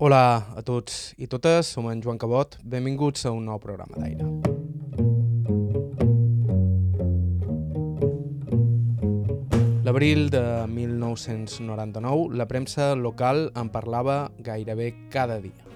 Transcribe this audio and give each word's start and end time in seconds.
Hola 0.00 0.46
a 0.56 0.62
tots 0.64 1.10
i 1.20 1.26
totes, 1.28 1.68
som 1.74 1.84
en 1.90 1.98
Joan 2.00 2.16
Cabot, 2.16 2.54
benvinguts 2.64 3.26
a 3.28 3.34
un 3.36 3.42
nou 3.44 3.58
programa 3.60 4.00
d'aire. 4.00 4.24
L'abril 9.84 10.30
de 10.32 10.40
1999, 10.72 12.32
la 12.32 12.48
premsa 12.48 12.94
local 12.96 13.50
en 13.52 13.68
parlava 13.68 14.30
gairebé 14.40 14.94
cada 15.12 15.36
dia. 15.44 15.68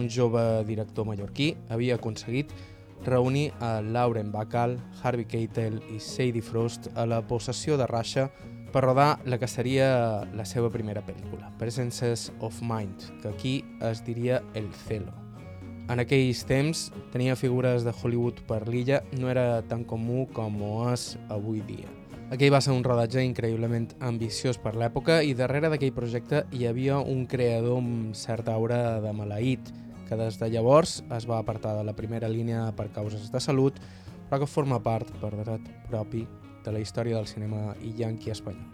Un 0.00 0.08
jove 0.08 0.64
director 0.64 1.04
mallorquí 1.04 1.50
havia 1.68 2.00
aconseguit 2.00 2.56
reunir 3.04 3.50
a 3.60 3.82
Lauren 3.82 4.32
Bacall, 4.32 4.78
Harvey 5.02 5.28
Keitel 5.28 5.82
i 5.92 6.00
Sadie 6.00 6.40
Frost 6.40 6.88
a 6.96 7.04
la 7.04 7.20
possessió 7.20 7.76
de 7.76 7.86
Rasha 7.86 8.30
per 8.72 8.84
rodar 8.84 9.18
la 9.24 9.38
que 9.38 9.48
seria 9.48 10.24
la 10.36 10.44
seva 10.44 10.70
primera 10.70 11.02
pel·lícula, 11.04 11.50
Presences 11.58 12.28
of 12.40 12.60
Mind, 12.62 13.08
que 13.22 13.28
aquí 13.28 13.54
es 13.80 14.04
diria 14.04 14.42
El 14.54 14.68
Celo. 14.86 15.14
En 15.88 16.02
aquells 16.02 16.42
temps, 16.44 16.88
tenia 17.14 17.36
figures 17.36 17.86
de 17.86 17.94
Hollywood 17.96 18.42
per 18.48 18.66
l'illa 18.68 19.00
no 19.16 19.30
era 19.32 19.62
tan 19.70 19.86
comú 19.88 20.26
com 20.36 20.60
ho 20.60 20.90
és 20.92 21.14
avui 21.32 21.62
dia. 21.64 21.88
Aquell 22.28 22.52
va 22.52 22.60
ser 22.60 22.74
un 22.76 22.84
rodatge 22.84 23.22
increïblement 23.24 23.94
ambiciós 24.04 24.58
per 24.60 24.74
l'època 24.76 25.22
i 25.24 25.32
darrere 25.32 25.70
d'aquell 25.72 25.94
projecte 25.96 26.42
hi 26.52 26.66
havia 26.68 26.98
un 27.00 27.24
creador 27.24 27.78
amb 27.80 28.12
certa 28.12 28.52
aura 28.52 28.98
de 29.00 29.14
maleït, 29.16 29.72
que 30.10 30.16
des 30.20 30.36
de 30.36 30.50
llavors 30.52 30.98
es 31.16 31.24
va 31.28 31.38
apartar 31.40 31.72
de 31.78 31.86
la 31.88 31.96
primera 31.96 32.28
línia 32.28 32.66
per 32.76 32.90
causes 32.92 33.32
de 33.32 33.40
salut, 33.40 33.80
però 34.28 34.42
que 34.42 34.50
forma 34.50 34.76
part, 34.84 35.08
per 35.22 35.32
dret 35.40 35.72
propi, 35.88 36.26
de 36.64 36.72
la 36.72 36.80
història 36.80 37.16
del 37.16 37.26
cinema 37.26 37.74
i 37.82 37.94
yanqui 37.98 38.30
espanyol. 38.34 38.68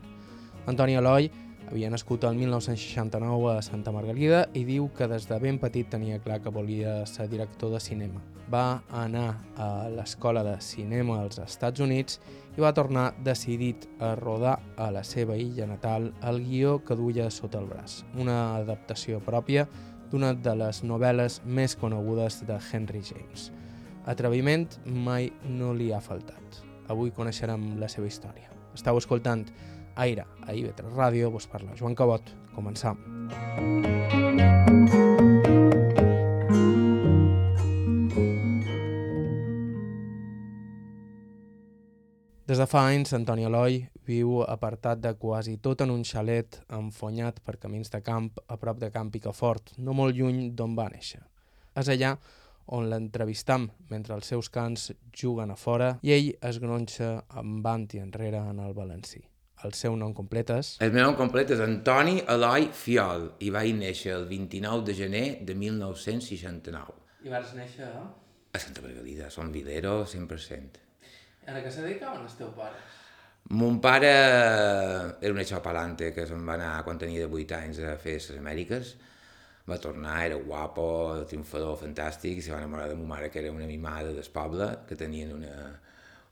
Antoni 0.66 0.96
Eloi 0.96 1.30
havia 1.68 1.90
nascut 1.90 2.24
el 2.24 2.36
1969 2.36 3.56
a 3.56 3.62
Santa 3.62 3.92
Margalida 3.92 4.44
i 4.56 4.64
diu 4.68 4.88
que 4.96 5.08
des 5.08 5.26
de 5.28 5.38
ben 5.40 5.58
petit 5.60 5.88
tenia 5.90 6.20
clar 6.22 6.40
que 6.42 6.52
volia 6.52 7.04
ser 7.06 7.28
director 7.28 7.72
de 7.72 7.80
cinema. 7.80 8.22
Va 8.52 8.82
anar 8.92 9.40
a 9.56 9.88
l'escola 9.88 10.44
de 10.44 10.58
cinema 10.60 11.20
als 11.22 11.40
Estats 11.40 11.80
Units 11.80 12.20
i 12.56 12.62
va 12.62 12.74
tornar 12.76 13.14
decidit 13.24 13.88
a 13.98 14.14
rodar 14.20 14.58
a 14.76 14.90
la 14.94 15.02
seva 15.04 15.36
illa 15.36 15.66
natal 15.66 16.12
el 16.22 16.42
guió 16.44 16.78
que 16.84 16.96
duia 16.96 17.30
sota 17.30 17.58
el 17.58 17.66
braç, 17.70 18.02
una 18.14 18.56
adaptació 18.56 19.20
pròpia 19.24 19.66
d'una 20.10 20.34
de 20.34 20.54
les 20.60 20.84
novel·les 20.84 21.40
més 21.44 21.74
conegudes 21.76 22.44
de 22.46 22.60
Henry 22.70 23.02
James. 23.02 23.50
Atreviment 24.06 24.68
mai 24.84 25.32
no 25.48 25.72
li 25.74 25.90
ha 25.92 26.00
faltat. 26.04 26.63
Avui 26.88 27.12
coneixerem 27.16 27.74
la 27.80 27.88
seva 27.88 28.08
història. 28.10 28.50
Estau 28.74 28.98
escoltant 29.00 29.46
Aire 29.96 30.26
a 30.42 30.52
IB3 30.52 30.90
Ràdio, 30.96 31.30
vos 31.30 31.46
parla 31.46 31.76
Joan 31.78 31.94
Cabot. 31.94 32.32
Començam. 32.54 32.98
Des 42.44 42.60
de 42.60 42.66
fa 42.68 42.82
anys, 42.90 43.14
Antoni 43.16 43.46
Eloi 43.48 43.78
viu 44.04 44.42
apartat 44.44 45.00
de 45.00 45.14
quasi 45.16 45.56
tot 45.64 45.80
en 45.80 45.94
un 45.94 46.02
xalet 46.04 46.58
enfonyat 46.76 47.38
per 47.40 47.56
camins 47.56 47.88
de 47.88 48.02
camp 48.04 48.28
a 48.46 48.58
prop 48.60 48.82
de 48.82 48.90
Camp 48.92 49.08
Picafort, 49.14 49.72
no 49.78 49.94
molt 49.96 50.12
lluny 50.18 50.50
d'on 50.52 50.74
va 50.76 50.90
néixer. 50.92 51.22
És 51.74 51.88
allà 51.88 52.12
on 52.66 52.88
l'entrevistam 52.90 53.68
mentre 53.90 54.14
els 54.16 54.30
seus 54.30 54.50
cants 54.50 54.90
juguen 55.12 55.52
a 55.52 55.56
fora 55.56 55.94
i 56.02 56.14
ell 56.16 56.32
es 56.48 56.58
gronxa 56.62 57.24
avant 57.28 57.86
i 57.94 58.02
enrere 58.02 58.40
en 58.40 58.60
el 58.64 58.74
valencí. 58.74 59.22
El 59.64 59.72
seu 59.72 59.94
nom 59.96 60.12
complet 60.12 60.50
és... 60.52 60.74
El 60.84 60.92
meu 60.92 61.06
nom 61.06 61.14
complet 61.16 61.54
és 61.54 61.60
Antoni 61.64 62.18
Eloi 62.28 62.68
Fiol 62.76 63.30
i 63.46 63.52
vaig 63.54 63.72
néixer 63.78 64.12
el 64.16 64.26
29 64.28 64.84
de 64.84 64.96
gener 64.98 65.26
de 65.46 65.54
1969. 65.56 66.98
I 67.24 67.32
vas 67.32 67.54
néixer 67.56 67.88
a... 67.88 68.02
A 68.54 68.60
Santa 68.60 68.84
Margalida, 68.84 69.30
som 69.32 69.48
Vilero 69.50 70.02
100%. 70.06 70.82
En 71.48 71.56
què 71.60 71.70
se 71.72 71.82
dedicaven 71.82 72.22
els 72.26 72.36
teus 72.38 72.52
pares? 72.56 72.92
Mon 73.52 73.80
pare 73.80 74.10
era 75.20 75.32
un 75.32 75.40
eixopalante 75.42 76.12
que 76.16 76.24
se'n 76.28 76.44
va 76.48 76.54
anar 76.56 76.78
quan 76.84 77.00
tenia 77.00 77.26
8 77.28 77.56
anys 77.58 77.80
a 77.84 77.96
fer 78.00 78.14
les 78.16 78.38
Amèriques. 78.38 78.94
Va 79.68 79.78
tornar, 79.80 80.18
era 80.26 80.36
guapo, 80.36 80.84
triomfador, 81.28 81.78
fantàstic, 81.80 82.36
i 82.38 82.44
se 82.44 82.52
va 82.52 82.60
enamorar 82.60 82.90
de 82.90 82.98
ma 83.00 83.14
mare, 83.14 83.30
que 83.32 83.40
era 83.40 83.52
una 83.52 83.66
mimada 83.66 84.12
del 84.12 84.30
poble, 84.32 84.68
que 84.88 84.96
tenien 85.00 85.32
una, 85.32 85.54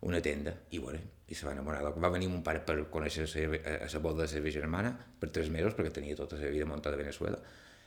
una 0.03 0.21
tenda, 0.21 0.53
i 0.71 0.79
bueno, 0.83 1.01
i 1.33 1.35
se 1.35 1.47
va 1.47 1.55
enamorar. 1.57 1.95
Va 1.97 2.11
venir 2.13 2.29
mon 2.29 2.43
pare 2.45 2.61
per 2.67 2.77
conèixer 2.93 3.25
a 3.25 3.89
la 3.89 4.01
boda 4.05 4.21
de 4.21 4.27
la 4.27 4.33
seva 4.35 4.53
germana 4.53 4.93
per 5.21 5.31
tres 5.33 5.49
mesos, 5.55 5.73
perquè 5.79 5.95
tenia 5.97 6.19
tota 6.19 6.37
la 6.37 6.43
seva 6.43 6.53
vida 6.53 6.69
muntada 6.69 6.99
a 6.99 7.01
Venezuela. 7.01 7.41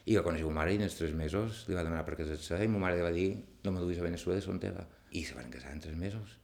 I 0.05 0.17
va 0.17 0.23
conèixer 0.25 0.49
ma 0.49 0.61
mare 0.61 0.73
i 0.73 0.79
en 0.79 0.85
els 0.87 0.97
tres 0.97 1.13
mesos 1.17 1.63
li 1.69 1.77
va 1.77 1.83
demanar 1.85 2.05
per 2.07 2.17
casar-se 2.17 2.61
i 2.61 2.71
ma 2.71 2.81
mare 2.81 2.97
li 2.97 3.05
va 3.05 3.13
dir 3.13 3.29
no 3.65 3.73
me 3.73 3.85
duis 3.85 4.01
a 4.01 4.05
Venezuela, 4.05 4.41
són 4.41 4.61
teva. 4.61 4.85
I 5.13 5.23
se 5.25 5.37
van 5.37 5.53
casar 5.53 5.73
en 5.73 5.81
tres 5.85 5.97
mesos. 5.97 6.35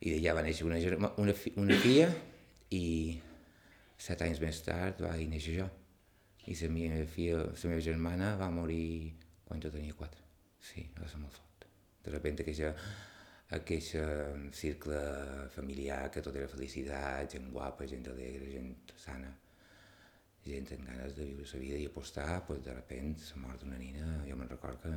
I 0.00 0.16
d'allà 0.16 0.38
va 0.40 0.48
néixer 0.48 0.66
una, 0.68 0.80
germa, 0.80 1.12
una, 1.20 1.36
fi, 1.36 1.52
una 1.60 1.76
filla 1.80 2.10
i 2.72 2.84
set 4.00 4.24
anys 4.24 4.40
més 4.40 4.60
tard 4.64 5.00
va 5.04 5.16
néixer 5.16 5.58
jo. 5.60 5.68
I 6.50 6.56
la 6.60 6.70
meva 6.72 7.04
filla, 7.08 7.44
la 7.44 7.70
meva 7.70 7.80
germana 7.80 8.34
va 8.36 8.50
morir 8.52 9.14
quan 9.44 9.62
jo 9.64 9.70
tenia 9.72 9.96
quatre. 9.96 10.20
Sí, 10.60 10.84
va 10.98 11.08
ser 11.08 11.20
molt 11.20 11.36
fort. 11.36 11.66
De 12.04 12.12
sobte 12.12 12.44
aquella, 12.44 12.72
aquell 13.56 13.86
cercle 14.58 15.00
familiar 15.54 16.02
que 16.12 16.22
tot 16.24 16.36
era 16.36 16.50
felicitat, 16.52 17.32
gent 17.32 17.48
guapa, 17.52 17.88
gent 17.88 18.04
alegre, 18.12 18.50
gent 18.52 18.94
sana, 19.00 19.30
gent 20.44 20.68
amb 20.76 20.88
ganes 20.90 21.16
de 21.16 21.28
viure 21.30 21.48
la 21.52 21.60
vida 21.62 21.80
i 21.80 21.86
apostar, 21.88 22.42
pues, 22.48 22.60
de 22.64 22.74
sobte 22.76 23.30
la 23.30 23.42
mort 23.46 23.62
d'una 23.62 23.80
nina, 23.80 24.18
jo 24.28 24.36
me'n 24.36 24.50
record 24.50 24.82
que 24.84 24.94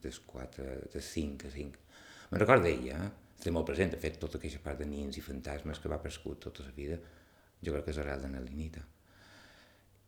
des 0.00 0.20
4, 0.26 0.68
des 0.94 1.10
5 1.16 1.48
a 1.48 1.52
5. 1.56 1.82
Me'n 2.30 2.40
record 2.40 2.64
d'ella, 2.64 3.02
eh? 3.04 3.10
estic 3.36 3.52
molt 3.56 3.68
present, 3.68 3.92
de 3.92 4.00
fet, 4.00 4.16
tota 4.20 4.40
aquesta 4.40 4.62
part 4.64 4.80
de 4.80 4.88
nins 4.88 5.16
i 5.16 5.24
fantasmes 5.24 5.80
que 5.80 5.92
va 5.92 6.00
prescut 6.00 6.40
tota 6.46 6.64
la 6.64 6.72
vida, 6.76 6.96
jo 7.60 7.74
crec 7.74 7.86
que 7.88 7.94
és 7.94 8.00
arrel 8.00 8.24
de 8.24 8.32
Nelinita. 8.32 8.84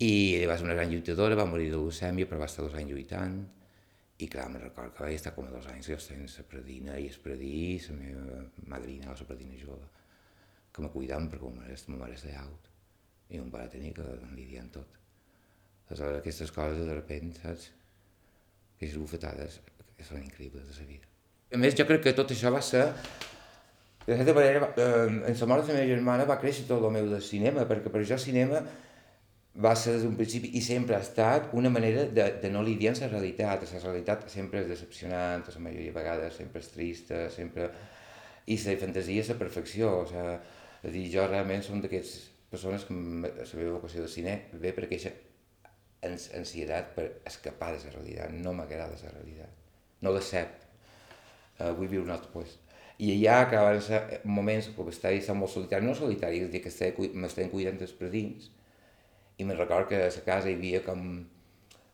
I 0.01 0.47
va 0.49 0.57
ser 0.57 0.67
una 0.67 0.75
gran 0.75 0.91
lluitadora, 0.91 1.37
va 1.39 1.47
morir 1.47 1.69
de 1.71 1.77
leucèmia, 1.77 2.27
però 2.27 2.41
va 2.41 2.49
estar 2.51 2.65
dos 2.65 2.75
anys 2.79 2.91
lluitant, 2.91 3.37
i 4.23 4.29
clar, 4.31 4.49
me'n 4.53 4.63
record 4.63 4.95
que 4.95 5.05
vaig 5.05 5.17
estar 5.19 5.33
com 5.35 5.49
a 5.49 5.53
dos 5.53 5.67
anys 5.73 5.89
jo 5.91 5.99
estant 5.99 6.23
la 6.25 6.45
predina 6.49 6.99
i 6.99 7.09
es 7.11 7.19
predí, 7.19 7.79
la 7.89 7.97
meva 7.99 8.43
madrina, 8.71 9.15
la 9.19 9.29
predina 9.29 9.59
jove, 9.59 9.89
que 10.73 10.83
me 10.85 10.91
cuidaven 10.95 11.29
perquè 11.31 11.51
ma 11.51 11.63
mare, 11.63 11.79
ma 11.89 12.01
mare 12.05 12.19
estava 12.19 12.45
out, 12.45 12.69
i 13.31 13.41
un 13.43 13.51
pare 13.51 13.71
tenia 13.73 13.95
que 13.97 14.07
lidiar 14.37 14.63
amb 14.65 14.77
tot. 14.79 14.99
Aleshores, 15.89 16.21
aquestes 16.21 16.53
coses, 16.55 16.87
de 16.87 16.95
repente, 16.95 17.41
saps? 17.43 17.69
Aquestes 18.77 18.99
bufetades, 19.01 19.59
són 20.07 20.23
increïbles 20.23 20.71
de 20.71 20.79
la 20.79 20.87
vida. 20.89 21.11
A 21.53 21.59
més, 21.61 21.77
jo 21.79 21.85
crec 21.89 22.07
que 22.07 22.17
tot 22.17 22.31
això 22.35 22.53
va 22.55 22.63
ser... 22.65 22.87
De 24.03 24.17
certa 24.19 24.33
manera, 24.35 24.71
eh, 24.83 25.11
en 25.31 25.37
la 25.39 25.47
mort 25.47 25.67
de 25.67 25.71
la 25.71 25.79
meva 25.79 25.91
germana 25.93 26.25
va 26.27 26.39
créixer 26.43 26.65
tot 26.67 26.83
el 26.83 26.91
meu 26.95 27.11
de 27.11 27.21
cinema, 27.23 27.63
perquè 27.69 27.93
per 27.93 28.01
això 28.01 28.17
cinema 28.19 28.63
va 29.55 29.75
ser 29.77 29.93
des 29.97 30.05
d'un 30.07 30.15
principi 30.17 30.49
i 30.57 30.63
sempre 30.65 30.97
ha 30.97 31.03
estat 31.05 31.51
una 31.53 31.69
manera 31.69 32.07
de, 32.09 32.25
de 32.41 32.51
no 32.51 32.63
lidiar 32.65 32.95
amb 32.95 33.03
la 33.05 33.09
realitat. 33.13 33.65
La 33.69 33.81
realitat 33.83 34.25
sempre 34.33 34.63
és 34.63 34.69
decepcionant, 34.69 35.45
la 35.45 35.65
majoria 35.67 35.93
de 35.93 35.99
vegades 35.99 36.39
sempre 36.41 36.63
és 36.65 36.71
trista, 36.73 37.27
sempre... 37.31 37.71
I 38.51 38.57
la 38.59 38.73
fantasia 38.75 39.23
és 39.23 39.29
la 39.31 39.39
perfecció. 39.39 39.91
O 40.03 40.07
sigui, 40.09 40.39
és 40.83 40.95
dir, 40.95 41.05
jo 41.13 41.27
realment 41.29 41.63
som 41.63 41.83
d'aquestes 41.83 42.31
persones 42.51 42.87
que 42.89 42.95
la 42.95 43.45
meva 43.61 43.77
vocació 43.77 44.03
de 44.03 44.11
cine 44.11 44.39
ve 44.65 44.73
per 44.75 44.89
aquesta 44.89 45.13
ansietat 46.09 46.91
per 46.97 47.05
escapar 47.29 47.71
de 47.77 47.85
la 47.85 47.93
realitat. 47.99 48.33
No 48.35 48.57
m'agrada 48.57 48.97
la 48.97 49.13
realitat. 49.13 49.61
No 50.03 50.11
l'accepto. 50.17 50.67
Uh, 51.61 51.71
vull 51.77 51.93
viure 51.93 52.09
un 52.09 52.17
altre 52.17 52.33
lloc. 52.35 52.59
I 53.03 53.13
allà 53.13 53.39
acaben 53.45 53.81
ser 53.85 54.01
moments 54.25 54.69
que 54.75 54.89
estava 54.91 55.39
molt 55.39 55.53
solitari, 55.53 55.87
no 55.87 55.95
solitari, 55.95 56.41
és 56.41 56.49
a 56.49 56.51
dir, 56.51 56.61
que 56.65 57.15
m'estem 57.19 57.49
cuidant 57.51 57.79
dels 57.79 57.95
predins, 57.99 58.51
i 59.39 59.45
me'n 59.45 59.59
record 59.59 59.89
que 59.91 59.99
a 59.99 60.09
la 60.09 60.25
casa 60.27 60.51
hi 60.51 60.57
havia 60.59 60.83
com 60.85 61.05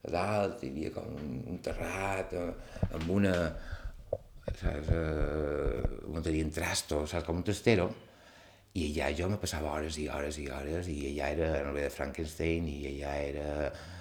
a 0.06 0.12
dalt, 0.12 0.62
hi 0.62 0.72
havia 0.72 0.92
com 0.94 1.10
un, 1.18 1.58
terrat 1.64 2.34
amb 2.38 3.10
una 3.14 3.34
saps, 4.58 4.88
uh, 4.90 6.14
on 6.14 6.24
tenien 6.24 6.50
trastos, 6.54 7.10
saps, 7.12 7.26
com 7.26 7.40
un 7.40 7.46
testero, 7.46 7.88
i 8.78 8.88
allà 8.88 9.10
jo 9.16 9.28
me 9.32 9.38
passava 9.40 9.72
hores 9.74 9.98
i 9.98 10.06
hores 10.12 10.38
i 10.38 10.48
hores, 10.52 10.88
i 10.92 10.98
allà 11.12 11.30
era 11.34 11.50
la 11.56 11.66
novel·la 11.66 11.88
de 11.88 11.94
Frankenstein, 11.94 12.68
i 12.70 12.78
allà 12.92 13.14
era 13.26 13.50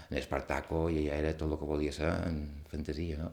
en 0.08 0.18
Espartaco, 0.22 0.88
i 0.90 1.06
allà 1.06 1.20
era 1.24 1.36
tot 1.40 1.52
el 1.52 1.60
que 1.60 1.70
volia 1.70 1.94
ser 1.96 2.10
en 2.28 2.42
fantasia, 2.72 3.20
no? 3.22 3.32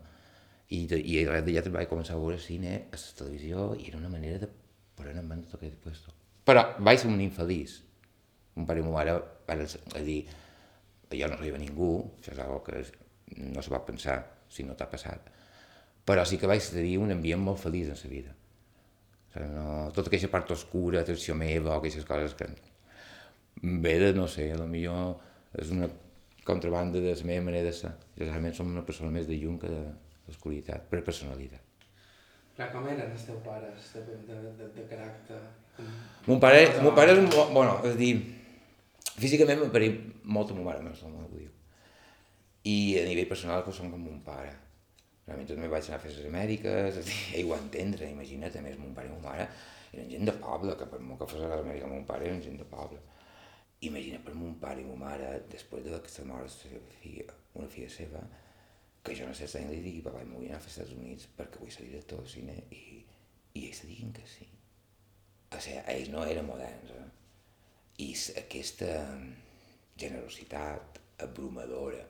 I, 0.75 0.87
i 0.89 1.21
res 1.29 1.45
d'allà 1.45 1.63
vaig 1.75 1.91
començar 1.91 2.17
a 2.17 2.23
veure 2.23 2.41
cine 2.41 2.75
a 2.89 2.97
la 2.97 3.17
televisió 3.19 3.73
i 3.77 3.91
era 3.91 3.99
una 4.01 4.11
manera 4.11 4.41
de 4.43 4.49
prendre 4.97 5.21
en 5.21 5.29
banda 5.29 5.51
tot 5.51 5.61
aquest 5.61 5.77
puesto. 5.85 6.15
Però 6.49 6.65
vaig 6.87 7.03
ser 7.03 7.11
un 7.11 7.21
infeliç. 7.21 7.77
Un 8.55 8.67
pare 8.67 8.81
i 8.81 8.87
ma 8.87 8.95
mare 8.95 9.17
van 9.49 9.65
a 9.65 10.03
dir 10.05 10.21
jo 11.15 11.29
no 11.29 11.39
arriba 11.39 11.59
ningú, 11.59 11.91
això 12.19 12.33
és 12.33 12.39
una 12.41 12.61
que 12.67 12.85
no 13.55 13.63
se 13.63 13.73
va 13.73 13.85
pensar 13.87 14.19
si 14.51 14.65
no 14.67 14.77
t'ha 14.79 14.89
passat, 14.91 15.29
però 16.07 16.25
sí 16.27 16.39
que 16.39 16.51
vaig 16.51 16.65
tenir 16.71 16.99
un 17.03 17.13
ambient 17.15 17.43
molt 17.43 17.61
feliç 17.63 17.91
en 17.91 18.01
la 18.03 18.11
vida. 18.11 18.35
O 18.35 19.33
sigui, 19.35 19.51
no, 19.55 19.67
tota 19.95 20.11
aquesta 20.11 20.31
part 20.31 20.51
oscura, 20.55 21.01
atenció 21.01 21.35
meva, 21.35 21.75
o 21.75 21.79
aquestes 21.79 22.07
coses 22.07 22.35
que 22.39 22.49
ve 23.63 23.99
de, 23.99 24.13
no 24.15 24.29
sé, 24.29 24.51
a 24.53 24.59
lo 24.61 24.67
millor 24.71 25.17
és 25.59 25.71
una 25.75 25.89
contrabanda 26.45 27.01
de 27.01 27.15
la 27.15 27.27
meva 27.27 27.47
manera 27.49 27.71
de 27.71 27.73
ser. 27.73 27.95
Jo 28.19 28.29
realment 28.29 28.55
som 28.55 28.71
una 28.71 28.85
persona 28.87 29.11
més 29.11 29.27
de 29.27 29.39
llum 29.41 29.59
que 29.59 29.71
de 29.71 29.85
l'oscuritat, 30.29 30.87
per 30.91 31.03
personalitat. 31.07 31.63
Clar, 32.55 32.69
com 32.71 32.87
eren 32.87 33.11
els 33.11 33.25
teus 33.27 33.41
pares 33.43 33.91
de, 33.97 34.19
de, 34.29 34.39
de, 34.61 34.71
de 34.77 34.87
caràcter? 34.91 35.41
Mon 36.29 36.39
pare, 36.39 36.69
mon 36.85 36.95
pare 36.95 37.17
és 37.17 37.23
un... 37.25 37.31
Bueno, 37.33 37.81
és 37.83 37.97
a 37.97 37.99
dir, 37.99 38.13
físicament 39.19 39.63
m'apareix 39.63 39.99
molt 40.37 40.51
a 40.51 40.59
mon 40.59 40.69
mare, 40.69 40.83
més 40.85 41.03
o 41.03 41.11
menys 41.13 41.31
ho 41.31 41.39
diu. 41.39 41.53
I 42.71 42.77
a 43.01 43.07
nivell 43.09 43.31
personal, 43.31 43.65
pues, 43.67 43.79
som 43.81 43.91
com 43.93 44.03
mon 44.03 44.21
pare. 44.27 44.53
Realment 45.27 45.49
també 45.49 45.71
vaig 45.73 45.87
anar 45.89 45.99
a 46.01 46.03
fer 46.03 46.13
les 46.13 46.29
Amèriques, 46.29 47.01
és 47.01 47.11
ell 47.39 47.51
ho 47.51 47.57
entendre, 47.57 48.11
imagina't, 48.13 48.59
a 48.61 48.65
més, 48.65 48.79
mon 48.81 48.95
pare 48.97 49.11
i 49.11 49.15
mon 49.15 49.25
mare 49.25 49.49
eren 49.95 50.09
gent 50.11 50.27
de 50.27 50.35
poble, 50.43 50.75
que 50.79 50.87
per 50.91 50.99
molt 51.01 51.21
que 51.21 51.29
fos 51.31 51.43
a 51.43 51.51
les 51.53 51.61
Amèriques, 51.63 51.91
mon 51.91 52.07
pare 52.09 52.27
eren 52.29 52.43
gent 52.43 52.59
de 52.61 52.67
poble. 52.69 53.01
Imagina 53.87 54.19
per 54.25 54.35
mon 54.39 54.57
pare 54.61 54.83
i 54.83 54.87
mon 54.89 54.99
mare, 54.99 55.31
després 55.53 55.85
de 55.87 56.01
que 56.03 56.11
se 56.11 56.25
mor 56.27 56.43
la 56.45 57.35
una 57.55 57.69
filla 57.71 57.91
seva, 57.93 58.23
que 59.05 59.15
jo 59.15 59.27
no 59.29 59.35
sé 59.37 59.47
si 59.47 59.61
li 59.69 59.83
digui, 59.85 60.01
papa, 60.03 60.25
m'ho 60.25 60.41
vull 60.41 60.49
anar 60.49 60.59
als 60.59 60.71
Estats 60.73 60.95
Units 60.97 61.29
perquè 61.37 61.61
vull 61.61 61.71
ser 61.71 61.85
director 61.87 62.23
de 62.25 62.31
cine, 62.33 62.55
i, 62.73 63.05
i 63.55 63.67
ells 63.69 63.85
diguin 63.85 64.11
que 64.17 64.25
sí. 64.27 64.49
O 65.53 65.61
sigui, 65.61 65.83
ells 65.93 66.11
no 66.11 66.25
eren 66.27 66.49
moderns, 66.49 66.95
eh? 66.97 67.05
I 68.03 68.11
aquesta 68.41 68.91
generositat 70.01 70.99
abrumadora 71.23 72.03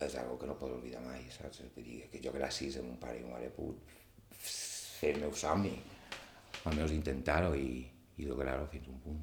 és 0.00 0.14
algo 0.16 0.38
que 0.40 0.48
no 0.48 0.56
pots 0.56 0.78
oblidar 0.78 1.02
mai, 1.04 1.26
saps? 1.34 1.60
Vull 1.74 1.84
dir, 1.84 1.98
que 2.12 2.22
jo 2.24 2.32
gràcies 2.32 2.78
a 2.80 2.84
mon 2.84 2.96
pare 3.02 3.20
i 3.20 3.24
ma 3.26 3.34
mare 3.34 3.50
he 3.50 3.52
pogut 3.52 3.82
fer 4.40 5.12
el 5.14 5.20
meu 5.26 5.34
somni, 5.36 5.74
almenys 6.64 6.94
intentar-ho 6.96 7.52
i, 7.56 7.84
i 8.16 8.28
lograr-ho 8.28 8.64
fins 8.72 8.88
a 8.88 8.94
un 8.94 9.02
punt. 9.04 9.20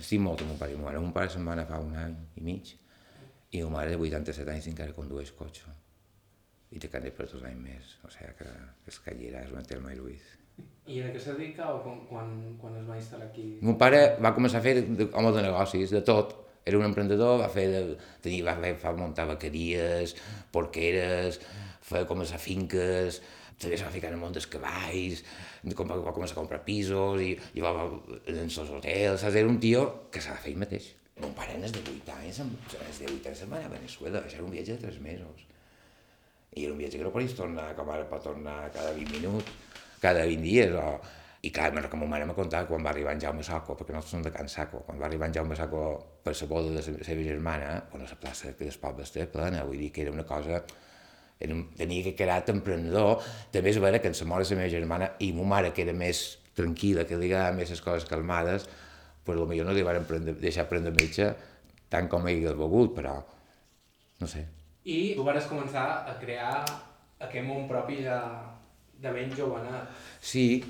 Estic 0.00 0.18
molt 0.24 0.42
amb 0.42 0.54
mon 0.54 0.58
pare 0.58 0.74
i 0.74 0.80
ma 0.80 0.88
mare. 0.88 1.04
Mon 1.04 1.14
pare 1.14 1.30
se'n 1.30 1.46
va 1.46 1.54
anar 1.54 1.68
fa 1.70 1.78
un 1.84 1.94
any 2.02 2.18
i 2.34 2.42
mig 2.42 2.74
i 3.52 3.62
ma 3.62 3.76
mare 3.78 3.94
de 3.94 4.00
87 4.00 4.50
anys 4.50 4.70
encara 4.72 4.98
condueix 4.98 5.30
cotxe 5.38 5.70
i 6.72 6.80
té 6.80 6.88
carnet 6.90 7.14
per 7.14 7.28
dos 7.30 7.42
anys 7.44 7.62
més, 7.62 7.96
o 8.02 8.10
sigui 8.10 8.32
que 8.38 8.52
és 8.88 9.02
callera, 9.06 9.42
és 9.44 9.52
una 9.52 9.62
Telma 9.68 9.92
i 9.92 9.98
Luis. 10.00 10.30
I 10.92 11.00
a 11.00 11.10
què 11.14 11.20
se 11.22 11.34
dedicava 11.36 11.80
quan, 11.84 12.00
quan, 12.08 12.30
quan 12.60 12.78
es 12.80 12.86
va 12.88 12.98
instal·lar 12.98 13.28
aquí? 13.28 13.44
Mon 13.62 13.76
pare 13.80 14.00
va 14.22 14.34
començar 14.36 14.60
a 14.60 14.64
fer 14.64 14.80
de, 14.82 15.08
home 15.12 15.34
de 15.34 15.44
negocis, 15.46 15.92
de 15.94 16.02
tot. 16.06 16.34
Era 16.66 16.78
un 16.78 16.86
emprenedor, 16.86 17.40
va 17.40 17.48
fer, 17.50 17.66
de, 17.70 17.82
tenia, 18.22 18.46
va, 18.46 18.56
fer, 18.62 18.74
va 18.82 18.94
muntar 18.98 19.26
vaqueries, 19.30 20.14
porqueres, 20.54 21.40
feia 21.82 22.06
com 22.06 22.22
a 22.22 22.38
finques, 22.38 23.18
també 23.62 23.78
se 23.78 23.86
va 23.86 23.94
ficar 23.94 24.10
en 24.10 24.18
el 24.18 24.22
món 24.22 24.34
dels 24.34 24.48
cavalls, 24.50 25.22
va, 25.66 25.98
va 26.06 26.14
començar 26.14 26.36
a 26.36 26.40
comprar 26.40 26.62
pisos 26.66 27.22
i, 27.22 27.32
i 27.58 27.64
va, 27.64 27.72
va 27.76 27.86
en 28.26 28.42
els 28.42 28.58
hotels, 28.58 29.22
saps? 29.22 29.38
Era 29.38 29.50
un 29.50 29.58
tio 29.62 29.84
que 30.10 30.22
s'ha 30.22 30.36
de 30.36 30.44
fer 30.44 30.52
ell 30.52 30.62
mateix. 30.62 30.90
Mon 31.22 31.34
pare 31.36 31.54
en 31.58 31.66
els 31.66 31.74
de 31.74 31.82
8 31.82 32.14
anys, 32.18 32.40
en 32.42 32.54
els 32.88 33.02
de 33.02 33.10
8 33.10 33.30
anys 33.30 33.42
se'n 33.42 33.50
va 33.52 33.60
anar 33.60 33.70
a 33.70 33.74
Venezuela, 33.76 34.22
això 34.22 34.40
era 34.40 34.46
un 34.46 34.54
viatge 34.54 34.78
de 34.78 34.86
3 34.88 35.02
mesos. 35.04 35.44
I 36.56 36.64
era 36.66 36.74
un 36.74 36.80
viatge 36.80 36.98
que 36.98 37.06
no 37.06 37.12
podies 37.14 37.36
tornar, 37.36 37.68
com 37.78 37.92
ara 37.92 38.08
pot 38.08 38.24
tornar 38.26 38.56
cada 38.74 38.94
20 38.96 39.18
minuts, 39.18 39.52
cada 40.02 40.26
20 40.28 40.42
dies, 40.42 40.72
o... 40.74 41.00
I 41.42 41.50
clar, 41.50 41.72
que 41.90 41.98
ma 41.98 42.06
mare 42.06 42.22
m'ha 42.28 42.36
contat 42.36 42.68
quan 42.68 42.84
va 42.86 42.92
arribar 42.92 43.16
en 43.16 43.20
Jaume 43.24 43.42
Saco, 43.42 43.74
perquè 43.74 43.90
nosaltres 43.90 44.12
som 44.14 44.22
de 44.22 44.30
Can 44.30 44.46
Saco, 44.48 44.84
quan 44.86 45.00
va 45.00 45.08
arribar 45.08 45.26
en 45.26 45.32
Jaume 45.34 45.56
Saco 45.58 45.80
per 46.22 46.36
la 46.38 46.46
boda 46.46 46.68
de 46.70 46.76
la 46.76 46.82
seva 47.02 47.24
germana, 47.26 47.72
bueno, 47.90 48.06
la 48.06 48.18
plaça 48.20 48.52
que 48.54 48.68
del 48.68 48.78
poble 48.78 49.02
estava 49.02 49.26
plena, 49.26 49.64
vull 49.66 49.80
dir 49.80 49.90
que 49.90 50.02
era 50.04 50.12
una 50.14 50.22
cosa... 50.26 50.60
Era, 51.42 51.56
un- 51.56 51.72
tenia 51.74 52.04
que 52.04 52.12
quedar 52.14 52.44
emprenedor, 52.52 53.18
també 53.50 53.72
és 53.72 53.80
vera 53.82 53.98
que 53.98 54.06
en 54.06 54.14
la 54.14 54.26
mort 54.30 54.46
de 54.46 54.54
la 54.54 54.60
meva 54.60 54.70
germana 54.70 55.08
i 55.18 55.32
ma 55.34 55.48
mare, 55.56 55.72
que 55.74 55.82
era 55.82 55.92
més 55.92 56.20
tranquil·la, 56.54 57.02
que 57.08 57.18
li 57.18 57.26
agradava 57.32 57.56
més 57.58 57.74
les 57.74 57.82
coses 57.82 58.06
calmades, 58.06 58.68
pues, 59.26 59.40
potser 59.42 59.66
no 59.66 59.74
li 59.74 59.82
van 59.82 60.06
prendre, 60.06 60.36
deixar 60.38 60.68
prendre 60.70 60.94
metge 60.94 61.32
tant 61.90 62.06
com 62.06 62.28
ell 62.30 62.46
volgut, 62.54 62.94
però 62.94 63.16
no 64.22 64.30
sé, 64.30 64.46
I 64.86 65.16
tu 65.18 65.26
vas 65.26 65.50
començar 65.50 65.88
a 66.06 66.14
crear 66.22 66.62
aquest 67.18 67.44
món 67.46 67.66
propi 67.66 68.04
de, 68.06 68.20
de 69.02 69.10
ben 69.12 69.32
jovenet. 69.36 69.88
Sí, 70.20 70.62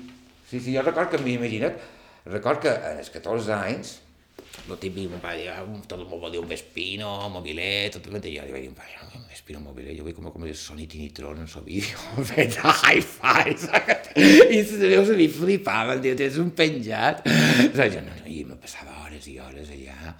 sí, 0.49 0.59
sí, 0.59 0.73
jo 0.73 0.81
record 0.81 1.11
que 1.11 1.19
m'imagina't, 1.21 1.77
record 2.33 2.63
que 2.65 2.71
els 2.93 3.11
14 3.13 3.53
anys, 3.53 3.99
el 4.69 4.77
típic, 4.81 5.09
mon 5.09 5.21
pare 5.21 5.45
"Ah, 5.49 5.61
tot 5.87 5.99
el 5.99 6.07
món 6.09 6.21
vol 6.21 6.31
dir 6.31 6.39
un 6.41 6.47
Vespino, 6.49 7.27
un 7.27 7.33
mobilet, 7.33 7.93
tot 7.93 8.07
el 8.07 8.21
que 8.21 8.31
jo 8.33 8.45
li 8.45 8.51
vaig 8.53 8.65
dir, 8.65 8.73
"Pare, 8.73 8.97
no, 9.01 9.21
un 9.21 9.27
Vespino, 9.27 9.59
un 9.59 9.65
mobilet, 9.65 9.97
jo 9.97 10.03
vull 10.03 10.13
com, 10.17 10.31
com 10.31 10.45
el 10.45 10.55
Sony 10.55 10.87
Tinitron 10.87 11.37
en 11.37 11.47
el 11.47 11.63
vídeo, 11.63 11.97
fet 12.31 12.57
a 12.63 12.73
hi-fi? 12.89 13.55
I 14.15 14.59
els 14.59 14.71
meus 14.81 15.09
amics 15.09 15.37
flipaven, 15.37 16.01
tio, 16.01 16.15
tens 16.15 16.37
un 16.37 16.51
penjat. 16.51 17.21
Saps? 17.27 17.93
Jo, 17.97 18.01
no, 18.01 18.13
no, 18.17 18.25
i 18.25 18.43
me 18.45 18.55
passava 18.55 19.03
hores 19.05 19.27
i 19.27 19.37
hores 19.39 19.69
allà, 19.69 20.13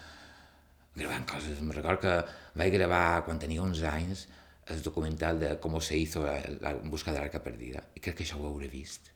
gravant 0.95 1.25
coses. 1.25 1.61
Me 1.61 1.73
record 1.73 2.01
que 2.01 2.15
vaig 2.55 2.73
gravar, 2.73 3.23
quan 3.25 3.39
tenia 3.41 3.61
11 3.61 3.85
anys, 3.89 4.27
el 4.71 4.81
documental 4.81 5.39
de 5.39 5.55
com 5.59 5.79
se 5.81 5.97
hizo 5.97 6.23
la, 6.25 6.37
la 6.61 6.71
en 6.71 6.89
busca 6.89 7.11
de 7.11 7.19
l'arca 7.19 7.43
perdida. 7.43 7.83
I 7.95 8.03
crec 8.03 8.19
que 8.19 8.27
això 8.27 8.39
ho 8.39 8.47
hauré 8.47 8.69
vist 8.71 9.11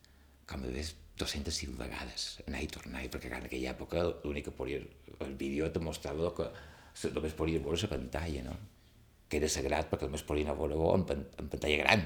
com 0.48 0.62
a 0.62 0.66
vegades 0.66 0.94
205 1.18 1.76
vegades, 1.76 2.26
anar 2.46 2.62
i 2.62 2.70
tornar, 2.72 3.02
i 3.04 3.10
perquè 3.12 3.30
en 3.32 3.46
aquella 3.48 3.72
època 3.74 4.04
l'únic 4.22 4.48
que 4.48 4.54
podia, 4.54 4.78
el 5.26 5.34
vídeo 5.36 5.68
te 5.74 5.82
mostrava 5.82 6.28
el 6.28 6.34
que 6.36 6.46
només 7.12 7.34
podia 7.36 7.60
veure 7.60 7.80
la 7.82 7.90
pantalla, 7.90 8.44
no? 8.46 8.56
que 9.28 9.36
era 9.36 9.50
sagrat 9.52 9.90
perquè 9.90 10.08
només 10.08 10.24
podien 10.24 10.54
veure 10.56 10.78
en, 10.94 11.04
pan, 11.08 11.24
en 11.42 11.50
pantalla 11.52 11.82
gran. 11.82 12.04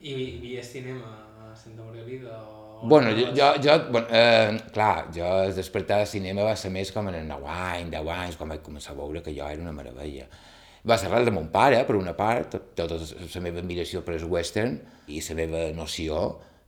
I 0.00 0.14
vies 0.42 0.72
cinema 0.72 1.12
a 1.46 1.52
Santa 1.54 1.84
Margarida 1.84 2.40
o... 2.42 2.88
Bueno, 2.88 3.12
jo, 3.16 3.28
jo, 3.36 3.46
jo 3.64 3.76
bueno, 3.92 4.08
eh, 4.10 4.58
clar, 4.72 5.06
jo 5.14 5.28
el 5.44 5.54
despertar 5.56 6.02
de 6.02 6.10
cinema 6.10 6.44
va 6.44 6.56
ser 6.58 6.72
més 6.74 6.90
com 6.92 7.06
en 7.08 7.20
el 7.22 7.28
9 7.28 7.46
anys, 7.54 7.92
10 7.94 8.10
anys, 8.16 8.36
quan 8.40 8.52
vaig 8.52 8.64
començar 8.66 8.92
a 8.92 8.98
veure 8.98 9.22
que 9.24 9.32
jo 9.36 9.46
era 9.48 9.62
una 9.62 9.72
meravella. 9.72 10.26
Va 10.86 10.96
ser 10.98 11.10
res 11.10 11.24
de 11.26 11.32
mon 11.34 11.48
pare, 11.50 11.80
per 11.86 11.96
una 11.98 12.12
part, 12.14 12.52
tot- 12.52 12.74
tota 12.78 12.98
la 13.00 13.40
meva 13.42 13.58
admiració 13.62 14.04
per 14.06 14.14
el 14.14 14.24
western 14.30 14.76
i 15.08 15.20
la 15.28 15.34
meva 15.34 15.62
noció 15.74 16.20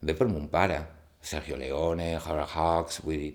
ve 0.02 0.14
per 0.18 0.26
mon 0.26 0.48
pare. 0.48 0.80
Sergio 1.20 1.56
Leone, 1.58 2.16
Howard 2.16 2.50
Hawks, 2.54 3.00
vull 3.04 3.18
dir, 3.18 3.32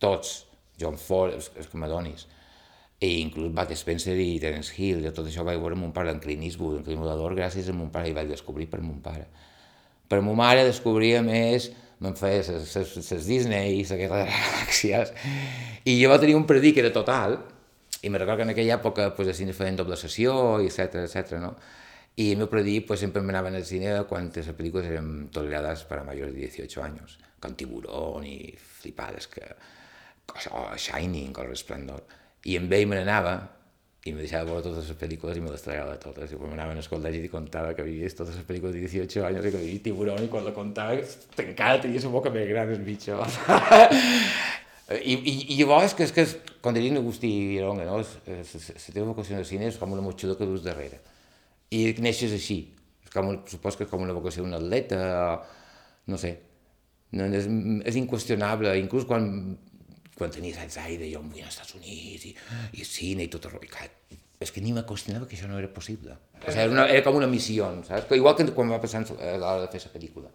tots, 0.00 0.46
John 0.80 0.96
Ford, 0.96 1.34
els, 1.36 1.50
els 1.56 1.68
que 1.68 1.78
m'adonis. 1.80 2.26
I 3.00 3.20
inclús 3.22 3.52
Bud 3.56 3.72
Spencer 3.76 4.16
i 4.20 4.38
Terence 4.40 4.72
Hill, 4.76 5.02
de 5.04 5.12
tot 5.16 5.28
això 5.28 5.44
vaig 5.44 5.60
veure 5.60 5.76
mon 5.76 5.92
pare 5.96 6.12
en 6.12 6.20
Clint 6.20 6.42
Eastwood, 6.44 6.78
en 6.80 6.84
Clint 6.84 7.00
Eastwood, 7.00 7.36
gràcies 7.36 7.68
a 7.68 7.76
mon 7.76 7.88
pare, 7.92 8.10
i 8.10 8.16
vaig 8.16 8.28
descobrir 8.28 8.68
per 8.72 8.80
mon 8.84 9.00
pare. 9.04 9.26
Per 10.08 10.20
ma 10.24 10.34
mare 10.36 10.64
descobria 10.66 11.22
més, 11.24 11.70
me'n 12.00 12.16
feia 12.16 12.42
les 12.42 13.26
Disney, 13.28 13.78
de 14.10 14.24
les 14.24 14.36
galàxies, 14.36 15.12
i 15.84 15.96
jo 16.02 16.10
va 16.12 16.20
tenir 16.20 16.36
un 16.36 16.44
era 16.84 16.92
total, 16.92 17.38
i 18.02 18.10
me 18.10 18.18
recordo 18.18 18.38
que 18.38 18.48
en 18.48 18.54
aquella 18.54 18.78
època 18.78 19.14
pues, 19.14 19.28
el 19.28 19.34
cine 19.34 19.52
feien 19.52 19.76
doble 19.76 19.96
sessió, 19.96 20.60
etc 20.60 21.02
etc. 21.04 21.38
no? 21.42 21.54
El 22.16 22.36
meu 22.36 22.48
predí 22.52 22.80
pues, 22.84 23.00
sempre 23.00 23.22
m'anaven 23.22 23.56
al 23.56 23.64
cine 23.64 23.92
pel·lícules 24.08 24.88
eren 24.88 25.28
tolerades 25.32 25.84
per 25.88 26.00
a 26.00 26.04
majors 26.04 26.34
de 26.34 26.48
18 26.48 26.82
anys, 26.84 27.18
com 27.40 27.54
Tiburón 27.54 28.26
i 28.26 28.52
flipades, 28.58 29.28
que, 29.28 29.46
o 30.50 30.66
Shining, 30.76 31.32
o 31.36 31.46
Resplendor. 31.46 32.04
I 32.44 32.58
amb 32.58 32.72
ell 32.72 32.88
me 32.88 32.98
n'anava, 32.98 33.38
i 34.04 34.14
me 34.16 34.22
deixava 34.24 34.48
veure 34.48 34.64
totes 34.64 34.86
les 34.88 34.96
pel·lícules 34.96 35.36
i 35.36 35.42
me 35.44 35.50
les 35.52 35.64
tragava 35.64 35.96
totes. 36.00 36.32
I 36.32 36.38
quan 36.40 36.52
m'anaven 36.54 36.78
al 36.80 36.86
col·legi 36.88 37.20
i 37.26 37.32
contava 37.32 37.74
que 37.76 37.84
havia 37.84 38.06
vist 38.06 38.16
totes 38.20 38.38
les 38.38 38.46
pel·lícules 38.48 38.76
de 38.76 38.84
18 38.86 39.26
anys 39.28 39.44
i 39.44 39.52
que 39.52 39.60
havia 39.60 39.82
Tiburón 39.84 40.24
i 40.24 40.30
quan 40.32 40.46
la 40.46 40.54
contava 40.56 40.96
encara 41.44 41.82
tenia 41.82 42.00
la 42.04 42.12
boca 42.14 42.32
més 42.32 42.48
gran 42.48 42.72
el 42.72 42.80
bitxo. 42.86 43.20
I, 44.90 45.14
i, 45.14 45.34
i 45.52 45.58
llavors, 45.60 45.92
que 45.94 46.02
és 46.08 46.14
que, 46.16 46.24
diria 46.76 46.98
Agustí 46.98 47.30
Ironga, 47.56 47.86
no? 47.88 48.00
la 48.00 48.42
teva 48.44 49.06
vocació 49.08 49.38
de 49.38 49.46
cine 49.48 49.70
és 49.70 49.78
com 49.80 49.92
una 49.96 50.04
motxilla 50.04 50.36
que 50.36 50.48
dus 50.48 50.62
darrere. 50.66 51.00
I 51.72 51.94
neixes 52.02 52.34
així. 52.36 52.60
Com, 53.10 53.32
supos 53.50 53.78
que 53.78 53.86
és 53.86 53.90
com 53.90 54.04
una 54.04 54.14
vocació 54.14 54.44
d'un 54.44 54.54
atleta, 54.54 55.00
no 56.06 56.18
sé. 56.20 56.36
No, 57.16 57.26
és, 57.26 57.48
és 57.90 57.96
inqüestionable, 57.98 58.70
inclús 58.78 59.06
quan, 59.08 59.24
quan 60.14 60.30
tenia 60.30 60.54
16 60.54 60.76
anys, 60.84 61.00
deia, 61.00 61.16
jo 61.16 61.22
em 61.24 61.32
vull 61.32 61.42
als 61.42 61.56
Estats 61.56 61.74
Units, 61.80 62.28
i, 62.28 62.34
i 62.78 62.86
cine, 62.86 63.26
i 63.26 63.32
tot 63.32 63.48
el 63.48 63.56
rotllo. 63.56 63.88
És 64.40 64.52
que 64.54 64.62
ni 64.64 64.72
qüestionava 64.72 65.26
que 65.28 65.36
això 65.36 65.48
no 65.50 65.58
era 65.58 65.68
possible. 65.68 66.14
O 66.38 66.44
sigui, 66.46 66.62
era, 66.62 66.70
una, 66.72 66.86
era 66.88 67.02
com 67.04 67.18
una 67.18 67.28
missió, 67.28 67.66
saps? 67.88 68.12
Igual 68.16 68.36
que 68.38 68.46
quan 68.56 68.70
va 68.72 68.78
passar 68.80 69.02
a 69.02 69.34
l'hora 69.36 69.66
de 69.66 69.72
fer 69.72 69.82
la 69.84 69.92
pel·lícula. 69.96 70.30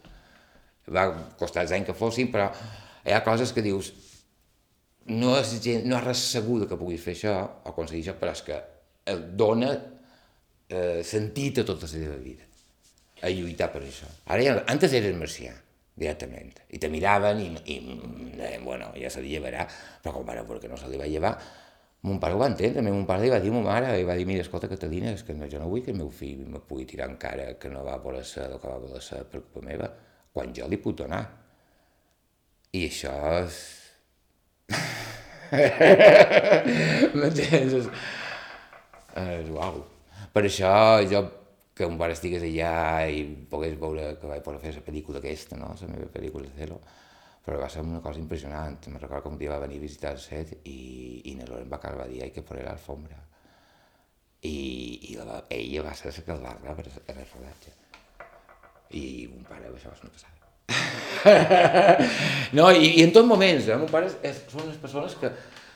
Va 0.93 1.05
costar 1.39 1.63
els 1.63 1.73
anys 1.73 1.87
que 1.87 1.95
fossin, 1.97 2.29
però 2.33 2.51
hi 3.05 3.15
ha 3.15 3.23
coses 3.25 3.53
que 3.55 3.63
dius, 3.65 3.93
no 5.11 5.35
és, 5.37 5.51
gent, 5.61 5.85
no 5.85 5.99
és 5.99 6.07
res 6.07 6.23
segur 6.31 6.63
que 6.69 6.79
puguis 6.79 7.03
fer 7.03 7.13
això 7.13 7.35
o 7.43 7.73
aconseguir 7.73 8.05
això, 8.05 8.15
però 8.21 8.33
és 8.33 8.41
que 8.47 8.57
et 9.11 9.27
dona 9.37 9.73
eh, 9.75 11.01
sentit 11.05 11.61
a 11.61 11.67
tota 11.67 11.85
la 11.85 11.91
teva 11.93 12.17
vida 12.23 12.47
a 13.21 13.29
lluitar 13.31 13.69
per 13.73 13.83
això. 13.85 14.09
Ara 14.33 14.43
ja, 14.43 14.55
antes 14.71 14.93
eres 14.97 15.15
marcià, 15.17 15.53
directament, 15.95 16.51
i 16.75 16.79
te 16.81 16.89
miraven 16.91 17.39
i, 17.41 17.51
i 17.71 17.77
deien, 18.35 18.65
bueno, 18.65 18.89
ja 18.99 19.09
se 19.13 19.23
li 19.23 19.31
llevarà, 19.31 19.63
però 20.03 20.17
com 20.17 20.27
veure 20.27 20.59
que 20.61 20.71
no 20.71 20.77
se 20.77 20.89
li 20.91 20.99
va 20.99 21.07
llevar, 21.09 21.37
mon 22.05 22.19
pare 22.21 22.35
ho 22.35 22.41
va 22.41 22.49
entendre, 22.51 22.83
mon 22.85 23.05
pare 23.09 23.23
li 23.23 23.31
va 23.33 23.39
dir 23.41 23.49
a 23.49 23.55
ma 23.55 23.63
mare, 23.65 23.93
li 23.95 24.03
va 24.05 24.17
dir, 24.17 24.27
mira, 24.29 24.43
escolta, 24.45 24.69
Catalina, 24.69 25.13
és 25.15 25.23
que 25.25 25.33
no, 25.33 25.47
jo 25.49 25.61
no 25.61 25.69
vull 25.71 25.81
que 25.85 25.93
el 25.93 25.97
meu 25.97 26.11
fill 26.13 26.43
me 26.51 26.61
pugui 26.61 26.85
tirar 26.89 27.07
en 27.09 27.15
cara 27.21 27.47
que 27.61 27.71
no 27.71 27.81
va 27.87 27.95
voler 28.03 28.25
ser 28.29 28.45
el 28.51 28.59
que 28.61 28.69
va 28.69 28.77
voler 28.83 29.01
ser 29.01 29.23
per 29.31 29.41
culpa 29.41 29.63
meva, 29.65 29.89
quan 30.35 30.53
jo 30.53 30.67
li 30.69 30.77
puc 30.81 30.99
donar. 31.01 31.23
I 32.75 32.85
això 32.91 33.15
és... 33.39 33.63
M'entens? 37.19 37.89
És 39.15 39.49
uau. 39.53 39.81
Per 40.35 40.43
això 40.43 40.71
jo 41.09 41.21
que 41.75 41.87
un 41.87 41.97
pare 41.99 42.15
estigués 42.15 42.43
allà 42.47 43.03
i 43.11 43.23
pogués 43.51 43.75
veure 43.79 44.13
que 44.19 44.29
vaig 44.31 44.43
poder 44.43 44.61
fer 44.63 44.73
la 44.77 44.85
pel·lícula 44.85 45.19
aquesta, 45.19 45.57
no? 45.59 45.73
la 45.75 45.91
meva 45.91 46.07
pel·lícula 46.11 46.51
Celo, 46.55 46.79
però 47.45 47.59
va 47.59 47.69
ser 47.69 47.83
una 47.83 48.01
cosa 48.01 48.21
impressionant. 48.21 48.79
Me 48.87 48.99
recordo 48.99 49.23
que 49.23 49.33
un 49.33 49.39
dia 49.41 49.51
va 49.51 49.63
venir 49.65 49.81
a 49.81 49.85
visitar 49.85 50.13
el 50.15 50.21
set 50.23 50.55
i, 50.63 50.79
i 51.31 51.35
na 51.39 51.47
Loren 51.49 51.69
Bacal 51.69 51.99
va 51.99 52.07
dir 52.11 52.31
que 52.31 52.45
poner 52.47 52.63
l'alfombra. 52.65 53.19
I, 54.45 54.55
i 55.11 55.17
la, 55.17 55.41
ella 55.49 55.83
va 55.89 55.97
ser 55.97 56.13
la 56.13 56.25
que 56.25 56.37
el 56.37 56.45
va 56.45 56.77
per 56.77 56.87
el 56.87 57.27
rodatge. 57.33 57.75
I 58.95 59.05
un 59.33 59.43
pare, 59.43 59.73
això 59.73 59.91
va 59.91 59.99
ser 59.99 60.07
una 60.07 60.15
passada. 60.15 60.34
no, 62.57 62.69
i, 62.71 62.99
i 62.99 63.03
en 63.03 63.13
tots 63.15 63.27
moments, 63.27 63.67
eh? 63.69 63.77
mon 63.79 63.89
pare 63.91 64.11
és, 64.25 64.43
són 64.51 64.67
les 64.69 64.77
persones 64.81 65.15
que 65.19 65.31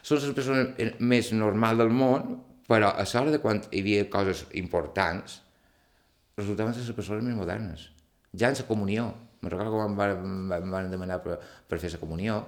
són 0.06 0.22
les 0.22 0.36
persones 0.36 1.00
més 1.02 1.32
normals 1.36 1.80
del 1.82 1.92
món, 1.94 2.38
però 2.70 2.92
a 2.94 3.06
l'hora 3.06 3.34
de 3.34 3.42
quan 3.44 3.62
hi 3.70 3.82
havia 3.82 4.06
coses 4.14 4.46
importants, 4.62 5.40
resultaven 6.38 6.74
ser 6.76 6.86
les 6.86 6.96
persones 6.96 7.26
més 7.26 7.38
modernes. 7.38 7.90
Ja 8.38 8.52
en 8.52 8.58
la 8.60 8.68
comunió, 8.68 9.10
me'n 9.42 9.52
recordo 9.52 9.76
quan 9.76 9.92
em 9.92 9.98
van, 9.98 10.60
em 10.60 10.74
van 10.76 10.92
demanar 10.92 11.20
per, 11.24 11.40
per 11.68 11.82
fer 11.82 11.92
la 11.96 12.02
comunió, 12.02 12.40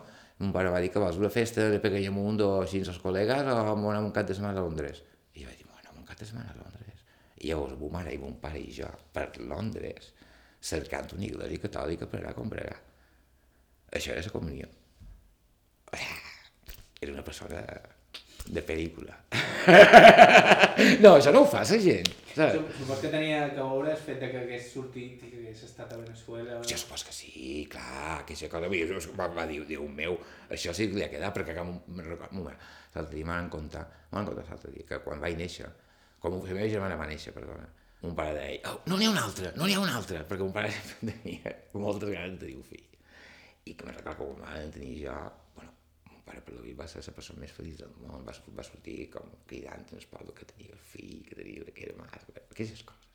mon 0.41 0.53
pare 0.53 0.71
va 0.73 0.79
dir 0.81 0.89
que 0.93 1.01
vols 1.01 1.19
una 1.21 1.29
festa 1.29 1.67
de 1.69 1.79
pequeño 1.81 2.13
mundo 2.15 2.53
així 2.61 2.81
amb 2.81 2.93
els 2.93 3.01
col·legues 3.01 3.49
o 3.51 3.57
anem 3.61 4.07
un 4.07 4.13
cap 4.15 4.29
de 4.29 4.37
setmana 4.37 4.61
a 4.61 4.65
Londres. 4.65 5.03
I 5.35 5.43
jo 5.43 5.49
vaig 5.49 5.59
dir, 5.59 5.67
bueno, 5.69 5.93
un 5.99 6.07
cap 6.07 6.17
de 6.17 6.25
setmana 6.25 6.53
a 6.53 6.57
Londres. 6.57 7.03
I 7.41 7.51
llavors 7.51 7.77
mon 7.77 7.93
mare 7.93 8.13
i 8.13 8.21
mon 8.21 8.37
pare 8.41 8.61
i 8.61 8.71
jo 8.73 8.89
per 9.13 9.27
Londres 9.37 10.13
cercant 10.61 11.15
una 11.17 11.25
iglesia 11.27 11.65
catòlica 11.65 12.07
per 12.09 12.21
anar 12.21 12.35
a 12.35 12.37
comprar. 12.37 12.69
Això 13.91 14.13
era 14.13 14.23
la 14.23 14.33
comunió. 14.33 14.69
Era 17.01 17.11
una 17.11 17.25
persona 17.25 17.63
de 18.45 18.61
pel·lícula. 18.65 19.17
no, 21.03 21.15
això 21.15 21.33
no 21.33 21.43
ho 21.43 21.49
fa 21.49 21.63
la 21.65 21.79
gent. 21.81 22.09
Saps? 22.31 22.77
Supos 22.77 23.01
que 23.03 23.09
tenia 23.11 23.41
que 23.51 23.59
veure 23.59 23.91
el 23.91 23.99
fet 23.99 24.21
de 24.21 24.29
que 24.31 24.43
hagués 24.45 24.69
sortit 24.71 25.19
i 25.25 25.31
que 25.31 25.41
hagués 25.41 25.65
estat 25.67 25.91
a 25.91 25.97
Venezuela. 25.99 26.61
Jo 26.67 26.77
supos 26.79 27.03
que 27.07 27.15
sí, 27.15 27.65
clar, 27.71 28.21
que 28.27 28.37
això 28.37 28.47
cosa 28.51 28.69
va, 29.19 29.27
va 29.35 29.47
dir, 29.49 29.59
Déu 29.67 29.83
meu, 29.89 30.15
això 30.49 30.73
sí 30.77 30.87
que 30.87 30.99
li 30.99 31.03
ha 31.05 31.11
quedat, 31.11 31.35
perquè 31.35 31.57
que 31.57 31.65
l'altre 31.65 33.11
dia 33.11 33.27
m'han 33.27 33.51
contat, 33.51 34.07
m'han 34.13 34.29
contat 34.29 34.53
l'altre 34.53 34.71
dia, 34.77 34.87
que 34.87 35.01
quan 35.03 35.19
vaig 35.23 35.35
néixer, 35.39 35.67
com 36.23 36.39
la 36.39 36.55
meva 36.55 36.71
germana 36.71 36.99
va 36.99 37.09
néixer, 37.09 37.35
perdona, 37.35 37.67
un 38.01 38.15
pare 38.17 38.33
deia, 38.33 38.71
oh, 38.71 38.79
no 38.89 38.97
n'hi 38.97 39.05
ha 39.05 39.11
un 39.13 39.19
altre, 39.21 39.51
no 39.57 39.67
n'hi 39.67 39.75
ha 39.77 39.81
un 39.83 39.91
altre, 39.91 40.23
perquè 40.29 40.45
un 40.45 40.53
pare 40.55 40.71
tenia 41.01 41.53
moltes 41.77 42.09
ganes 42.09 42.39
de 42.39 42.45
tenir 42.45 42.57
un 42.57 42.65
fill. 42.65 42.87
I 43.69 43.75
que 43.77 43.85
me'n 43.85 43.97
recordo 43.99 44.33
que 44.33 44.39
quan 44.39 44.47
van 44.47 44.73
tenir 44.73 44.95
jo, 45.03 45.17
bueno, 45.59 45.75
un 46.09 46.23
pare 46.25 46.41
per 46.41 46.55
la 46.55 46.63
vida 46.65 46.79
va 46.79 46.87
ser 46.89 47.03
la 47.05 47.13
persona 47.19 47.43
més 47.43 47.53
feliç 47.53 47.77
del 47.83 47.93
món, 48.01 48.25
va, 48.25 48.33
va 48.57 48.65
sortir 48.65 48.97
com 49.13 49.29
cridant 49.45 49.85
en 49.93 50.09
poble 50.15 50.33
que 50.37 50.49
tenia 50.49 50.73
el 50.73 50.81
fill, 50.93 51.21
que 51.27 51.37
tenia 51.37 51.67
que 51.69 51.85
era 51.85 51.95
mas, 51.99 52.25
aquestes 52.49 52.81
coses. 52.89 53.07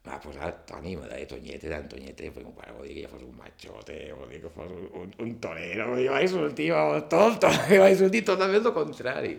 M'ha 0.00 0.16
posat 0.16 0.62
Toni, 0.64 0.94
me 0.96 1.06
deia 1.06 1.28
Tonyete, 1.28 1.68
d'en 1.68 1.88
Tonyete, 1.92 2.30
perquè 2.32 2.48
un 2.48 2.54
pare 2.56 2.72
volia 2.72 2.94
que 2.96 3.02
jo 3.04 3.10
fos 3.12 3.24
un 3.26 3.34
machote, 3.36 3.98
volia 4.16 4.40
que 4.40 4.50
fos 4.54 4.70
un, 4.72 4.86
un, 5.02 5.10
un 5.26 5.34
torero, 5.44 5.90
jo 6.00 6.14
vaig 6.16 6.30
sortir, 6.32 6.70
vamos, 6.72 7.04
tot, 7.12 7.36
tot, 7.44 7.58
vaig 7.84 7.98
sortir 8.00 8.24
totalment 8.26 8.64
el 8.64 8.74
contrari. 8.74 9.34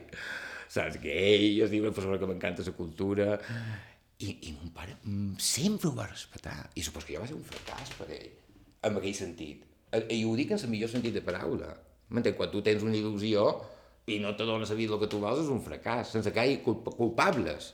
Saps, 0.72 1.02
gay, 1.04 1.50
jo 1.58 1.66
estic 1.66 1.82
una 1.82 1.92
persona 1.98 2.20
que 2.22 2.30
m'encanta 2.30 2.64
la 2.64 2.76
cultura, 2.78 3.26
i, 4.22 4.32
i 4.50 4.54
mon 4.54 4.72
pare 4.76 4.96
mm, 5.02 5.36
sempre 5.42 5.90
ho 5.90 5.96
va 5.98 6.08
respectar. 6.10 6.56
I 6.78 6.86
supos 6.86 7.06
que 7.08 7.16
jo 7.16 7.24
va 7.24 7.30
ser 7.30 7.38
un 7.38 7.46
fracàs 7.48 7.94
per 7.98 8.08
ell, 8.14 8.32
en 8.88 8.98
aquell 9.00 9.18
sentit. 9.18 9.66
Eh, 9.92 10.06
I 10.18 10.24
ho 10.26 10.36
dic 10.38 10.54
en 10.54 10.62
el 10.62 10.74
millor 10.74 10.92
sentit 10.92 11.16
de 11.18 11.24
paraula. 11.26 11.74
M'entens? 12.12 12.38
Quan 12.38 12.52
tu 12.54 12.64
tens 12.66 12.84
una 12.86 12.98
il·lusió 12.98 13.46
i 14.12 14.18
no 14.24 14.34
te 14.36 14.48
dones 14.48 14.72
a 14.72 14.78
vida 14.78 14.96
el 14.98 15.02
que 15.02 15.10
tu 15.12 15.22
vols, 15.24 15.44
és 15.44 15.52
un 15.54 15.62
fracàs, 15.64 16.12
sense 16.16 16.34
que 16.34 16.44
hi 16.44 16.58
hagi 16.58 16.76
culpables. 16.98 17.74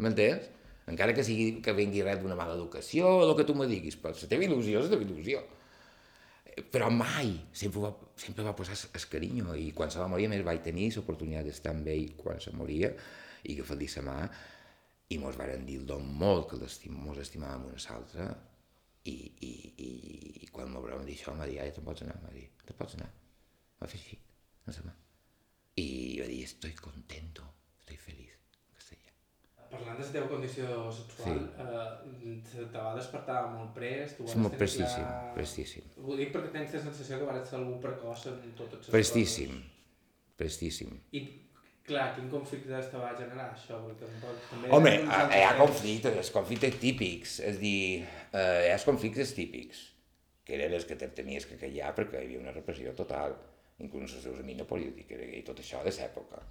M'entens? 0.00 0.48
Encara 0.88 1.12
que 1.12 1.24
sigui 1.26 1.58
que 1.64 1.74
vingui 1.76 2.02
res 2.04 2.20
d'una 2.22 2.36
mala 2.38 2.56
educació, 2.56 3.08
o 3.18 3.24
el 3.26 3.36
que 3.36 3.44
tu 3.44 3.54
me 3.58 3.68
diguis, 3.68 3.98
però 4.00 4.14
la 4.16 4.30
teva 4.30 4.46
il·lusió 4.46 4.80
és 4.80 4.88
la 4.88 4.94
teva 4.94 5.04
il·lusió. 5.04 5.42
Però 6.72 6.88
mai, 6.90 7.34
sempre 7.54 7.82
va, 7.84 7.90
sempre 8.18 8.46
va 8.46 8.54
posar 8.56 8.74
el 8.74 9.08
carinyo, 9.12 9.52
i 9.54 9.68
quan 9.76 9.92
se 9.92 10.00
va 10.00 10.08
morir, 10.10 10.30
més 10.32 10.44
vaig 10.46 10.62
tenir 10.64 10.88
l'oportunitat 10.94 11.46
d'estar 11.46 11.74
amb 11.74 11.90
ell 11.92 12.14
quan 12.18 12.40
se 12.40 12.54
moria, 12.56 12.94
i 13.44 13.58
que 13.58 13.66
feliç 13.68 13.98
sa 13.98 14.04
mà, 14.06 14.16
i 15.08 15.18
mos 15.18 15.38
varen 15.40 15.64
dir 15.66 15.78
el 15.80 16.04
molt 16.22 16.50
que 16.50 16.58
l'estim, 16.60 16.96
mos 17.06 17.18
estimàvem 17.22 17.68
una 17.70 17.80
altra 17.94 18.28
i, 19.08 19.14
i, 19.40 19.52
i, 19.80 19.90
i 20.44 20.48
quan 20.52 20.68
m'ho 20.72 20.82
vam 20.84 21.04
dir 21.06 21.16
això 21.16 21.32
em 21.32 21.40
va 21.40 21.46
dir, 21.48 21.56
ja 21.60 21.68
te'n 21.72 21.86
pots 21.86 22.04
anar, 22.04 22.18
va 22.24 22.32
dir, 22.34 22.44
te 22.66 22.76
pots 22.76 22.98
anar. 22.98 23.08
Va 23.80 23.88
fer 23.88 24.00
així, 24.00 24.18
no 24.66 24.74
sé. 24.74 24.84
I 25.78 25.88
va 26.20 26.26
dir, 26.28 26.42
estoy 26.44 26.74
contento, 26.76 27.46
estoy 27.80 27.96
feliz, 28.02 28.34
en 28.58 28.76
castellà. 28.76 29.14
Parlant 29.70 30.00
de 30.00 30.04
la 30.04 30.12
teva 30.18 30.28
condició 30.34 30.76
sexual, 30.92 31.40
sí. 31.54 32.34
eh, 32.34 32.38
te 32.58 32.76
va 32.76 32.92
despertar 32.98 33.40
molt 33.54 33.72
prest? 33.78 34.20
Sí, 34.20 34.42
molt 34.44 34.60
prestíssim, 34.60 35.06
ja... 35.06 35.32
prestíssim. 35.38 35.88
Ho 36.04 36.20
dic 36.20 36.34
perquè 36.36 36.52
tens 36.58 36.76
la 36.76 36.84
sensació 36.90 37.22
que 37.22 37.30
vas 37.30 37.48
ser 37.48 37.60
algú 37.62 37.78
precoç 37.84 38.28
en 38.34 38.40
totes 38.60 38.84
les 38.84 38.96
prestíssim. 38.98 39.60
Prestíssim, 40.38 40.92
I 41.16 41.22
Clar, 41.88 42.08
quin 42.16 42.28
conflicte 42.28 42.80
te 42.92 43.00
va 43.00 43.14
generar 43.16 43.46
això? 43.54 43.78
Perquè 43.86 44.08
també 44.50 44.72
Home, 44.76 44.92
hi 45.08 45.44
ha 45.44 45.54
conflictes, 45.56 46.16
els 46.20 46.30
conflictes 46.34 46.76
típics, 46.82 47.38
és 47.48 47.60
dir, 47.62 47.78
eh, 48.28 48.66
hi 48.66 48.68
ha 48.68 48.74
els 48.76 48.84
conflictes 48.84 49.32
típics, 49.36 49.86
que 50.44 50.56
eren 50.58 50.76
els 50.76 50.84
que 50.88 50.98
te 51.00 51.08
tenies 51.16 51.48
que 51.48 51.56
callar 51.60 51.94
perquè 51.96 52.20
hi 52.20 52.28
havia 52.28 52.42
una 52.42 52.52
repressió 52.52 52.92
total, 52.98 53.38
inclús 53.84 54.18
els 54.18 54.26
seus 54.26 54.42
amics 54.42 54.60
no 54.60 54.68
podien 54.68 54.92
dir 54.96 55.06
que 55.08 55.16
era 55.16 55.30
gay, 55.30 55.42
tot 55.46 55.64
això 55.64 55.80
de 55.86 55.94
l'època. 55.96 56.44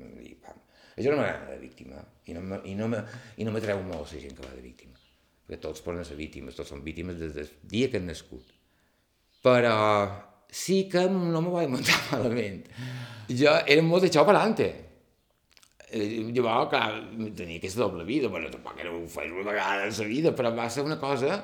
I, 0.00 0.32
pam. 0.40 0.64
Això 0.96 1.12
no 1.12 1.20
m'agrada 1.20 1.52
de 1.52 1.60
víctima, 1.60 2.00
i 2.28 2.36
no, 2.36 2.62
i 2.64 2.74
no, 2.76 2.88
i 3.36 3.44
no 3.44 3.52
m'atreu 3.52 3.84
molt 3.84 4.08
la 4.08 4.24
gent 4.24 4.36
que 4.36 4.44
va 4.46 4.56
de 4.56 4.64
víctima, 4.64 4.96
perquè 5.44 5.60
tots 5.68 5.84
poden 5.84 6.04
ser 6.08 6.16
víctimes, 6.16 6.56
tots 6.56 6.72
són 6.72 6.84
víctimes 6.84 7.20
des 7.20 7.36
del 7.36 7.52
dia 7.68 7.92
que 7.92 8.00
han 8.00 8.08
nascut. 8.08 8.56
Però 9.44 9.76
sí 10.52 10.84
que 10.92 11.06
no 11.08 11.40
me 11.40 11.50
vaig 11.56 11.70
muntar 11.72 11.98
malament. 12.12 12.66
Jo 13.32 13.56
era 13.64 13.82
molt 13.86 14.04
d'això 14.04 14.26
per 14.28 14.36
adelante. 14.36 14.68
Eh, 15.92 16.22
llavors, 16.32 16.70
clar, 16.72 16.86
tenia 17.36 17.58
aquesta 17.60 17.82
doble 17.82 18.04
vida, 18.08 18.28
bueno, 18.32 18.52
tampoc 18.52 18.78
era 18.80 18.92
un 18.92 19.08
feia 19.12 19.32
una 19.32 19.48
vegada 19.50 19.88
en 19.88 19.96
la 19.98 20.08
vida, 20.08 20.32
però 20.36 20.52
va 20.56 20.68
ser 20.72 20.84
una 20.86 20.98
cosa 21.00 21.42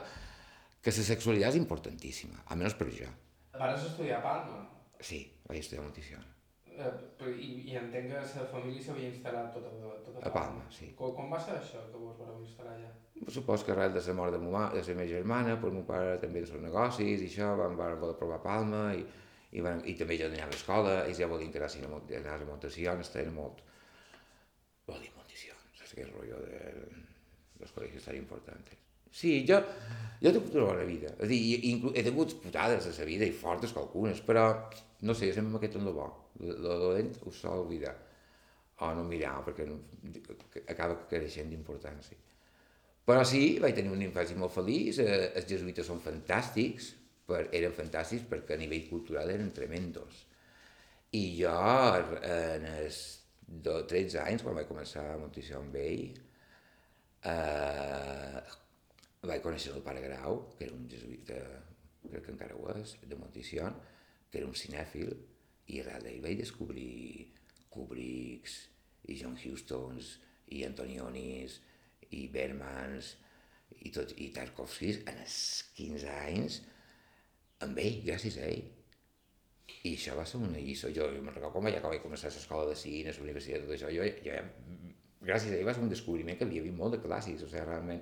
que 0.80 0.92
la 0.94 1.04
sexualitat 1.10 1.52
és 1.52 1.60
importantíssima, 1.60 2.44
almenys 2.52 2.76
per 2.78 2.88
jo. 2.94 3.08
Vas 3.58 3.84
estudiar 3.84 4.20
a 4.20 4.24
Palma? 4.24 4.60
Sí, 5.04 5.24
vaig 5.48 5.60
estudiar 5.60 5.84
nutrició. 5.84 6.20
Eh, 6.78 7.30
i, 7.34 7.48
I 7.72 7.76
entenc 7.80 8.12
que 8.12 8.20
la 8.40 8.48
família 8.52 8.82
s'havia 8.84 9.10
instal·lat 9.10 9.50
tota, 9.54 9.72
tota 10.06 10.22
a 10.22 10.32
Palma. 10.34 10.64
sí. 10.74 10.92
Com, 10.98 11.14
com 11.16 11.32
va 11.34 11.40
ser 11.42 11.56
això, 11.58 11.82
que 11.90 12.00
vos 12.00 12.18
vareu 12.20 12.38
instal·lar 12.44 12.74
allà? 12.76 12.90
Supos 13.34 13.64
que 13.66 13.74
arrel 13.74 13.96
de 13.96 14.02
la 14.06 14.14
mort 14.14 14.34
de, 14.36 14.40
ma, 14.44 14.68
de 14.74 14.82
la 14.86 14.96
meva 15.00 15.08
germana, 15.10 15.56
per 15.60 15.72
meu 15.74 15.84
pare 15.88 16.18
també 16.22 16.44
de 16.44 16.50
seus 16.50 16.62
negocis 16.62 17.24
i 17.24 17.30
això, 17.30 17.50
van, 17.58 17.74
van 17.80 17.98
poder 18.02 18.16
provar 18.20 18.38
Palma 18.44 18.84
i, 18.94 19.04
i, 19.50 19.64
van, 19.64 19.82
i 19.84 19.96
també 19.98 20.18
jo 20.20 20.30
anava 20.30 20.46
a 20.46 20.52
l'escola, 20.54 20.96
ells 21.04 21.18
ja 21.18 21.30
volien 21.30 21.52
que 21.52 21.62
anessin 21.62 21.88
a, 21.88 22.02
anar 22.22 22.38
a 22.38 22.48
Montessions, 22.48 23.08
estaven 23.08 23.34
molt... 23.34 23.64
Vol 24.88 25.02
dir 25.02 25.10
Montessions, 25.16 25.82
és 25.82 25.96
aquell 25.96 26.12
rotllo 26.14 26.38
de 26.46 26.60
los 27.58 27.74
col·legis 27.74 28.06
tan 28.06 28.16
importants. 28.16 28.76
Sí, 29.10 29.40
jo, 29.48 29.58
jo 30.20 30.30
he 30.30 30.32
tingut 30.34 30.54
una 30.54 30.68
bona 30.68 30.84
vida. 30.86 31.10
És 31.18 31.30
dir, 31.32 31.40
he 31.96 32.04
tingut 32.06 32.36
putades 32.42 32.86
a 32.86 32.92
la 33.00 33.08
vida 33.08 33.26
i 33.26 33.34
fortes 33.34 33.72
qualcunes, 33.74 34.20
però 34.24 34.44
no 35.00 35.14
sé, 35.14 35.30
sempre 35.32 35.52
m'ha 35.52 35.60
quedat 35.62 35.78
en 35.80 35.86
lo 35.88 35.94
bo. 35.96 36.08
Lo 36.44 36.78
dolent 36.78 37.16
ho 37.24 37.32
sol 37.34 37.64
oblidar. 37.64 37.96
O 38.84 38.92
no 38.94 39.02
mirar, 39.02 39.40
perquè 39.46 39.66
no, 39.66 39.80
acaba 40.70 41.00
creixent 41.10 41.50
d'importància. 41.50 42.18
Però 43.08 43.24
sí, 43.26 43.56
vaig 43.62 43.74
tenir 43.74 43.90
una 43.90 44.04
infància 44.06 44.36
molt 44.38 44.52
feliç, 44.54 45.00
eh, 45.02 45.32
els 45.40 45.48
jesuïtes 45.48 45.88
són 45.88 46.02
fantàstics, 46.04 46.92
per, 47.28 47.46
eren 47.56 47.74
fantàstics 47.76 48.26
perquè 48.28 48.54
a 48.56 48.60
nivell 48.60 48.86
cultural 48.90 49.32
eren 49.32 49.50
tremendos. 49.56 50.24
I 51.16 51.22
jo, 51.38 51.54
en 52.28 52.66
els 52.68 52.98
13 53.64 54.20
anys, 54.22 54.44
quan 54.44 54.58
vaig 54.58 54.68
començar 54.68 55.06
a 55.14 55.18
Montició 55.20 55.62
amb 55.62 55.76
ell, 55.80 56.04
eh, 57.32 58.42
vaig 59.24 59.42
conèixer 59.44 59.72
el 59.74 59.82
pare 59.86 60.04
Grau, 60.04 60.42
que 60.58 60.68
era 60.68 60.76
un 60.76 60.84
jesuïta, 60.92 61.40
crec 62.04 62.26
que 62.26 62.34
encara 62.34 62.56
ho 62.60 62.68
és, 62.76 62.94
de 63.08 63.16
Montició, 63.16 63.72
que 64.30 64.42
era 64.42 64.50
un 64.50 64.54
cinèfil, 64.54 65.16
i 65.68 65.82
d'ell 65.84 66.22
vaig 66.24 66.40
descobrir 66.40 67.28
Kubricks, 67.68 68.56
i 69.08 69.16
John 69.20 69.36
Hustons, 69.36 70.16
i 70.56 70.64
Antonionis, 70.64 71.58
i 72.16 72.24
Bermans, 72.32 73.14
i, 73.76 73.92
tot, 73.92 74.14
i 74.16 74.30
Tarkovskis, 74.34 75.02
en 75.10 75.20
els 75.22 75.38
15 75.76 76.10
anys, 76.24 76.60
amb 77.64 77.80
ell, 77.82 78.00
gràcies 78.06 78.38
a 78.40 78.46
ell. 78.48 78.64
I 79.84 79.92
això 79.94 80.16
va 80.16 80.24
ser 80.26 80.40
una 80.40 80.60
lliçó. 80.62 80.88
Jo, 80.94 81.10
jo 81.12 81.20
me'n 81.22 81.34
recordo 81.34 81.58
quan 81.58 81.68
vaig 81.68 81.76
acabar 81.78 81.98
de 81.98 82.04
començar 82.04 82.32
l'escola 82.32 82.70
de 82.70 82.76
cine, 82.78 83.12
la 83.12 83.26
universitat, 83.26 83.66
tot 83.66 83.76
això, 83.76 83.92
jo, 83.92 84.06
jo, 84.24 84.38
gràcies 85.28 85.52
a 85.52 85.58
ell 85.58 85.68
va 85.68 85.76
ser 85.76 85.84
un 85.84 85.92
descobriment 85.92 86.38
que 86.38 86.48
havia 86.48 86.64
vist 86.64 86.78
molt 86.78 86.96
de 86.96 87.02
clàssics, 87.04 87.44
o 87.44 87.50
sigui, 87.50 87.66
realment, 87.66 88.00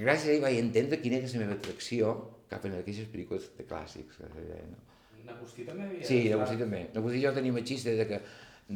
gràcies 0.00 0.30
a 0.30 0.36
ell 0.36 0.44
vaig 0.46 0.60
entendre 0.62 1.00
quina 1.02 1.20
era 1.20 1.32
la 1.34 1.42
meva 1.44 1.58
atracció 1.58 2.14
cap 2.50 2.64
a 2.64 2.72
aquestes 2.80 3.10
pel·lícules 3.12 3.50
de 3.58 3.66
clàssics. 3.68 4.22
No? 4.24 4.80
N'Agustí 5.26 5.66
també 5.68 5.88
havia... 5.88 6.06
Sí, 6.06 6.20
Agustí 6.34 6.58
també. 6.60 6.84
Agustí 6.96 7.20
i 7.20 7.24
jo 7.24 7.34
tenim 7.36 7.58
el 7.60 7.66
xiste 7.66 7.96
de 7.98 8.06
que, 8.08 8.20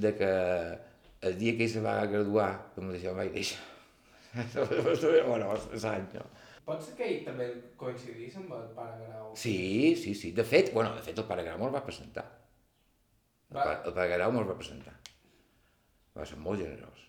de 0.06 0.12
que 0.18 0.32
el 1.28 1.38
dia 1.40 1.54
que 1.56 1.66
ell 1.66 1.72
se 1.72 1.82
va 1.84 1.94
graduar, 2.10 2.50
com 2.74 2.90
deixa, 2.92 3.14
vaig 3.16 3.32
deixar. 3.34 3.62
bueno, 5.30 5.54
l'any, 5.54 6.08
no? 6.16 6.24
Pot 6.64 6.80
ser 6.80 6.94
que 6.98 7.06
ell 7.06 7.24
també 7.26 7.46
coincidís 7.80 8.36
amb 8.40 8.54
el 8.56 8.68
pare 8.76 9.06
Grau? 9.06 9.32
Sí, 9.36 9.56
sí, 10.00 10.14
sí. 10.16 10.32
De 10.36 10.44
fet, 10.48 10.72
bueno, 10.72 10.94
de 10.96 11.04
fet 11.04 11.18
el 11.20 11.26
pare 11.28 11.44
Grau 11.44 11.60
me'l 11.60 11.74
va 11.74 11.84
presentar. 11.84 12.24
El, 13.50 13.58
Va. 13.58 13.66
el 13.74 13.92
pare 13.92 14.14
Grau 14.14 14.32
me'l 14.32 14.48
va 14.48 14.56
presentar. 14.56 14.94
Va 16.16 16.24
ser 16.28 16.38
molt 16.40 16.62
generós. 16.64 17.02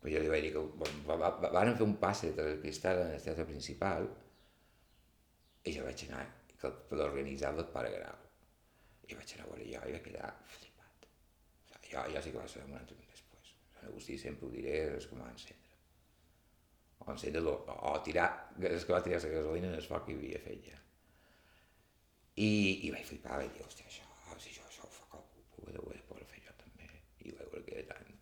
Però 0.00 0.12
jo 0.14 0.20
li 0.20 0.32
vaig 0.32 0.44
dir 0.46 0.52
que 0.56 0.64
bueno, 0.82 1.04
va, 1.08 1.16
va, 1.22 1.30
va, 1.40 1.52
van 1.56 1.72
fer 1.76 1.86
un 1.86 1.96
passe 2.02 2.34
de 2.36 2.50
cristal 2.60 3.02
en 3.06 3.14
el 3.16 3.24
teatre 3.24 3.48
principal 3.48 4.08
i 5.64 5.74
jo 5.76 5.84
vaig 5.84 6.04
anar, 6.08 6.24
que 6.60 6.72
l'organitzava 6.96 7.64
el 7.64 7.72
pare 7.72 7.92
Grau. 7.96 8.29
I 9.10 9.16
vaig 9.18 9.32
anar 9.36 9.46
a 9.46 9.52
veure 9.52 9.66
jo 9.66 9.80
i 9.88 9.94
vaig 9.96 10.04
quedar 10.04 10.34
flipat. 10.56 11.08
O 11.08 11.78
sigui, 11.78 11.94
jo, 11.94 12.04
jo 12.14 12.22
sí 12.24 12.34
que 12.34 12.42
va 12.42 12.50
ser 12.52 12.66
un 12.66 12.76
altre 12.78 12.98
després. 13.00 13.54
Sant 13.74 13.88
Agustí 13.90 14.18
sempre 14.18 14.46
ho 14.46 14.52
diré, 14.54 14.76
és 14.98 15.08
com 15.10 15.22
va 15.22 15.30
encendre. 15.32 15.74
O 17.00 17.08
encendre 17.14 17.42
o, 17.48 17.56
o 17.90 17.94
tirar, 18.06 18.28
és 18.70 18.86
que 18.86 18.94
va 18.94 19.02
tirar 19.06 19.22
la 19.24 19.32
gasolina 19.34 19.72
en 19.72 19.78
el 19.80 19.88
foc 19.88 20.06
que 20.06 20.16
havia 20.18 20.42
fet 20.44 20.68
ja. 20.68 20.78
I, 22.40 22.50
i 22.86 22.92
vaig 22.94 23.08
flipar, 23.08 23.40
vaig 23.40 23.50
dir, 23.56 23.64
hòstia, 23.66 23.88
això, 23.90 24.06
si 24.40 24.54
jo 24.56 24.68
això 24.68 24.86
ho 24.86 24.92
fa 24.94 25.18
algú, 25.18 25.42
ho 25.58 25.66
he 25.68 25.74
de, 25.74 26.04
poder 26.08 26.28
fer 26.30 26.44
jo 26.46 26.54
també. 26.62 26.86
I 27.24 27.34
vaig 27.34 27.50
veure 27.56 27.66
que 27.66 27.76
era 27.80 27.88
tan, 27.90 28.14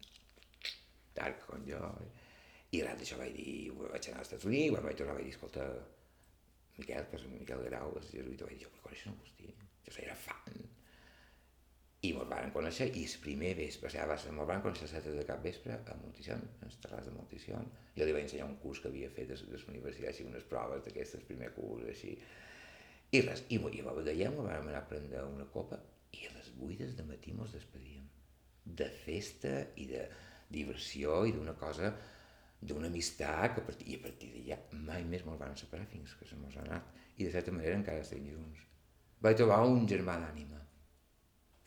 tard 1.19 1.45
com 1.45 1.69
jo. 1.69 1.83
I 2.73 2.83
res 2.85 2.99
d'això 3.01 3.21
vaig 3.21 3.37
dir, 3.37 3.53
vaig 3.79 4.11
anar 4.11 4.25
als 4.25 4.29
Estats 4.29 4.49
Units, 4.49 4.73
quan 4.75 4.89
vaig 4.89 4.99
tornar 4.99 5.17
vaig 5.19 5.29
dir, 5.29 5.37
escolta, 5.37 5.69
Miquel, 6.79 7.07
que 7.11 7.19
és 7.19 7.25
Miquel 7.33 7.65
Grau, 7.67 7.95
és 7.99 8.11
jesuïta, 8.15 8.47
vaig 8.47 8.59
dir, 8.59 8.67
jo, 8.67 8.75
però 8.79 8.95
en 8.95 9.15
Agustí? 9.15 9.55
Jo 9.89 9.95
era 10.05 10.15
fan. 10.27 10.59
I 12.07 12.13
mos 12.15 12.29
van 12.31 12.53
conèixer, 12.55 12.87
i 12.95 13.05
el 13.09 13.15
primer 13.25 13.57
vespre, 13.59 13.89
o 13.89 13.91
sigui, 13.91 14.05
va 14.07 14.17
ser, 14.23 14.33
mos 14.37 14.47
van 14.47 14.61
conèixer 14.63 14.87
a 14.87 14.91
7 14.93 15.15
de 15.17 15.25
cap 15.27 15.41
vespre 15.43 15.75
a 15.75 15.97
Multición, 15.99 16.45
a 16.61 16.69
les 16.69 16.77
terrats 16.83 17.09
de 17.09 17.15
Multición. 17.17 17.65
Jo 17.97 18.07
li 18.07 18.15
vaig 18.15 18.29
ensenyar 18.29 18.47
un 18.47 18.55
curs 18.63 18.79
que 18.85 18.93
havia 18.93 19.09
fet 19.17 19.33
a 19.35 19.39
la 19.41 19.59
universitat, 19.73 20.13
així, 20.13 20.27
unes 20.29 20.47
proves 20.53 20.85
d'aquestes, 20.85 21.25
primer 21.27 21.51
curs, 21.57 21.89
així. 21.91 22.13
I 23.11 23.23
res, 23.25 23.43
i, 23.51 23.59
i 23.59 23.83
va 23.83 23.97
veiem, 23.99 24.39
vam 24.39 24.71
anar 24.71 24.85
a 24.85 24.87
prendre 24.93 25.25
una 25.27 25.49
copa, 25.51 25.81
i 26.15 26.29
a 26.29 26.37
les 26.37 26.53
8 26.69 26.93
de 27.01 27.09
matí 27.09 27.35
mos 27.35 27.57
despedíem. 27.57 28.07
De 28.79 28.89
festa 29.03 29.57
i 29.83 29.89
de 29.91 30.07
diversió 30.55 31.25
i 31.27 31.35
d'una 31.35 31.57
cosa, 31.59 31.91
d'una 32.61 32.89
amistat 32.93 33.57
que 33.57 33.63
a 33.63 33.67
partir, 33.67 33.91
i 33.91 33.99
a 33.99 34.05
partir 34.07 34.31
d'allà 34.37 34.59
mai 34.87 35.05
més 35.09 35.27
mos 35.27 35.39
van 35.41 35.59
separar 35.59 35.87
fins 35.91 36.15
que 36.19 36.31
se 36.31 36.39
mos 36.39 36.57
ha 36.57 36.65
anat. 36.67 36.95
I 37.19 37.27
de 37.27 37.35
certa 37.35 37.55
manera 37.55 37.77
encara 37.79 38.07
estem 38.07 38.23
junts. 38.31 38.63
Vaig 39.23 39.39
trobar 39.39 39.65
un 39.67 39.87
germà 39.91 40.15
d'ànima, 40.23 40.61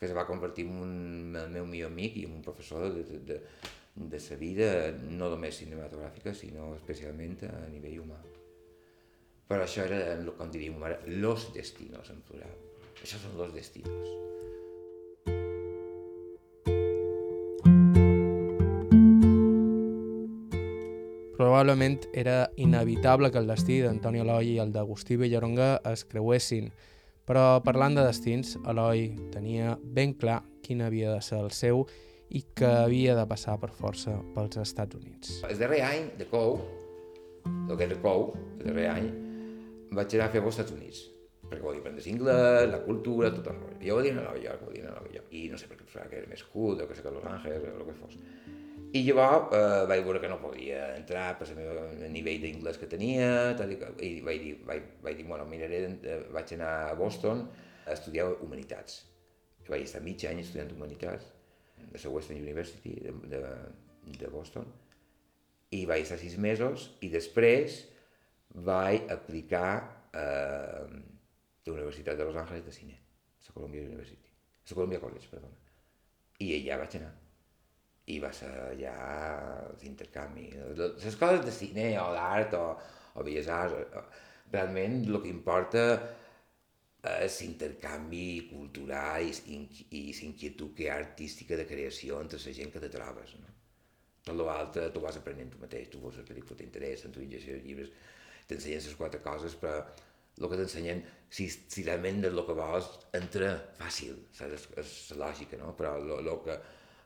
que 0.02 0.08
se 0.08 0.14
va 0.14 0.26
convertir 0.26 0.64
en 0.66 0.78
un, 0.82 1.36
el 1.38 1.50
meu 1.54 1.62
millor 1.62 1.92
amic 1.92 2.16
i 2.18 2.24
en 2.26 2.32
un 2.34 2.40
professor 2.42 2.88
de, 2.90 3.04
de, 3.06 3.18
de, 3.22 3.36
de 3.94 4.18
sa 4.18 4.34
vida, 4.34 4.90
no 4.98 5.28
només 5.30 5.60
cinematogràfica, 5.60 6.32
sinó 6.34 6.72
especialment 6.74 7.36
a 7.46 7.52
nivell 7.70 8.00
humà. 8.02 8.18
Però 9.46 9.62
això 9.62 9.84
era, 9.86 10.16
com 10.34 10.50
diríem 10.50 10.82
ara, 10.82 10.98
los 11.06 11.52
destinos 11.54 12.10
en 12.10 12.18
plural. 12.26 12.50
Això 12.98 13.22
són 13.22 13.38
los 13.38 13.54
destinos. 13.54 14.10
Probablement 21.38 22.00
era 22.10 22.50
inevitable 22.56 23.30
que 23.30 23.38
el 23.38 23.46
destí 23.54 23.78
d'Antoni 23.86 24.26
Eloi 24.26 24.56
i 24.56 24.62
el 24.66 24.74
d'Agustí 24.74 25.14
Villaronga 25.14 25.76
es 25.94 26.02
creuessin, 26.10 26.72
però 27.28 27.62
parlant 27.64 27.96
de 27.98 28.06
destins, 28.06 28.56
Eloi 28.68 29.10
tenia 29.34 29.76
ben 29.82 30.14
clar 30.18 30.40
quin 30.62 30.82
havia 30.82 31.12
de 31.14 31.20
ser 31.22 31.40
el 31.42 31.50
seu 31.54 31.84
i 32.32 32.42
que 32.56 32.66
havia 32.66 33.14
de 33.18 33.24
passar 33.28 33.58
per 33.60 33.70
força 33.76 34.14
pels 34.34 34.56
Estats 34.62 34.96
Units. 34.96 35.40
El 35.48 35.58
darrer 35.60 35.82
any 35.84 36.06
de 36.18 36.26
COU, 36.30 36.54
el 37.68 37.76
que 37.76 37.84
era 37.88 37.98
COU, 38.04 38.28
el 38.58 38.68
darrer 38.70 38.88
any, 38.94 39.10
vaig 39.92 40.16
anar 40.16 40.30
a 40.30 40.32
fer 40.32 40.40
als 40.42 40.54
Estats 40.56 40.72
Units, 40.76 41.02
perquè 41.44 41.64
volia 41.66 41.82
aprendre 41.84 42.04
anglès, 42.14 42.70
la 42.72 42.80
cultura, 42.86 43.32
tot 43.34 43.50
el 43.52 43.58
rotllo. 43.58 43.84
Jo 43.84 43.98
volia 43.98 44.14
anar 44.16 44.24
a 44.24 44.30
Nova 44.30 44.44
York, 44.46 44.64
volia 44.64 44.86
anar 44.86 44.94
a 44.94 45.00
Nova 45.02 45.12
York, 45.18 45.28
i 45.36 45.44
no 45.52 45.60
sé 45.60 45.68
per 45.68 45.76
què 45.76 45.84
pensava 45.84 46.08
que 46.08 46.22
era 46.22 46.30
més 46.30 46.44
cool, 46.54 46.80
o 46.80 46.88
que 46.88 46.96
sé 46.96 47.04
que 47.04 47.12
Los 47.12 47.28
Angeles, 47.28 47.68
o 47.68 47.82
el 47.82 47.90
que 47.90 47.98
fos. 48.00 48.16
I 48.92 49.00
llavors 49.06 49.54
eh, 49.56 49.84
vaig 49.88 50.02
veure 50.04 50.20
que 50.20 50.28
no 50.28 50.36
podia 50.40 50.82
entrar 50.98 51.30
per 51.38 51.46
el 51.54 52.10
nivell 52.12 52.42
d'inglès 52.42 52.76
que 52.80 52.88
tenia, 52.90 53.54
tal 53.56 53.70
i, 53.72 53.78
i 54.04 54.10
vaig 54.24 54.42
dir, 54.42 54.56
vaig, 54.68 54.90
vaig 55.04 55.16
dir, 55.16 55.24
bueno, 55.30 55.46
miraré, 55.48 55.78
eh, 55.88 56.18
vaig 56.34 56.52
anar 56.58 56.72
a 56.90 56.98
Boston 56.98 57.46
a 57.86 57.94
estudiar 57.94 58.26
Humanitats. 58.44 58.98
I 59.64 59.72
vaig 59.72 59.86
estar 59.86 60.02
mig 60.04 60.26
any 60.28 60.42
estudiant 60.42 60.74
Humanitats 60.76 61.30
de 61.78 62.02
la 62.02 62.12
Western 62.12 62.42
University 62.42 62.98
de, 63.06 63.14
de, 63.32 63.40
de 64.20 64.30
Boston 64.34 64.68
i 65.72 65.86
vaig 65.88 66.04
estar 66.04 66.20
sis 66.20 66.36
mesos 66.36 66.90
i 67.00 67.08
després 67.12 67.80
vaig 68.68 69.08
aplicar 69.16 69.72
a 70.12 70.26
la 70.84 71.72
Universitat 71.72 72.20
de 72.20 72.28
Los 72.28 72.36
Angeles 72.36 72.68
de 72.68 72.76
Cine, 72.76 73.00
la 73.48 73.56
Columbia 73.56 73.88
University, 73.88 74.36
la 74.68 74.74
Columbia 74.76 75.00
College, 75.00 75.32
perdona. 75.32 75.56
I 76.44 76.52
allà 76.58 76.82
vaig 76.84 77.00
anar 77.00 77.14
i 78.12 78.18
va 78.22 78.32
ser 78.36 78.50
allà 78.68 78.96
l'intercanvi. 79.82 80.48
Les 80.76 81.18
coses 81.20 81.44
de 81.46 81.54
cine 81.54 81.86
o 82.00 82.08
d'art 82.16 82.56
o, 82.58 82.64
o 83.16 83.24
belles 83.26 83.48
arts, 83.52 83.96
realment 84.52 85.00
el 85.06 85.20
que 85.22 85.32
importa 85.32 85.86
és 87.02 87.40
l'intercanvi 87.42 88.26
cultural 88.50 89.24
i, 89.26 89.56
i, 89.90 90.02
l'inquietud 90.20 90.70
que 90.76 90.84
hi 90.84 90.90
ha 90.92 91.00
artística 91.00 91.58
de 91.58 91.66
creació 91.66 92.20
entre 92.22 92.38
la 92.44 92.54
gent 92.58 92.70
que 92.74 92.82
te 92.82 92.90
trobes. 92.92 93.34
No? 93.40 93.50
Tot 94.22 94.38
l'altre 94.38 94.86
tu 94.94 95.02
vas 95.02 95.18
aprenent 95.18 95.50
tu 95.50 95.58
mateix, 95.58 95.88
tu 95.90 95.98
veus 96.02 96.20
les 96.20 96.28
pel·lícules 96.28 96.54
que 96.54 96.60
t'interessen, 96.62 97.14
tu 97.14 97.24
llegeixes 97.24 97.58
els 97.58 97.66
llibres, 97.66 97.90
t'ensenyen 98.46 98.84
les 98.86 98.98
quatre 99.00 99.18
coses, 99.24 99.56
però 99.58 99.80
el 99.82 100.46
que 100.48 100.60
t'ensenyen, 100.60 101.02
si, 101.28 101.48
si 101.50 101.82
realment 101.82 102.22
és 102.28 102.30
el 102.30 102.44
que 102.46 102.54
vols, 102.56 102.92
entra 103.18 103.50
fàcil, 103.80 104.22
saps? 104.38 104.54
És, 104.54 104.68
és 104.84 105.18
lògica, 105.18 105.58
no? 105.58 105.72
Però 105.78 105.96
el 105.98 106.30
que, 106.46 106.56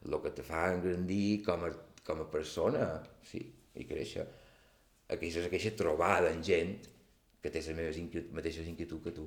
lo 0.05 0.23
que 0.23 0.31
te 0.31 0.45
fa 0.47 0.69
engrandir 0.75 1.43
com 1.47 1.65
a, 1.67 1.73
com 2.07 2.23
a 2.23 2.31
persona, 2.31 2.91
sí, 3.27 3.43
i 3.77 3.85
créixer, 3.89 4.27
aquesta, 5.13 5.45
aquesta 5.49 5.73
trobada 5.79 6.31
amb 6.33 6.45
gent 6.45 6.77
que 7.43 7.51
té 7.53 7.59
les 7.63 7.77
meves 7.79 7.99
inquiet, 8.01 8.27
mateixes 8.35 8.67
inquietuds 8.71 9.05
que 9.05 9.13
tu. 9.15 9.27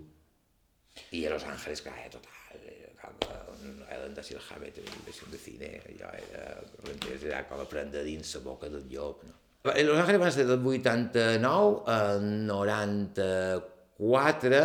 I 1.15 1.19
a 1.25 1.29
Los 1.33 1.45
Ángeles, 1.47 1.81
clar, 1.85 1.97
era 2.01 2.11
total, 2.17 2.57
era 2.67 2.91
com 2.99 3.13
un 3.55 3.73
Ellen 3.87 4.13
de 4.15 4.23
Silhamet, 4.25 4.75
una 4.81 4.97
inversió 4.99 5.25
de 5.31 5.39
cine, 5.39 5.69
allò 5.91 6.09
era, 6.17 6.43
m'entens, 6.85 7.21
era 7.29 7.39
com 7.47 7.59
aprendre 7.63 7.99
dins 8.07 8.27
la 8.35 8.41
boca 8.43 8.67
del 8.71 8.85
llop, 8.91 9.17
no? 9.27 9.35
A 9.69 9.71
Los 9.83 9.99
Ángeles 9.99 10.21
van 10.21 10.31
ser 10.31 10.45
del 10.47 10.65
89 10.65 11.83
al 11.91 12.47
94, 12.47 14.61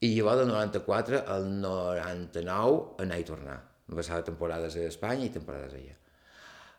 i 0.00 0.16
llavors 0.16 0.38
del 0.40 0.48
94 0.48 1.20
al 1.28 1.60
99 1.60 3.04
anar 3.04 3.18
i 3.20 3.24
tornar. 3.28 3.69
Em 3.90 3.98
passava 3.98 4.22
temporades 4.22 4.76
a 4.78 4.86
Espanya 4.86 5.26
i 5.26 5.34
temporades 5.34 5.74
allà. 5.74 5.96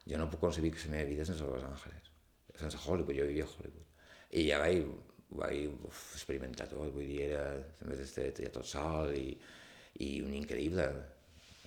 Jo 0.08 0.20
no 0.20 0.30
puc 0.32 0.40
concebir 0.46 0.72
que 0.72 0.84
la 0.86 0.94
meva 0.96 1.10
vida 1.10 1.26
sense 1.28 1.44
Los 1.44 1.64
Ángeles, 1.68 2.12
sense 2.60 2.78
Hollywood, 2.86 3.18
jo 3.18 3.26
vivia 3.28 3.44
a 3.44 3.50
Hollywood. 3.52 3.88
I 4.32 4.46
ja 4.48 4.60
vaig, 4.62 4.86
vaig 5.42 5.66
uf, 5.90 6.04
experimentar 6.16 6.70
tot, 6.72 6.94
vull 6.96 7.10
dir, 7.10 7.26
era 7.28 7.44
més 7.90 8.00
estret, 8.06 8.40
ja 8.46 8.52
tot 8.56 8.70
sol 8.70 9.12
i, 9.18 9.26
i 10.06 10.12
un 10.24 10.38
increïble. 10.40 10.86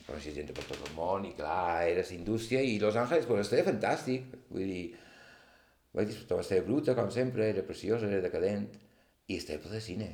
Coneixia 0.07 0.37
gent 0.39 0.53
per 0.57 0.65
tot 0.65 0.81
el 0.89 0.97
món 0.97 1.29
i 1.29 1.33
clar, 1.37 1.85
era 1.91 2.05
la 2.05 2.17
indústria 2.17 2.63
i 2.65 2.79
Los 2.81 2.97
Ángeles, 3.01 3.29
pues, 3.29 3.45
estava 3.45 3.67
fantàstic, 3.69 4.33
vull 4.49 4.73
dir, 4.73 4.85
vaig 5.97 6.09
disfrutar, 6.09 6.41
estava 6.41 6.65
bruta, 6.67 6.97
com 6.97 7.13
sempre, 7.13 7.51
era 7.53 7.65
preciosa, 7.69 8.09
era 8.09 8.25
decadent, 8.25 8.65
i 9.29 9.37
estava 9.37 9.61
ple 9.67 9.77
de 9.77 9.83
cine. 9.85 10.09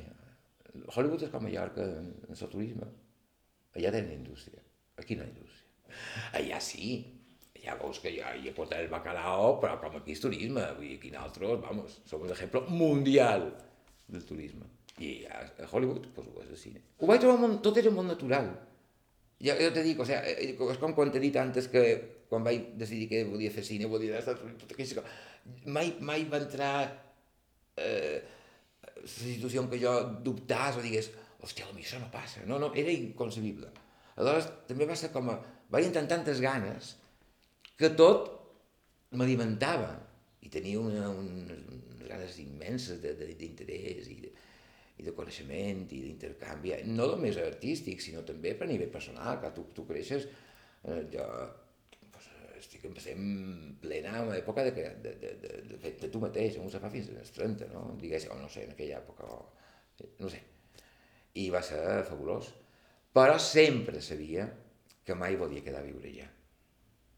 Hollywood 0.91 1.23
és 1.27 1.31
com 1.31 1.43
Mallorca 1.43 1.87
en, 1.87 2.11
en 2.27 2.35
el 2.37 2.51
turisme. 2.51 2.91
Allà 3.75 3.91
tenen 3.95 4.19
indústria, 4.19 4.60
aquí 5.03 5.17
ha 5.19 5.27
indústria. 5.27 5.67
Allà 6.39 6.59
sí, 6.63 6.91
allà 7.59 7.77
veus 7.81 7.99
que 8.03 8.13
ja 8.15 8.33
hi 8.37 8.53
portat 8.55 8.81
el 8.83 8.91
bacalao, 8.91 9.57
però 9.61 9.77
com 9.81 9.99
aquí 9.99 10.15
és 10.15 10.23
turisme, 10.23 10.63
vull 10.77 10.87
dir, 10.87 10.97
aquí 10.99 11.11
nosaltres, 11.13 11.59
vamos, 11.65 11.99
som 12.09 12.23
l'exemple 12.27 12.63
mundial 12.69 13.49
del 14.07 14.25
turisme. 14.27 14.69
I 15.01 15.11
a, 15.25 15.43
a 15.63 15.69
Hollywood, 15.71 16.09
pues, 16.15 16.27
ho 16.27 16.43
és 16.43 16.49
el 16.51 16.59
cine. 16.59 16.81
Ho 16.99 17.09
vaig 17.09 17.21
trobar 17.23 17.39
molt, 17.41 17.61
tot 17.65 17.77
era 17.81 17.93
molt 17.93 18.11
natural. 18.11 18.51
Jo, 19.41 19.55
jo 19.57 19.69
te 19.73 19.83
dic, 19.85 20.01
o 20.01 20.05
sea, 20.05 20.19
eh, 20.27 20.51
és 20.53 20.81
com 20.81 20.93
quan 20.97 21.09
t'he 21.13 21.21
dit 21.23 21.37
antes 21.41 21.69
que 21.71 21.83
quan 22.29 22.45
vaig 22.45 22.75
decidir 22.79 23.07
que 23.11 23.23
volia 23.27 23.51
fer 23.53 23.63
cine, 23.67 23.89
volia 23.89 24.13
anar 24.13 24.21
als 24.21 24.29
Estats 24.29 24.75
Units. 24.77 24.99
Mai, 25.65 25.95
mai 25.99 26.27
va 26.29 26.39
entrar 26.43 26.75
eh, 27.81 28.21
la 29.01 29.07
situació 29.09 29.63
en 29.63 29.71
què 29.71 29.79
jo 29.81 29.95
dubtàs 30.27 30.77
o 30.77 30.83
digués, 30.85 31.09
hòstia, 31.41 31.67
a 31.67 31.75
mi 31.75 31.83
això 31.83 31.99
no 31.99 32.11
passa. 32.13 32.45
No, 32.47 32.59
no, 32.61 32.69
era 32.77 32.93
inconcebible. 32.93 33.71
Aleshores, 34.17 34.51
també 34.69 34.87
va 34.89 34.97
ser 34.99 35.11
com 35.15 35.31
a... 35.33 35.39
Entrar 35.71 36.01
amb 36.01 36.09
tantes 36.11 36.41
ganes 36.43 36.95
que 37.79 37.89
tot 37.95 38.25
m'alimentava 39.15 39.93
i 40.43 40.49
tenia 40.51 40.81
una, 40.81 41.07
unes, 41.15 41.61
unes 41.95 42.09
ganes 42.09 42.37
immenses 42.43 42.99
d'interès 42.99 44.09
i, 44.11 44.17
de, 44.25 44.31
i 44.99 45.07
de 45.07 45.13
coneixement 45.15 45.83
i 45.87 46.01
d'intercanvi, 46.05 46.75
no 46.91 47.07
només 47.13 47.39
artístic, 47.41 48.03
sinó 48.03 48.25
també 48.27 48.53
per 48.57 48.67
a 48.67 48.71
nivell 48.71 48.91
personal, 48.93 49.39
que 49.41 49.51
tu, 49.55 49.67
tu 49.77 49.85
creixes, 49.89 50.27
eh, 50.83 51.01
jo 51.13 51.27
pues, 52.13 52.27
estic 52.59 52.87
empecem 52.89 53.21
plena 53.83 54.17
en 54.21 54.31
l'època 54.33 54.65
de, 54.67 54.73
de, 54.77 54.87
de, 55.05 55.15
de, 55.23 55.35
de, 55.45 55.53
de, 55.75 55.93
de 56.03 56.11
tu 56.11 56.23
mateix, 56.23 56.59
on 56.61 56.71
se 56.73 56.81
fa 56.83 56.91
fins 56.93 57.11
als 57.15 57.33
30, 57.37 57.69
no? 57.73 57.85
Digués, 58.01 58.27
o 58.33 58.39
no 58.41 58.49
sé, 58.51 58.65
en 58.67 58.75
aquella 58.75 58.99
època, 58.99 59.29
o, 59.29 60.09
no 60.19 60.31
sé. 60.31 60.43
I 61.41 61.47
va 61.53 61.63
ser 61.63 61.81
fabulós. 62.09 62.51
Però 63.11 63.35
sempre 63.43 63.99
sabia 63.99 64.47
que 65.03 65.17
mai 65.17 65.35
volia 65.35 65.63
quedar 65.65 65.83
a 65.83 65.87
viure 65.87 66.07
allà. 66.07 66.29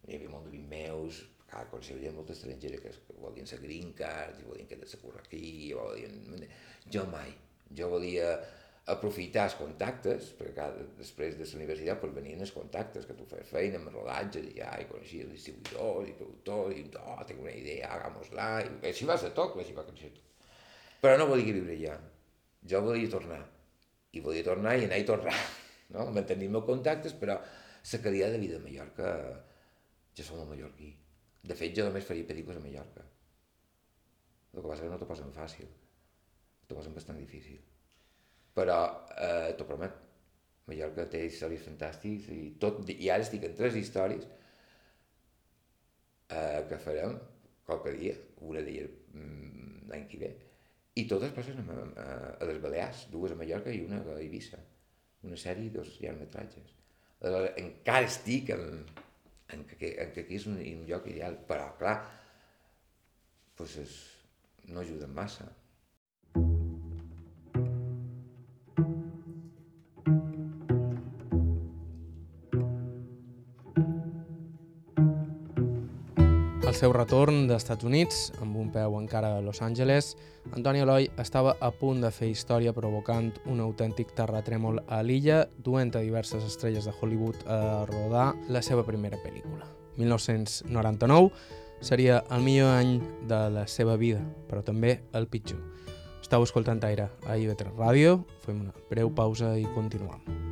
Hi 0.07 0.17
havia 0.17 0.31
molt 0.31 0.47
d'amics 0.47 0.69
meus, 0.71 1.21
clar, 1.47 1.67
coneixia 1.71 2.01
gent 2.01 2.17
molt 2.17 2.31
estrangera 2.33 2.81
que, 2.81 2.91
volien 3.21 3.47
ser 3.47 3.61
green 3.61 3.93
card, 3.95 4.41
i 4.41 4.47
volien 4.47 4.67
quedar-se 4.67 4.99
a 4.99 5.03
currar 5.03 5.23
aquí, 5.23 5.71
volien... 5.77 6.47
Jo 6.91 7.05
mai 7.07 7.31
jo 7.77 7.89
volia 7.89 8.33
aprofitar 8.93 9.45
els 9.47 9.55
contactes, 9.55 10.33
perquè 10.37 10.53
cada, 10.57 10.85
després 10.97 11.37
de 11.39 11.45
la 11.47 11.59
universitat 11.61 12.01
pues, 12.01 12.11
venien 12.17 12.41
els 12.43 12.51
contactes, 12.51 13.07
que 13.07 13.15
tu 13.15 13.25
feies 13.29 13.47
feina 13.47 13.79
amb 13.79 13.93
rodatges, 13.93 14.49
i 14.49 14.57
ja, 14.57 14.73
i 14.81 14.89
coneixies 14.89 15.31
distribuïdors 15.31 16.09
i 16.11 16.15
productors, 16.19 16.75
i 16.75 16.85
oh, 16.99 17.17
tinc 17.29 17.39
una 17.45 17.55
idea, 17.55 17.93
hagamos-la, 17.95 18.49
i 18.67 18.91
així 18.91 19.07
va 19.09 19.17
ser 19.21 19.31
tot, 19.37 19.55
així 19.63 19.75
va 19.77 19.87
créixer 19.87 20.11
tot. 20.17 20.51
Però 21.03 21.15
no 21.19 21.29
volia 21.31 21.55
viure 21.55 21.77
allà, 21.77 21.97
jo 22.73 22.83
volia 22.83 23.11
tornar, 23.11 23.43
i 24.11 24.23
volia 24.23 24.43
tornar 24.51 24.75
i 24.75 24.89
anar 24.89 24.99
i 24.99 25.07
tornar, 25.07 25.37
no? 25.93 26.09
mantenir 26.15 26.49
meus 26.51 26.67
contactes, 26.67 27.15
però 27.19 27.37
la 27.37 28.01
qualitat 28.03 28.35
de 28.35 28.41
vida 28.41 28.59
a 28.59 28.63
Mallorca, 28.63 29.13
jo 30.17 30.25
som 30.25 30.41
el 30.41 30.49
mallorquí. 30.49 30.91
De 31.43 31.55
fet, 31.59 31.73
jo 31.75 31.87
només 31.87 32.05
faria 32.07 32.27
pel·lícules 32.27 32.59
a 32.59 32.63
Mallorca. 32.63 33.03
El 34.53 34.61
que 34.61 34.67
passa 34.69 34.85
que 34.85 34.91
no 34.91 34.99
t'ho 35.01 35.09
posen 35.09 35.33
fàcil 35.35 35.67
t'ho 36.67 36.79
posen 36.79 36.95
bastant 36.95 37.19
difícil. 37.19 37.59
Però 38.57 38.77
eh, 39.17 39.53
t'ho 39.57 39.67
promet, 39.69 39.99
Mallorca 40.69 41.05
té 41.11 41.25
històries 41.27 41.65
fantàstiques 41.65 42.29
i, 42.31 42.53
tot, 42.61 42.79
i 42.87 43.09
ara 43.11 43.25
estic 43.25 43.43
en 43.43 43.55
tres 43.57 43.75
històries 43.75 44.23
eh, 46.29 46.61
que 46.69 46.79
farem 46.85 47.17
qualque 47.67 47.91
dia, 47.97 48.15
una 48.47 48.61
d'elles 48.63 48.93
mm, 49.11 49.89
l'any 49.91 50.05
que 50.11 50.21
ve, 50.21 50.31
i 50.99 51.03
totes 51.09 51.33
passen 51.35 51.59
a, 51.63 51.65
a, 51.73 52.07
a 52.37 52.47
les 52.47 52.61
Balears, 52.63 53.07
dues 53.11 53.33
a 53.33 53.39
Mallorca 53.39 53.73
i 53.73 53.83
una 53.83 53.99
a 54.05 54.19
Eivissa, 54.21 54.59
una 55.23 55.39
sèrie 55.39 55.69
i 55.69 55.73
dos 55.73 55.95
llargmetratges. 56.01 56.75
Encara 57.23 58.07
estic 58.07 58.51
en, 58.55 58.83
en, 59.55 59.65
que, 59.69 59.93
en 60.03 60.11
que 60.15 60.25
aquí 60.25 60.39
és 60.39 60.47
un, 60.51 60.59
un 60.59 60.85
lloc 60.89 61.07
ideal, 61.11 61.37
però 61.47 61.69
clar, 61.79 61.97
pues 63.57 63.77
és, 63.83 63.97
no 64.69 64.81
ajuda 64.83 65.07
massa. 65.07 65.47
Al 76.73 76.79
seu 76.79 76.93
retorn 76.95 77.43
dels 77.45 77.61
Estats 77.61 77.85
Units, 77.85 78.31
amb 78.41 78.55
un 78.57 78.71
peu 78.73 78.95
encara 78.97 79.35
a 79.35 79.41
Los 79.45 79.59
Angeles, 79.61 80.15
Antoni 80.57 80.81
Eloi 80.81 81.05
estava 81.21 81.51
a 81.61 81.69
punt 81.69 81.99
de 82.01 82.09
fer 82.09 82.31
història 82.31 82.73
provocant 82.73 83.27
un 83.45 83.59
autèntic 83.61 84.15
terratrèmol 84.17 84.79
a 84.89 85.03
l'illa, 85.05 85.43
duent 85.61 85.93
a 85.93 86.01
diverses 86.01 86.41
estrelles 86.47 86.89
de 86.89 86.93
Hollywood 86.97 87.45
a 87.45 87.85
rodar 87.85 88.31
la 88.49 88.63
seva 88.65 88.81
primera 88.87 89.21
pel·lícula. 89.21 89.69
1999 90.01 91.29
seria 91.85 92.23
el 92.33 92.41
millor 92.41 92.73
any 92.73 92.95
de 93.29 93.43
la 93.53 93.67
seva 93.69 93.93
vida, 93.93 94.23
però 94.49 94.65
també 94.65 95.03
el 95.13 95.29
pitjor. 95.29 95.61
Estau 96.25 96.41
escoltant 96.41 96.81
Aire 96.89 97.11
a 97.27 97.37
IB3 97.37 97.77
Ràdio, 97.77 98.23
fem 98.47 98.65
una 98.65 98.73
breu 98.89 99.13
pausa 99.13 99.53
i 99.61 99.69
continuem. 99.77 100.42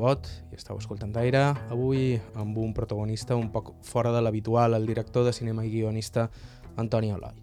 Cabot 0.00 0.28
i 0.48 0.56
estàu 0.56 0.78
escoltant 0.80 1.10
d'aire, 1.12 1.42
avui 1.68 2.14
amb 2.40 2.56
un 2.56 2.70
protagonista 2.72 3.36
un 3.36 3.50
poc 3.52 3.74
fora 3.84 4.08
de 4.14 4.22
l'habitual, 4.24 4.72
el 4.72 4.86
director 4.88 5.26
de 5.26 5.34
cinema 5.36 5.60
i 5.66 5.68
guionista 5.68 6.30
Antoni 6.80 7.12
Oloi. 7.12 7.36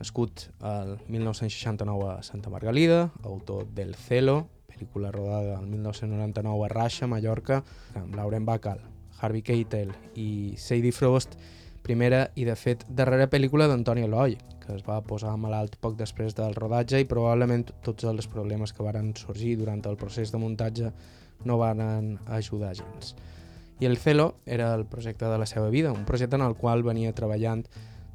Nascut 0.00 0.46
el 0.64 0.94
1969 1.12 2.08
a 2.08 2.22
Santa 2.24 2.48
Margalida, 2.48 3.10
autor 3.20 3.68
del 3.76 3.92
Celo, 4.00 4.46
pel·lícula 4.72 5.12
rodada 5.12 5.60
el 5.60 5.68
1999 5.68 6.64
a 6.64 6.72
Rasha, 6.72 7.06
Mallorca, 7.06 7.60
amb 7.92 8.16
Lauren 8.16 8.48
Bacall, 8.48 8.80
Harvey 9.20 9.44
Keitel 9.44 9.92
i 10.16 10.56
Sadie 10.56 10.96
Frost, 10.96 11.36
primera 11.84 12.30
i, 12.32 12.48
de 12.48 12.56
fet, 12.56 12.88
darrera 12.88 13.28
pel·lícula 13.28 13.68
d'Antoni 13.68 14.08
Eloi, 14.08 14.40
que 14.64 14.72
es 14.72 14.88
va 14.88 15.02
posar 15.04 15.36
malalt 15.36 15.76
poc 15.76 16.00
després 16.00 16.32
del 16.32 16.56
rodatge 16.56 17.04
i 17.04 17.12
probablement 17.12 17.68
tots 17.84 18.08
els 18.08 18.24
problemes 18.24 18.72
que 18.72 18.88
varen 18.88 19.12
sorgir 19.20 19.58
durant 19.60 19.84
el 19.84 20.00
procés 20.00 20.32
de 20.32 20.40
muntatge 20.40 20.94
no 21.44 21.58
van 21.58 22.18
ajudar 22.26 22.76
gens. 22.76 23.14
I 23.80 23.86
el 23.86 23.96
Celo 23.96 24.34
era 24.44 24.74
el 24.74 24.84
projecte 24.84 25.24
de 25.24 25.38
la 25.38 25.46
seva 25.46 25.70
vida, 25.70 25.92
un 25.92 26.04
projecte 26.04 26.36
en 26.36 26.42
el 26.42 26.54
qual 26.54 26.82
venia 26.82 27.14
treballant 27.16 27.64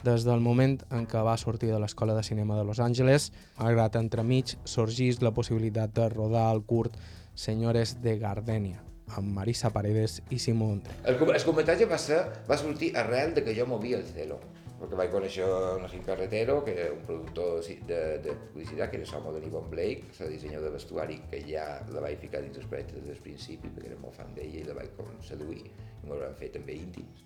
des 0.06 0.24
del 0.24 0.40
moment 0.46 0.78
en 0.94 1.08
què 1.10 1.22
va 1.26 1.34
sortir 1.42 1.72
de 1.74 1.80
l'Escola 1.82 2.14
de 2.14 2.24
Cinema 2.24 2.58
de 2.60 2.66
Los 2.68 2.80
Angeles, 2.80 3.32
malgrat 3.58 3.98
entremig 3.98 4.54
sorgís 4.64 5.24
la 5.26 5.34
possibilitat 5.34 5.96
de 5.98 6.10
rodar 6.14 6.52
el 6.54 6.62
curt 6.62 7.00
Senyores 7.34 7.98
de 8.04 8.20
Gardenia, 8.20 8.84
amb 9.18 9.34
Marisa 9.34 9.72
Paredes 9.74 10.22
i 10.30 10.38
Simó 10.40 10.70
André. 10.76 10.94
El, 11.04 11.18
el 11.18 11.48
comentatge 11.48 11.90
va, 11.90 11.98
ser, 11.98 12.22
va 12.46 12.62
sortir 12.62 12.94
arrel 12.96 13.34
de 13.34 13.44
que 13.44 13.58
jo 13.58 13.66
movia 13.66 13.98
el 13.98 14.06
Celo 14.06 14.38
perquè 14.86 14.98
vaig 15.00 15.14
conèixer 15.14 15.46
Gil 15.90 16.04
Carretero, 16.06 16.60
que 16.64 16.74
era 16.76 16.92
un 16.94 17.02
productor 17.08 17.64
de, 17.90 18.02
de 18.22 18.36
publicitat, 18.52 18.92
que 18.92 19.00
era 19.02 19.08
l'home 19.10 19.34
de 19.34 19.42
Nivon 19.46 19.70
Blake, 19.72 20.12
el 20.22 20.36
dissenyador 20.36 20.70
de 20.70 20.76
vestuari, 20.76 21.18
que 21.32 21.42
ja 21.48 21.66
la 21.90 22.04
vaig 22.06 22.20
ficar 22.22 22.44
dins 22.44 22.60
els 22.62 22.70
projectes 22.70 23.02
des 23.02 23.10
del 23.10 23.24
principi, 23.26 23.72
perquè 23.74 23.90
era 23.90 23.98
molt 24.04 24.18
fan 24.20 24.30
d'ella 24.38 24.62
i 24.62 24.68
la 24.68 24.78
vaig 24.78 24.94
com 25.00 25.10
seduir, 25.26 25.66
i 25.66 26.06
m'ho 26.06 26.20
van 26.22 26.38
fer 26.38 26.52
també 26.54 26.78
íntims. 26.78 27.26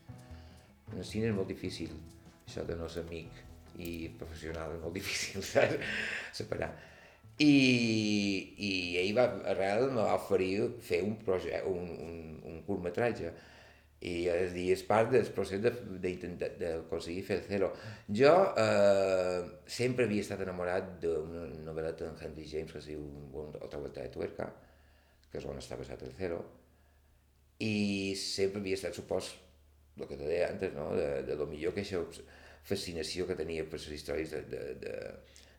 En 0.93 1.03
el 1.03 1.05
cine 1.05 1.27
és 1.29 1.35
molt 1.35 1.51
difícil, 1.51 1.91
això 2.47 2.63
de 2.65 2.79
no 2.79 2.87
ser 2.89 3.03
amic 3.05 3.43
i 3.77 3.91
professional 4.21 4.77
és 4.77 4.81
molt 4.85 4.95
difícil, 5.01 5.43
saps? 5.43 5.91
Separar. 6.39 6.71
I, 7.39 7.53
i 8.55 8.71
ell 9.03 9.13
va, 9.15 9.29
arrel 9.51 9.91
me 9.93 10.01
va 10.01 10.17
oferir 10.17 10.55
fer 10.83 11.03
un, 11.05 11.13
projecte, 11.23 11.61
un, 11.71 11.85
un, 12.07 12.17
un 12.49 12.57
curtmetratge 12.67 13.31
i 13.99 14.29
és 14.31 14.53
dir, 14.55 14.69
és 14.71 14.81
part 14.87 15.09
del 15.11 15.27
procés 15.35 15.59
d'aconseguir 15.59 17.23
fer 17.27 17.39
el 17.41 17.47
zero. 17.49 17.69
Jo 18.21 18.31
eh, 18.61 19.41
sempre 19.67 20.05
havia 20.07 20.23
estat 20.23 20.43
enamorat 20.45 20.93
d'una 21.03 21.49
novel·leta 21.65 22.05
d'en 22.05 22.21
Henry 22.23 22.47
James 22.47 22.71
que 22.71 22.79
es 22.79 22.87
diu 22.93 23.03
Otra 23.59 23.79
vuelta 23.79 24.01
de 24.01 24.11
tuerca, 24.13 24.47
que 25.29 25.37
és 25.41 25.45
on 25.45 25.59
està 25.59 25.75
basat 25.77 26.05
el 26.07 26.13
zero, 26.15 26.39
i 27.59 28.15
sempre 28.15 28.63
havia 28.63 28.79
estat, 28.79 28.95
supos, 28.95 29.33
el 29.97 30.07
que 30.07 30.15
te 30.15 30.23
deia 30.23 30.47
antes, 30.47 30.71
no? 30.73 30.93
de, 30.95 31.09
de 31.27 31.35
lo 31.35 31.49
millor 31.49 31.75
que 31.75 31.83
aquesta 31.83 32.23
fascinació 32.69 33.27
que 33.27 33.35
tenia 33.35 33.65
per 33.67 33.81
les 33.81 33.99
històries 33.99 34.31
de, 34.31 34.41
de, 34.47 34.63
de, 34.79 34.95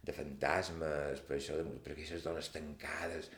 de 0.09 0.17
fantasmes, 0.17 1.21
per 1.29 1.37
això, 1.37 1.61
de, 1.61 1.77
per 1.85 1.93
aquestes 1.93 2.25
dones 2.25 2.49
tancades 2.57 3.29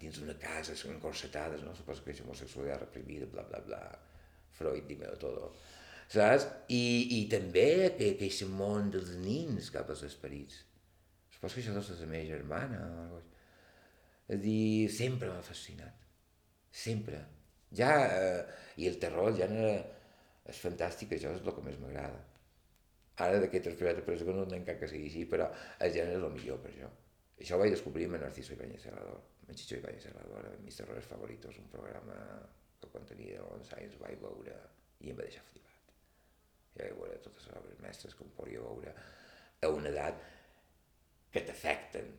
dins 0.00 0.20
d'una 0.20 0.36
casa, 0.40 0.76
encorsetades, 0.92 1.64
no? 1.64 1.74
suposo 1.76 2.04
que 2.04 2.12
aquesta 2.12 2.28
homosexualitat 2.28 2.84
reprimida, 2.84 3.28
bla, 3.32 3.48
bla, 3.48 3.64
bla 3.64 3.82
Freud, 4.60 4.84
dímelo 4.88 5.16
todo. 5.16 5.50
Saps? 6.10 6.46
I, 6.74 6.82
i 7.16 7.20
també 7.32 7.68
que, 7.96 8.12
que 8.18 8.28
aquest 8.28 8.44
món 8.50 8.90
dels 8.92 9.14
nins 9.22 9.70
cap 9.72 9.88
als 9.92 10.04
esperits. 10.08 10.64
Suposo 11.32 11.56
que 11.56 11.62
això 11.64 11.74
deu 11.76 11.84
ser 11.86 11.96
la 12.02 12.10
meva 12.10 12.28
germana. 12.28 12.80
És 14.28 14.36
a 14.36 14.40
dir, 14.42 14.90
sempre 14.92 15.30
m'ha 15.30 15.44
fascinat. 15.46 16.04
Sempre. 16.82 17.22
Ja, 17.78 17.92
eh, 18.18 18.42
I 18.82 18.90
el 18.90 19.00
terror, 19.02 19.32
ja 19.38 19.48
no 19.50 19.62
era... 19.62 19.78
És 20.50 20.58
fantàstic, 20.58 21.14
això 21.14 21.30
és 21.36 21.42
el 21.44 21.54
que 21.54 21.62
més 21.62 21.78
m'agrada. 21.78 22.18
Ara 23.22 23.38
d'aquest 23.42 23.68
respirat 23.68 24.00
de 24.00 24.04
presó 24.06 24.32
no 24.34 24.42
entenc 24.48 24.80
que 24.80 24.88
sigui 24.90 25.06
així, 25.10 25.26
però 25.30 25.46
el 25.84 25.92
gènere 25.94 26.18
és 26.18 26.24
el 26.26 26.32
millor 26.34 26.58
per 26.64 26.72
això. 26.72 26.88
Això 27.38 27.56
ho 27.56 27.60
vaig 27.62 27.76
descobrir 27.76 28.08
amb 28.08 28.18
Narciso 28.18 28.56
Ibáñez 28.56 28.82
Serrador. 28.88 29.20
Amb 29.46 29.54
Chicho 29.56 29.78
Ibáñez 29.78 30.08
Serrador, 30.08 30.48
Mis 30.64 30.80
Terrores 30.80 31.06
Favoritos, 31.06 31.60
un 31.62 31.68
programa 31.72 32.16
que 32.80 32.90
quan 32.92 33.06
tenia 33.08 33.44
11 33.46 33.76
anys 33.78 33.96
vaig 34.00 34.18
veure 34.22 34.56
i 35.00 35.12
em 35.12 35.16
va 35.16 35.26
deixar 35.26 35.44
flipat. 35.48 35.94
I 36.74 36.82
vaig 36.82 36.98
veure 36.98 37.22
totes 37.24 37.48
les 37.48 37.56
obres 37.60 37.80
mestres 37.84 38.16
que 38.16 38.26
em 38.26 38.34
podia 38.36 38.64
veure 38.64 38.94
a 39.60 39.72
una 39.76 39.90
edat 39.92 40.20
que 41.32 41.42
t'afecten. 41.46 42.12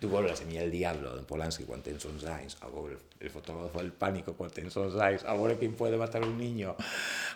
Tu 0.00 0.10
veure 0.12 0.28
la 0.28 0.36
senyal 0.36 0.66
del 0.66 0.74
Diablo 0.76 1.14
de 1.16 1.24
Polanski 1.28 1.64
quan 1.64 1.82
tens 1.84 2.04
11 2.04 2.28
anys, 2.28 2.58
a 2.60 2.68
veure 2.72 2.98
el 3.20 3.32
fotògrafo 3.32 3.80
del 3.80 3.94
pànico 3.96 4.34
quan 4.36 4.52
tens 4.52 4.76
11 4.76 5.00
anys, 5.06 5.24
a 5.24 5.36
veure 5.38 5.56
quin 5.60 5.76
puede 5.78 5.96
matar 6.00 6.20
un 6.26 6.36
niño 6.36 6.74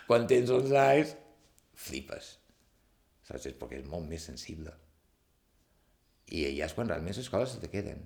quan 0.07 0.27
tens 0.29 0.51
11 0.53 0.77
anys, 0.77 1.15
flipes. 1.73 2.37
saps? 3.25 3.47
És 3.49 3.57
perquè 3.57 3.79
és 3.81 3.89
molt 3.89 4.05
més 4.09 4.25
sensible. 4.29 4.73
I 6.31 6.45
allà 6.51 6.67
és 6.69 6.75
quan 6.77 6.89
realment 6.89 7.17
les 7.17 7.29
coses 7.29 7.55
se 7.55 7.63
te 7.63 7.69
queden. 7.71 8.05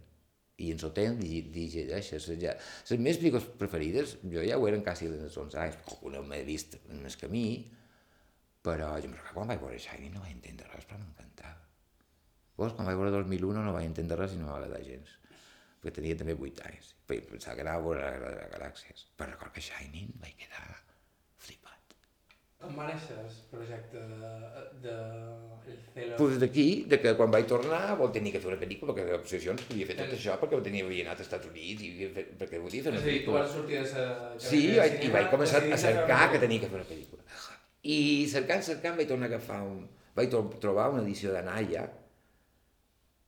I 0.64 0.70
en 0.72 0.80
el 0.88 0.92
temps 0.96 1.20
digereixes. 1.52 2.30
Ja. 2.40 2.54
Les 2.90 3.02
meves 3.02 3.20
pel·lícules 3.20 3.48
preferides, 3.60 4.16
jo 4.32 4.44
ja 4.46 4.60
ho 4.60 4.68
eren 4.70 4.86
quasi 4.86 5.10
als 5.12 5.36
11 5.42 5.60
anys, 5.60 5.82
alguna 5.92 6.22
m'he 6.24 6.44
vist 6.48 6.78
en 6.86 7.04
el 7.04 7.18
camí, 7.20 7.48
però 8.64 8.94
jo 9.02 9.12
recordo 9.12 9.34
quan 9.36 9.52
vaig 9.52 9.62
veure 9.66 9.82
Shining 9.82 10.16
no 10.16 10.24
vaig 10.24 10.38
entendre 10.38 10.72
res, 10.72 10.88
però 10.88 11.02
m'encantava. 11.02 11.60
Llavors, 12.56 12.78
quan 12.78 12.88
vaig 12.88 13.02
veure 13.02 13.12
2001 13.20 13.68
no 13.68 13.76
vaig 13.76 13.90
entendre 13.92 14.22
res 14.22 14.34
i 14.34 14.40
no 14.40 14.48
m'agrada 14.48 14.80
gens, 14.88 15.12
perquè 15.84 16.00
tenia 16.00 16.22
també 16.24 16.38
8 16.40 16.66
anys. 16.72 16.96
Pensava 17.12 17.60
que 17.60 17.68
anava 17.68 17.84
a 17.84 17.88
veure 17.90 18.10
les 18.40 18.52
Galàxies. 18.56 19.08
Però 19.20 19.36
recordo 19.36 19.60
que 19.60 19.68
Shining 19.68 20.16
vaig 20.24 20.40
quedar 20.40 20.85
el 22.62 23.50
projecte 23.52 23.98
de, 23.98 24.30
de 24.84 24.96
Celo? 25.94 26.18
Pues 26.18 26.40
d'aquí, 26.40 26.86
de 26.90 27.00
que 27.02 27.14
quan 27.18 27.32
vaig 27.32 27.48
tornar 27.50 27.96
vol 28.00 28.12
tenir 28.14 28.34
que 28.36 28.42
fer 28.44 28.52
una 28.52 28.60
pel·lícula, 28.62 28.94
perquè 28.94 29.16
l'obsessions 29.16 29.66
havia 29.70 29.88
fet 29.90 30.00
tot 30.02 30.16
això 30.18 30.38
perquè 30.42 30.62
tenia, 30.66 30.86
havia 30.86 31.06
anat 31.08 31.20
als 31.20 31.28
Estats 31.28 31.50
Units 31.50 31.84
i 31.84 31.92
havia 31.94 32.14
fet, 32.16 32.32
perquè 32.40 32.62
volia 32.62 32.86
fer 32.86 32.94
una 32.94 33.04
pel·lícula. 33.04 33.44
Sí, 33.46 33.58
sortir 33.58 33.82
de 33.82 33.90
sa... 33.92 34.06
Sí, 34.50 34.62
vaig, 34.78 34.98
i 35.02 35.12
vaig 35.14 35.30
començar 35.34 35.62
a 35.64 35.82
cercar 35.82 36.22
que 36.34 36.42
tenia 36.44 36.64
que 36.64 36.72
fer 36.72 36.82
una 36.82 36.90
pel·lícula. 36.90 37.28
I 37.96 38.00
cercant, 38.32 38.66
cercant, 38.66 38.98
vaig 39.00 39.12
tornar 39.12 39.30
a 39.30 39.34
agafar 39.36 39.62
un... 39.66 39.86
Vaig 40.16 40.32
trobar 40.64 40.90
una 40.94 41.04
edició 41.04 41.34
d'Anaya, 41.36 41.90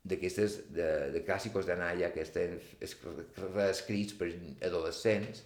d'aquestes, 0.08 0.62
de, 0.72 0.88
de 1.12 1.22
clàssicos 1.28 1.68
d'Anaya, 1.68 2.14
que 2.16 2.24
estan 2.24 2.56
reescrits 3.52 4.16
per 4.16 4.32
adolescents, 4.70 5.44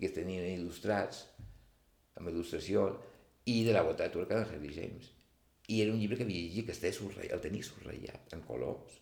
que 0.00 0.10
tenien 0.10 0.48
il·lustrats, 0.50 1.28
amb 2.22 2.30
il·lustració, 2.30 2.86
i 3.50 3.64
de 3.66 3.74
la 3.74 3.82
gota 3.82 4.06
de 4.06 4.14
turca 4.14 4.38
de 4.38 4.54
Henry 4.54 4.72
James. 4.74 5.10
I 5.68 5.80
era 5.82 5.92
un 5.92 6.00
llibre 6.00 6.18
que 6.18 6.26
havia 6.26 6.42
llegit, 6.44 6.68
que 6.68 6.92
subratllat, 6.94 7.34
el 7.36 7.42
tenia 7.42 7.66
subratllat 7.66 8.36
en 8.36 8.42
colors. 8.46 8.98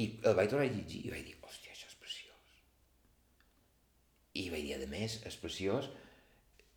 I 0.00 0.06
el 0.28 0.36
vaig 0.38 0.48
tornar 0.50 0.66
a 0.68 0.72
llegir 0.72 1.02
i 1.06 1.12
vaig 1.12 1.26
dir, 1.28 1.36
hòstia, 1.44 1.74
això 1.74 1.90
és 1.90 1.98
preciós. 2.00 2.54
I 4.40 4.48
vaig 4.54 4.64
dir, 4.68 4.78
a 4.78 4.88
més, 4.92 5.18
és 5.28 5.38
preciós, 5.42 5.90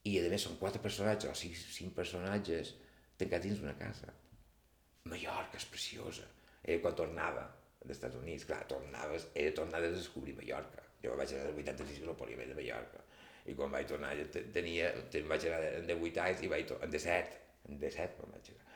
i 0.05 0.17
a 0.19 0.27
més 0.29 0.47
són 0.47 0.59
quatre 0.59 0.81
personatges, 0.83 1.31
o 1.31 1.39
cinc, 1.39 1.55
cinc 1.77 1.95
personatges, 1.95 2.75
tancats 3.19 3.47
dins 3.47 3.61
d'una 3.61 3.77
casa. 3.79 4.11
Mallorca 5.07 5.61
és 5.61 5.69
preciosa. 5.71 6.27
Era 6.63 6.81
quan 6.83 6.99
tornava 6.99 7.47
dels 7.79 7.95
Estats 7.95 8.19
Units, 8.19 8.47
clar, 8.49 8.63
tornaves, 8.67 9.29
era 9.33 9.55
tornar 9.55 9.79
a 9.79 9.95
descobrir 9.95 10.35
Mallorca. 10.35 10.83
Jo 11.03 11.15
vaig 11.15 11.35
anar 11.35 11.51
al 11.51 11.59
86 11.63 12.03
no 12.03 12.17
podia 12.17 12.39
veure 12.39 12.57
Mallorca 12.57 13.04
i 13.45 13.53
quan 13.53 13.73
vaig 13.73 13.89
tornar 13.89 14.13
jo 14.17 14.25
tenia, 14.53 14.91
ten, 15.13 15.27
vaig 15.29 15.45
anar 15.49 15.73
en 15.79 15.89
18 15.89 16.21
anys 16.23 16.45
i 16.45 16.51
vaig 16.51 16.69
tornar, 16.69 16.87
en 16.87 16.93
17, 16.95 17.41
en 17.69 17.81
17 17.81 18.19
quan 18.19 18.31
vaig 18.33 18.53
anar. 18.53 18.71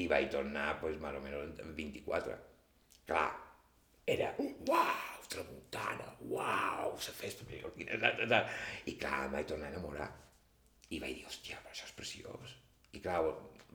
I 0.00 0.08
vaig 0.08 0.28
tornar, 0.32 0.66
pues, 0.80 0.98
més 1.00 1.16
o 1.16 1.22
menys 1.24 1.62
en 1.64 1.72
24. 1.76 2.36
Clar, 3.08 3.28
era, 4.14 4.30
uau, 4.40 5.24
tramuntana, 5.32 6.08
uau, 6.26 6.92
la 6.96 7.14
festa 7.20 7.46
i 8.86 8.96
clar, 9.00 9.24
em 9.26 9.38
vaig 9.38 9.48
tornar 9.48 9.70
a 9.70 9.72
enamorar. 9.74 10.10
I 10.90 11.00
vaig 11.00 11.16
dir, 11.16 11.26
hòstia, 11.28 11.60
però 11.64 11.72
això 11.72 11.88
és 11.88 11.96
preciós. 11.96 12.54
I 12.92 13.00
clar, 13.00 13.20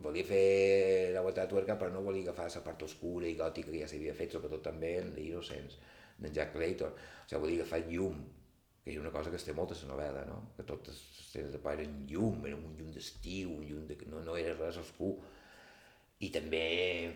volia 0.04 0.28
fer 0.28 1.12
la 1.16 1.22
volta 1.26 1.46
de 1.46 1.54
tuerca, 1.54 1.78
però 1.80 1.94
no 1.94 2.04
volia 2.06 2.26
agafar 2.28 2.50
la 2.52 2.64
part 2.66 2.84
oscura 2.84 3.30
i 3.30 3.38
gòtica 3.40 3.72
que 3.72 3.82
ja 3.82 3.88
s'havia 3.90 4.16
fet, 4.18 4.34
sobretot 4.36 4.66
també 4.70 4.98
en 5.02 5.14
The 5.16 5.30
Innocents, 5.30 5.78
d'en 6.20 6.34
Jack 6.36 6.54
Clayton. 6.54 6.92
O 6.92 7.30
sigui, 7.30 7.42
volia 7.46 7.62
agafar 7.62 7.86
llum, 7.88 8.20
que 8.86 8.94
és 8.94 9.00
una 9.02 9.10
cosa 9.10 9.32
que 9.34 9.40
es 9.42 9.44
té 9.48 9.54
molt 9.58 9.72
a 9.74 9.76
la 9.80 9.88
novel·la, 9.90 10.24
no? 10.30 10.36
que 10.54 10.64
totes 10.70 10.94
les 10.94 11.22
escenes 11.24 11.54
de 11.56 11.60
pa 11.62 11.72
eren 11.74 11.94
llum, 12.06 12.44
era 12.46 12.54
un 12.54 12.76
llum 12.78 12.92
d'estiu, 12.94 13.56
un 13.58 13.64
llum 13.66 13.86
de... 13.90 13.96
no, 14.12 14.20
no 14.22 14.36
era 14.38 14.52
res 14.60 14.78
oscur. 14.78 15.16
I 16.22 16.28
també 16.30 16.62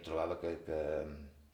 trobava 0.02 0.40
que, 0.42 0.56
que 0.66 0.80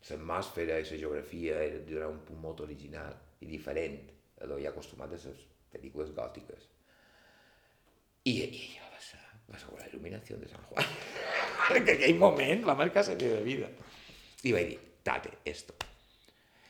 l'atmosfera 0.08 0.78
i 0.80 0.86
la 0.88 1.00
geografia 1.02 1.58
era 1.66 1.82
d'un 1.90 2.06
un 2.08 2.22
punt 2.30 2.40
molt 2.46 2.64
original 2.64 3.18
i 3.44 3.50
diferent 3.50 3.98
a 4.40 4.48
lo 4.48 4.56
ja 4.62 4.72
acostumat 4.72 5.12
a 5.12 5.20
les 5.20 5.42
pel·lícules 5.74 6.14
gòtiques. 6.16 6.64
I, 8.24 8.32
i 8.32 8.46
allò 8.46 8.88
va 8.94 9.02
ser, 9.04 9.20
va 9.50 9.60
ser 9.60 9.74
la 9.76 9.90
il·luminació 9.90 10.38
de 10.40 10.48
Sant 10.54 10.64
Juan. 10.70 10.96
en 11.82 11.92
aquell 11.92 12.16
moment 12.22 12.64
va 12.70 12.78
marcar 12.80 13.04
la 13.10 13.18
meva 13.20 13.44
vida. 13.44 13.68
I 14.48 14.56
vaig 14.56 14.72
dir, 14.72 14.80
tate, 15.04 15.36
esto. 15.44 15.76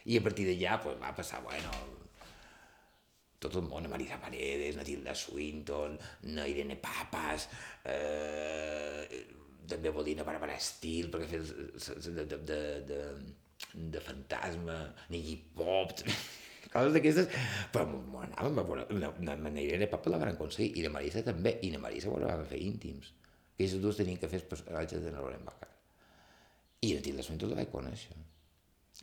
I 0.10 0.18
a 0.18 0.26
partir 0.26 0.50
d'allà 0.50 0.80
pues, 0.82 0.98
va 0.98 1.14
passar, 1.14 1.44
bueno, 1.46 1.78
tot 3.40 3.58
el 3.60 3.66
món, 3.68 3.88
Marisa 3.92 4.20
Paredes, 4.22 4.78
Natilda 4.80 5.16
Swinton, 5.16 5.98
Irene 6.46 6.78
Papas, 6.82 7.50
eh, 7.92 9.26
també 9.70 9.92
volia 9.94 10.18
anar 10.18 10.26
a 10.28 10.32
Barbara 10.32 10.58
Steele, 10.62 11.12
perquè 11.14 11.28
feia 11.30 11.44
de, 12.06 12.26
de, 12.26 12.40
de, 12.50 12.60
de, 12.90 13.02
de 13.96 14.04
fantasma, 14.06 14.78
Nigui 15.14 15.38
Pop, 15.58 15.94
coses 16.76 16.96
d'aquestes, 16.96 17.30
però 17.74 17.88
m'anàvem 17.90 18.62
a 18.62 18.66
veure, 18.68 18.88
la, 19.00 19.12
la 19.26 19.52
Irene 19.64 19.90
Papas 19.92 20.14
la 20.14 20.22
van 20.22 20.34
aconseguir, 20.34 20.74
i 20.80 20.86
la 20.86 20.94
Marisa 20.94 21.24
també, 21.26 21.58
i 21.64 21.72
la 21.74 21.82
Marisa 21.84 22.14
bueno, 22.14 22.30
va 22.30 22.50
fer 22.50 22.62
íntims, 22.62 23.14
que 23.56 23.68
ells 23.68 23.78
dos 23.84 24.00
tenien 24.02 24.20
que 24.22 24.30
fer 24.32 24.42
els 24.44 24.50
personatges 24.52 25.04
de 25.04 25.14
Lauren 25.16 25.44
Bacall. 25.48 25.76
I 26.86 26.96
Natilda 26.98 27.24
Swinton 27.26 27.54
la 27.54 27.62
vaig 27.64 27.72
conèixer 27.74 28.16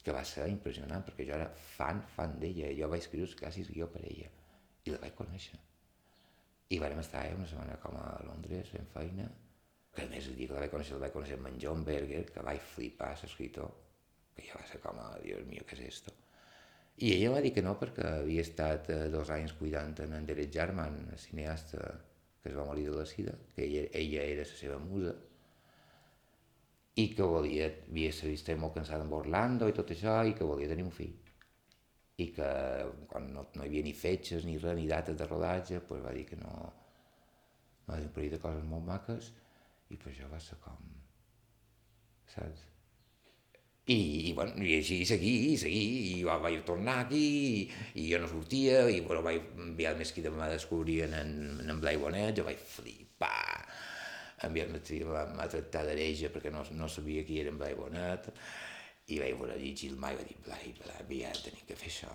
que 0.03 0.15
va 0.15 0.23
ser 0.27 0.49
impressionant, 0.51 1.05
perquè 1.07 1.27
jo 1.29 1.37
era 1.37 1.49
fan, 1.77 2.03
fan 2.17 2.35
d'ella, 2.43 2.73
jo 2.79 2.89
vaig 2.91 3.05
escriure 3.05 3.39
quasi 3.39 3.65
guió 3.69 3.89
per 3.93 4.03
ella, 4.09 4.31
i 4.85 4.95
la 4.95 5.01
vaig 5.03 5.15
conèixer. 5.19 5.61
I 6.73 6.81
vam 6.83 7.01
estar 7.03 7.23
eh, 7.29 7.37
una 7.37 7.47
setmana 7.47 7.79
com 7.83 7.99
a 8.01 8.07
Londres 8.27 8.73
fent 8.75 8.89
feina, 8.95 9.29
que 9.93 10.07
a 10.07 10.11
més 10.11 10.27
el 10.31 10.39
dia 10.39 10.49
que 10.51 10.57
la 10.57 10.65
vaig 10.65 10.75
conèixer, 10.75 10.97
la 10.97 11.07
vaig 11.07 11.17
conèixer 11.19 11.39
amb 11.39 11.51
en 11.53 11.59
John 11.63 11.87
Berger, 11.87 12.25
que 12.33 12.45
vaig 12.49 12.63
flipar, 12.75 13.13
l'escriptor, 13.23 13.73
que 14.35 14.47
ja 14.47 14.59
va 14.59 14.67
ser 14.71 14.81
com 14.85 14.99
a, 14.99 15.09
Dios 15.23 15.45
mío, 15.49 15.67
què 15.69 15.79
és 15.79 15.85
esto? 15.91 16.15
I 17.03 17.15
ella 17.15 17.35
va 17.37 17.43
dir 17.45 17.53
que 17.57 17.65
no, 17.65 17.77
perquè 17.81 18.09
havia 18.23 18.43
estat 18.45 18.91
eh, 18.93 19.03
dos 19.13 19.31
anys 19.35 19.55
cuidant 19.59 19.95
en 20.05 20.27
Derek 20.29 20.51
Jarman, 20.55 20.99
el 21.13 21.21
cineasta 21.21 21.93
que 22.43 22.51
es 22.51 22.57
va 22.57 22.65
morir 22.67 22.89
de 22.91 22.97
la 22.97 23.07
sida, 23.07 23.37
que 23.55 23.65
ella, 23.65 23.85
ella 23.95 24.23
era 24.25 24.43
la 24.43 24.57
seva 24.59 24.79
musa, 24.83 25.15
i 27.01 27.07
que 27.17 27.25
volia, 27.25 27.69
havia 27.89 28.13
estat 28.13 28.59
molt 28.61 28.77
cansat 28.77 29.01
amb 29.01 29.15
Orlando 29.17 29.69
i 29.69 29.77
tot 29.77 29.93
això, 29.95 30.19
i 30.29 30.35
que 30.37 30.49
volia 30.49 30.69
tenir 30.69 30.85
un 30.85 30.93
fill. 30.93 31.15
I 32.21 32.27
que 32.37 32.49
quan 33.09 33.31
no, 33.33 33.47
no 33.57 33.65
hi 33.65 33.71
havia 33.71 33.87
ni 33.87 33.95
fetges, 33.97 34.45
ni 34.45 34.59
res, 34.59 34.77
ni 34.77 34.91
dates 34.91 35.17
de 35.17 35.29
rodatge, 35.29 35.81
pues 35.89 36.03
va 36.05 36.13
dir 36.17 36.27
que 36.29 36.41
no... 36.41 36.53
Va 37.89 37.97
dir 37.99 38.11
un 38.11 38.13
parell 38.15 38.37
de 38.37 38.43
coses 38.43 38.69
molt 38.69 38.85
maques, 38.87 39.33
i 39.91 39.97
per 39.97 40.13
això 40.13 40.29
va 40.31 40.41
ser 40.41 40.61
com... 40.63 40.93
Saps? 42.35 42.69
I, 43.91 43.97
i, 44.29 44.33
bueno, 44.37 44.53
i 44.63 44.77
així 44.77 45.01
seguir, 45.09 45.33
i 45.51 45.57
seguir, 45.59 45.87
i 46.13 46.21
va, 46.29 46.37
vaig 46.45 46.61
tornar 46.69 47.01
aquí, 47.03 47.23
i, 47.25 47.65
i 47.99 48.05
jo 48.13 48.21
no 48.23 48.29
sortia, 48.31 48.85
i 48.93 49.01
bueno, 49.03 49.25
vaig 49.27 49.49
enviar 49.59 49.97
més 49.99 50.13
que 50.15 50.23
demà 50.23 50.47
descobrien 50.53 51.17
en, 51.19 51.33
en 51.67 51.81
Blai 51.83 51.99
Bonet, 51.99 52.37
jo 52.39 52.47
vaig 52.47 52.61
flipar, 52.77 53.65
enviar-me 54.49 54.83
m'ha 55.37 55.49
tractat 55.49 55.89
d'hereja 55.89 56.31
perquè 56.35 56.53
no, 56.55 56.65
no 56.79 56.89
sabia 56.89 57.25
qui 57.27 57.41
era 57.41 57.53
en 57.53 57.59
Blai 57.61 57.75
Bonet 57.79 58.31
i 59.13 59.19
vaig 59.19 59.35
veure 59.39 59.57
allí 59.57 59.75
Gilmar 59.77 60.13
i 60.15 60.21
va 60.21 60.29
dir 60.29 60.39
Blai, 60.47 60.73
Blai, 60.79 61.21
ja 61.21 61.33
tenim 61.43 61.67
que 61.69 61.79
fer 61.79 61.91
això 61.91 62.13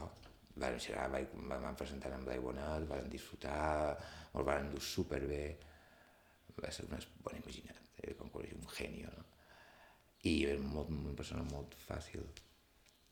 vam 0.57 0.77
xerrar, 0.81 1.07
vaig, 1.13 1.33
vam 1.47 1.75
presentar 1.77 2.11
en 2.15 2.25
Blai 2.25 2.39
Bonet, 2.41 2.87
vam 2.89 3.09
disfrutar, 3.11 3.97
ens 4.33 4.45
vam 4.47 4.69
dur 4.73 4.83
superbé, 4.83 5.43
va 6.57 6.71
ser 6.73 6.87
una 6.87 6.99
bona 7.23 7.41
imagina't, 7.43 7.81
era 8.01 8.15
com 8.17 8.31
conèixer 8.33 8.57
un 8.57 8.69
genio, 8.73 9.11
no? 9.13 9.25
I 10.25 10.33
era 10.49 10.61
molt, 10.61 10.89
una 10.89 11.13
persona 11.17 11.43
molt 11.51 11.75
fàcil. 11.85 12.23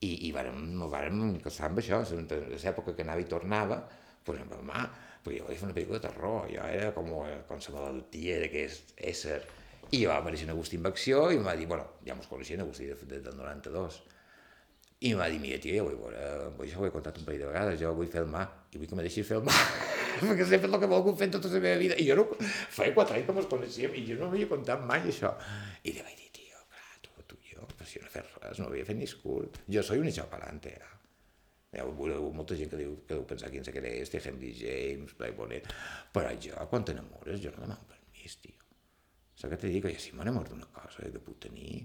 I, 0.04 0.28
i 0.28 0.32
vàrem, 0.36 0.58
no 0.76 0.90
vàrem 0.92 1.38
casar 1.44 1.70
amb 1.70 1.80
això, 1.82 2.02
en 2.18 2.26
l'època 2.28 2.96
que 2.98 3.06
anava 3.06 3.22
i 3.22 3.30
tornava, 3.30 3.78
pues, 4.26 4.42
amb 4.42 4.58
mà, 4.66 4.82
jo 5.34 5.46
vaig 5.48 5.60
fer 5.60 5.68
una 5.68 5.76
pel·lícula 5.76 6.00
de 6.00 6.08
terror, 6.08 6.50
jo 6.52 6.66
era 6.70 6.92
com, 6.96 7.12
com 7.50 7.62
la 7.62 7.76
malaltia 7.78 8.42
d'aquest 8.44 8.94
ésser. 9.12 9.40
I 9.94 10.02
va 10.10 10.18
aparèixer 10.20 10.48
en 10.48 10.54
Agustí 10.56 10.80
acció 10.90 11.30
i 11.32 11.40
em 11.40 11.46
va 11.46 11.56
dir, 11.58 11.68
bueno, 11.70 11.86
ja 12.06 12.16
mos 12.18 12.28
coneixien 12.28 12.62
Agustí 12.62 12.90
de, 12.90 12.98
de, 13.06 13.22
del 13.26 13.38
92. 13.38 14.02
I 15.06 15.12
em 15.14 15.20
va 15.20 15.28
dir, 15.30 15.40
mira, 15.44 15.60
tio, 15.62 15.76
jo 15.76 15.86
vull 15.86 16.00
veure, 16.00 16.24
això 16.66 16.82
ho 16.82 16.88
he 16.88 16.94
contat 16.94 17.20
un 17.20 17.28
parell 17.28 17.44
de 17.44 17.52
vegades, 17.52 17.80
jo 17.82 17.92
vull 17.98 18.10
mà, 18.32 18.46
i 18.72 18.80
vull 18.80 18.90
que 18.90 18.98
me 18.98 19.06
deixis 19.06 19.32
mà, 19.50 19.56
perquè 20.22 20.48
sempre 20.48 20.72
el 20.72 20.80
que 20.82 20.90
volgut 20.90 21.20
fer 21.20 21.30
tota 21.34 21.52
la 21.54 21.62
meva 21.68 21.82
vida. 21.84 22.00
I 22.02 22.08
jo 22.10 22.18
no, 22.22 22.26
feia 22.40 22.96
quatre 22.96 23.20
anys 23.20 23.30
que 23.30 23.38
mos 23.38 23.50
coneixíem 23.52 23.94
i 23.94 24.06
jo 24.08 24.20
no 24.22 24.32
havia 24.32 24.50
contat 24.50 24.82
mai 24.88 25.06
això. 25.06 25.36
I 25.84 25.94
li 25.94 26.02
vaig 26.02 26.18
dir, 26.18 26.32
tio, 26.40 26.66
clar, 26.72 27.00
tu, 27.06 27.14
tu 27.30 27.40
jo, 27.52 27.68
però 27.76 27.90
si 27.90 28.02
no 28.02 28.10
he 28.10 28.16
fet 28.18 28.38
res, 28.42 28.62
no 28.64 28.72
havia 28.72 28.88
fet 28.88 28.98
ni 28.98 29.10
escurt. 29.10 29.62
Jo 29.70 29.84
soy 29.84 30.02
un 30.02 30.12
palante, 30.32 30.74
eh? 30.80 30.95
Hi 31.76 31.82
ha 31.84 31.88
molta 32.32 32.56
gent 32.56 32.72
que 32.72 32.80
diu 32.80 32.94
que 33.04 33.18
deu 33.18 33.26
pensar 33.28 33.50
quin 33.52 33.66
se 33.68 33.74
creix, 33.76 34.12
té 34.12 34.22
Henry 34.24 34.54
James, 34.56 35.12
Blai 35.20 35.34
Bonet, 35.36 35.68
però 36.16 36.32
jo, 36.40 36.56
quan 36.72 36.88
t'enamores, 36.88 37.42
jo 37.44 37.52
no 37.52 37.66
demano 37.66 37.90
permís, 37.90 38.38
tio. 38.40 38.62
Saps 39.36 39.52
què 39.52 39.60
t'he 39.60 39.74
dit? 39.74 39.84
Que 39.84 39.92
ja 39.92 40.00
si 40.00 40.16
m'enamoro 40.16 40.54
d'una 40.54 40.70
cosa 40.72 41.12
que 41.12 41.20
puc 41.26 41.42
tenir, 41.50 41.84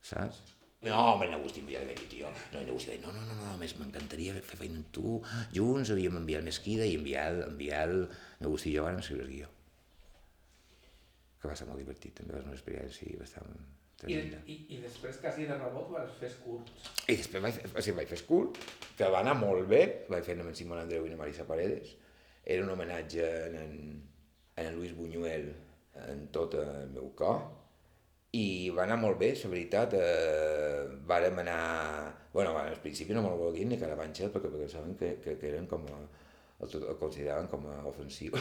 saps? 0.00 0.40
No, 0.82 0.96
home, 1.12 1.28
Agustí 1.36 1.62
ja 1.68 1.84
de 1.84 1.92
dir, 1.92 2.08
tio. 2.10 2.30
No, 2.54 2.64
Agustí 2.64 2.96
no, 3.04 3.12
no, 3.14 3.26
no, 3.28 3.36
no, 3.38 3.52
més 3.60 3.76
m'encantaria 3.78 4.34
fer 4.40 4.58
feina 4.64 4.80
amb 4.80 4.88
tu. 4.96 5.20
Junts 5.54 5.92
havíem 5.94 6.16
enviat 6.18 6.48
Mesquida 6.48 6.88
i 6.88 6.96
enviar, 6.98 7.28
enviar 7.44 7.84
el... 7.90 8.08
Agustí 8.40 8.72
i 8.72 8.78
jo 8.78 8.88
vam 8.88 8.98
escriure 9.04 9.28
el 9.28 9.36
guió. 9.36 9.52
que 11.42 11.50
va 11.50 11.54
ser 11.58 11.66
molt 11.66 11.80
divertit, 11.82 12.14
també 12.14 12.36
va 12.36 12.40
ser 12.40 12.48
una 12.48 12.56
experiència 12.56 13.18
bastant 13.18 13.54
I, 14.10 14.18
i, 14.50 14.56
I 14.74 14.78
després, 14.82 15.18
quasi 15.22 15.46
de 15.46 15.54
rebot, 15.54 15.92
vas 15.94 16.14
fer 16.18 16.32
curts. 16.42 16.88
I 17.06 17.14
després 17.20 17.42
vaig, 17.44 17.58
o 17.70 17.82
sigui, 17.84 17.96
vaig 18.00 18.10
fer 18.10 18.18
Skull, 18.18 18.48
que 18.98 19.10
va 19.14 19.20
anar 19.22 19.36
molt 19.38 19.68
bé, 19.70 19.82
vaig 20.10 20.26
fer 20.26 20.34
amb 20.38 20.50
en 20.50 20.56
Simón 20.58 20.80
Andreu 20.82 21.06
i 21.06 21.12
la 21.12 21.18
Marisa 21.20 21.46
Paredes. 21.46 21.92
Era 22.42 22.64
un 22.64 22.72
homenatge 22.74 23.28
en 23.46 23.58
en, 23.60 23.76
en 24.58 24.74
Luis 24.74 24.96
Buñuel 24.96 25.52
en 26.08 26.24
tot 26.34 26.56
el 26.58 26.88
meu 26.90 27.12
cor, 27.14 27.44
i 28.32 28.70
va 28.72 28.86
anar 28.86 28.96
molt 28.96 29.18
bé, 29.20 29.28
la 29.42 29.50
veritat. 29.52 29.94
Eh, 29.94 30.98
vàrem 31.08 31.38
anar... 31.44 31.60
bueno, 32.32 32.56
al 32.56 32.78
principi 32.80 33.12
no 33.12 33.22
me'l 33.22 33.36
volien 33.36 33.68
ni 33.68 33.78
Carabanchel 33.78 34.32
perquè 34.32 34.50
pensaven 34.54 34.96
que, 34.96 35.10
que, 35.20 35.36
que 35.36 35.50
eren 35.50 35.68
com 35.68 35.84
a, 35.92 35.98
el, 36.64 36.76
el 36.80 36.96
consideraven 36.96 37.50
com 37.52 37.68
a 37.68 37.76
ofensiu. 37.90 38.34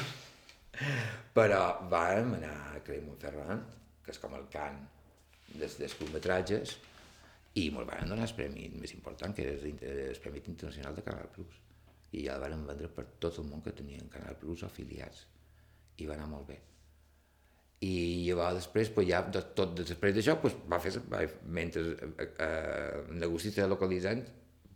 Però 1.37 1.61
vàrem 1.91 2.33
anar 2.39 2.55
a 2.71 2.81
Cremont-Ferrand, 2.87 3.77
que 4.01 4.15
és 4.15 4.21
com 4.23 4.39
el 4.39 4.47
cant 4.53 4.79
dels, 5.57 5.77
dels 5.81 5.97
curtmetratges, 5.99 6.77
i 7.59 7.67
me'l 7.73 7.87
van 7.87 8.07
donar 8.07 8.27
el 8.29 8.35
premi 8.37 8.69
més 8.79 8.93
important, 8.95 9.35
que 9.35 9.43
era 9.43 9.55
el, 9.57 10.19
Premi 10.23 10.43
Internacional 10.47 10.95
de 10.95 11.03
Canal 11.03 11.29
Plus. 11.35 11.59
I 12.15 12.25
ja 12.25 12.35
el 12.35 12.43
van 12.43 12.65
vendre 12.67 12.89
per 12.91 13.05
tot 13.23 13.39
el 13.39 13.47
món 13.47 13.63
que 13.63 13.75
tenien 13.75 14.11
Canal 14.11 14.37
Plus 14.39 14.63
afiliats. 14.67 15.25
I 15.99 16.07
va 16.07 16.15
anar 16.15 16.29
molt 16.31 16.47
bé. 16.47 16.57
I 17.81 17.93
llavors 18.27 18.59
després, 18.59 18.91
pues, 18.93 19.07
ja, 19.09 19.23
de, 19.25 19.41
tot 19.57 19.73
després 19.75 20.13
d'això, 20.15 20.37
pues, 20.41 20.55
va 20.69 20.79
fer, 20.79 20.93
va, 21.11 21.23
mentre 21.59 21.83
eh, 21.97 22.27
eh, 22.29 22.99
negoci 23.17 23.49
estava 23.49 23.71
localitzant, 23.73 24.21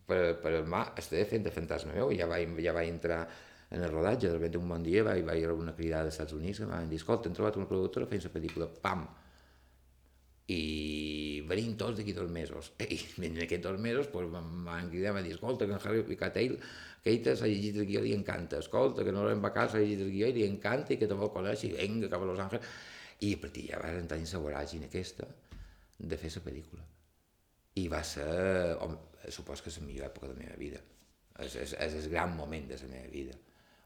per, 0.06 0.22
per 0.42 0.54
el 0.60 0.70
mà, 0.70 0.88
estava 0.98 1.26
fent 1.30 1.46
de 1.46 1.54
fantasma 1.54 1.94
meu, 1.94 2.12
ja 2.18 2.28
vaig, 2.30 2.58
ja 2.62 2.74
vaig 2.76 2.90
entrar 2.92 3.20
en 3.72 3.82
el 3.82 3.92
rodatge, 3.92 4.28
de 4.28 4.34
repente 4.36 4.60
un 4.62 4.70
bon 4.70 4.84
dia 4.86 5.04
vaig, 5.06 5.24
vaig 5.26 5.46
rebre 5.46 5.64
una 5.64 5.76
cridada 5.78 6.06
dels 6.08 6.18
Estats 6.18 6.36
Units 6.38 6.62
que 6.62 6.68
em 6.68 6.74
van 6.74 6.90
dir, 6.90 7.00
escolta, 7.02 7.30
hem 7.30 7.38
trobat 7.38 7.58
una 7.60 7.70
productora 7.70 8.10
fent 8.10 8.26
la 8.26 8.34
pel·lícula, 8.34 8.68
pam! 8.84 9.06
I 10.52 11.42
venim 11.50 11.74
tots 11.80 11.98
d'aquí 11.98 12.14
dos 12.14 12.30
mesos. 12.30 12.72
I 12.86 13.00
en 13.26 13.40
aquests 13.46 13.64
dos 13.66 13.80
mesos 13.82 14.10
pues, 14.14 14.28
em 14.30 14.66
van 14.68 14.92
cridar, 14.92 15.16
van 15.18 15.26
dir, 15.26 15.34
escolta, 15.34 15.66
que 15.66 15.74
en 15.74 15.82
Harry 15.82 16.18
Cattell, 16.20 16.60
Keita 17.06 17.36
s'ha 17.38 17.46
llegit 17.46 17.76
el 17.78 17.86
guió 17.86 18.02
li 18.02 18.16
encanta, 18.16 18.58
escolta, 18.64 19.04
que 19.06 19.12
no 19.14 19.28
l'hem 19.28 19.42
vacat, 19.44 19.72
s'ha 19.72 19.82
llegit 19.82 20.00
el 20.02 20.10
guió 20.10 20.30
i 20.32 20.34
li 20.40 20.46
encanta 20.50 20.96
i 20.96 20.98
que 20.98 21.10
te 21.10 21.18
vol 21.18 21.30
conèixer, 21.34 21.70
i 21.70 21.78
vinga 21.78 22.10
cap 22.10 22.24
a 22.26 22.30
Los 22.30 22.42
Angeles. 22.42 22.72
I 23.26 23.36
a 23.38 23.42
partir 23.44 23.68
ja 23.70 23.82
va 23.82 23.92
entrar 23.94 24.18
en 24.18 24.26
la 24.32 24.42
voràgina 24.42 24.90
aquesta 24.90 25.28
de 26.00 26.18
fer 26.18 26.32
la 26.34 26.44
pel·lícula. 26.48 26.88
I 27.78 27.86
va 27.94 28.02
ser, 28.04 28.26
home, 28.82 28.98
supos 29.30 29.62
que 29.62 29.70
és 29.70 29.78
la 29.82 29.86
millor 29.86 30.10
època 30.10 30.32
de 30.32 30.34
la 30.34 30.42
meva 30.42 30.58
vida. 30.58 30.82
És, 31.46 31.56
és, 31.62 31.78
és 31.86 31.98
el 32.02 32.10
gran 32.10 32.34
moment 32.36 32.68
de 32.72 32.82
la 32.82 32.92
meva 32.96 33.14
vida. 33.14 33.38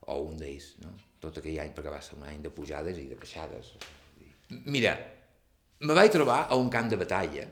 O 0.08 0.16
un 0.30 0.40
d'ells, 0.40 0.72
no? 0.86 0.96
Tot 1.20 1.42
aquell 1.42 1.60
any, 1.60 1.76
perquè 1.76 1.92
va 1.92 2.00
ser 2.06 2.16
un 2.18 2.24
any 2.30 2.40
de 2.46 2.56
pujades 2.56 3.04
i 3.04 3.08
de 3.12 3.20
baixades. 3.20 3.74
Mira, 4.64 4.96
me 5.80 5.96
vaig 5.96 6.12
trobar 6.12 6.46
a 6.50 6.58
un 6.60 6.70
camp 6.70 6.90
de 6.92 6.98
batalla, 7.00 7.46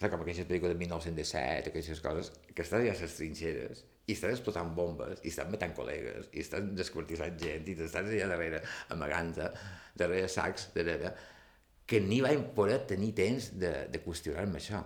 com 0.00 0.22
aquelles 0.22 0.46
pel·lícules 0.48 0.72
de 0.72 0.78
1917, 0.80 1.72
aquelles 1.72 2.02
coses, 2.04 2.30
que 2.54 2.64
estàs 2.64 2.84
ja 2.86 2.94
a 2.94 3.00
les 3.02 3.16
trinxeres, 3.18 3.82
i 4.06 4.14
estàs 4.14 4.32
explotant 4.36 4.70
bombes, 4.76 5.20
i 5.26 5.32
estàs 5.32 5.50
matant 5.50 5.74
col·legues, 5.76 6.30
i 6.32 6.44
estàs 6.44 6.70
desquartitzant 6.78 7.36
gent, 7.42 7.68
i 7.68 7.76
estàs 7.76 8.08
allà 8.08 8.30
darrere, 8.30 8.62
amagant 8.94 9.34
darrere 9.36 10.30
sacs, 10.32 10.70
darrere, 10.76 11.12
que 11.90 12.00
ni 12.00 12.22
vaig 12.22 12.46
poder 12.56 12.80
tenir 12.88 13.12
temps 13.18 13.50
de, 13.58 13.74
de 13.90 14.02
qüestionar-me 14.06 14.62
això. 14.62 14.80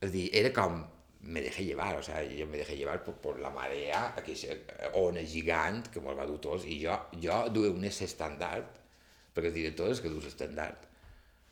És 0.00 0.08
a 0.08 0.14
dir, 0.14 0.26
era 0.40 0.54
com, 0.54 0.80
me 1.26 1.42
dejé 1.42 1.66
llevar, 1.66 1.96
o 1.98 2.02
sea, 2.06 2.22
yo 2.22 2.46
me 2.46 2.62
dejé 2.62 2.78
llevar 2.78 3.02
por, 3.04 3.18
por 3.20 3.40
la 3.42 3.50
marea, 3.50 4.12
aquella 4.16 4.56
ona 5.02 5.26
gigant 5.26 5.90
que 5.90 6.00
me'l 6.00 6.16
va 6.16 6.28
dur 6.30 6.38
tots, 6.40 6.64
i 6.70 6.78
jo, 6.86 6.96
jo 7.20 7.42
duia 7.52 7.74
un 7.74 7.84
estandard, 7.90 8.78
perquè 9.34 9.50
el 9.50 9.58
director 9.58 9.90
és 9.90 10.00
que 10.00 10.12
dus 10.12 10.30
estandard. 10.30 10.86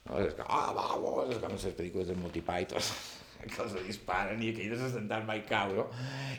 No? 0.04 0.20
És 0.20 0.34
que, 0.36 0.44
ah, 0.46 0.72
vamos, 0.76 1.30
és 1.32 1.42
com 1.42 1.52
les 1.54 1.76
pel·lícules 1.78 2.08
del 2.10 2.18
Monty 2.20 2.42
Python, 2.44 2.88
que 3.52 3.60
els 3.64 3.76
disparen 3.86 4.42
i 4.44 4.50
aquell 4.52 4.74
estandard 4.76 5.28
mai 5.28 5.44
cau, 5.48 5.76
no? 5.76 5.86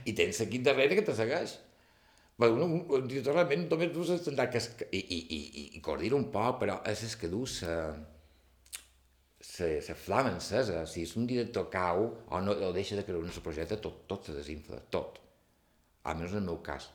I 0.05 0.13
tens 0.17 0.41
aquí 0.45 0.61
darrere 0.65 0.97
que 0.99 1.05
te 1.07 1.15
segueix. 1.17 1.57
Però 2.35 2.51
un, 2.51 2.81
un 2.91 3.07
realment 3.07 3.69
només 3.71 3.93
dus 3.95 4.11
estandard 4.17 4.51
que 4.51 4.59
es, 4.59 4.67
i, 4.91 4.99
i, 4.99 5.19
i, 5.37 5.63
i 5.77 5.81
coordina 5.83 6.17
un 6.19 6.27
poc, 6.33 6.59
però 6.65 6.81
és 6.91 7.05
el 7.07 7.15
que 7.21 7.29
dus 7.31 7.61
eh, 7.63 7.93
se, 9.39 9.69
se 9.81 9.95
flama 9.95 10.33
encesa. 10.35 10.83
Si 10.91 11.05
és 11.07 11.15
un 11.19 11.29
director 11.29 11.69
cau 11.71 12.09
o, 12.09 12.41
no, 12.43 12.57
o 12.67 12.73
deixa 12.75 12.99
de 12.99 13.05
creure 13.07 13.29
en 13.29 13.31
el 13.31 13.45
projecte, 13.45 13.79
tot, 13.81 14.03
tot 14.11 14.27
se 14.27 14.35
desinfla, 14.35 14.81
tot. 14.91 15.21
Almenys 16.11 16.35
en 16.35 16.43
el 16.43 16.49
meu 16.51 16.59
cas. 16.65 16.89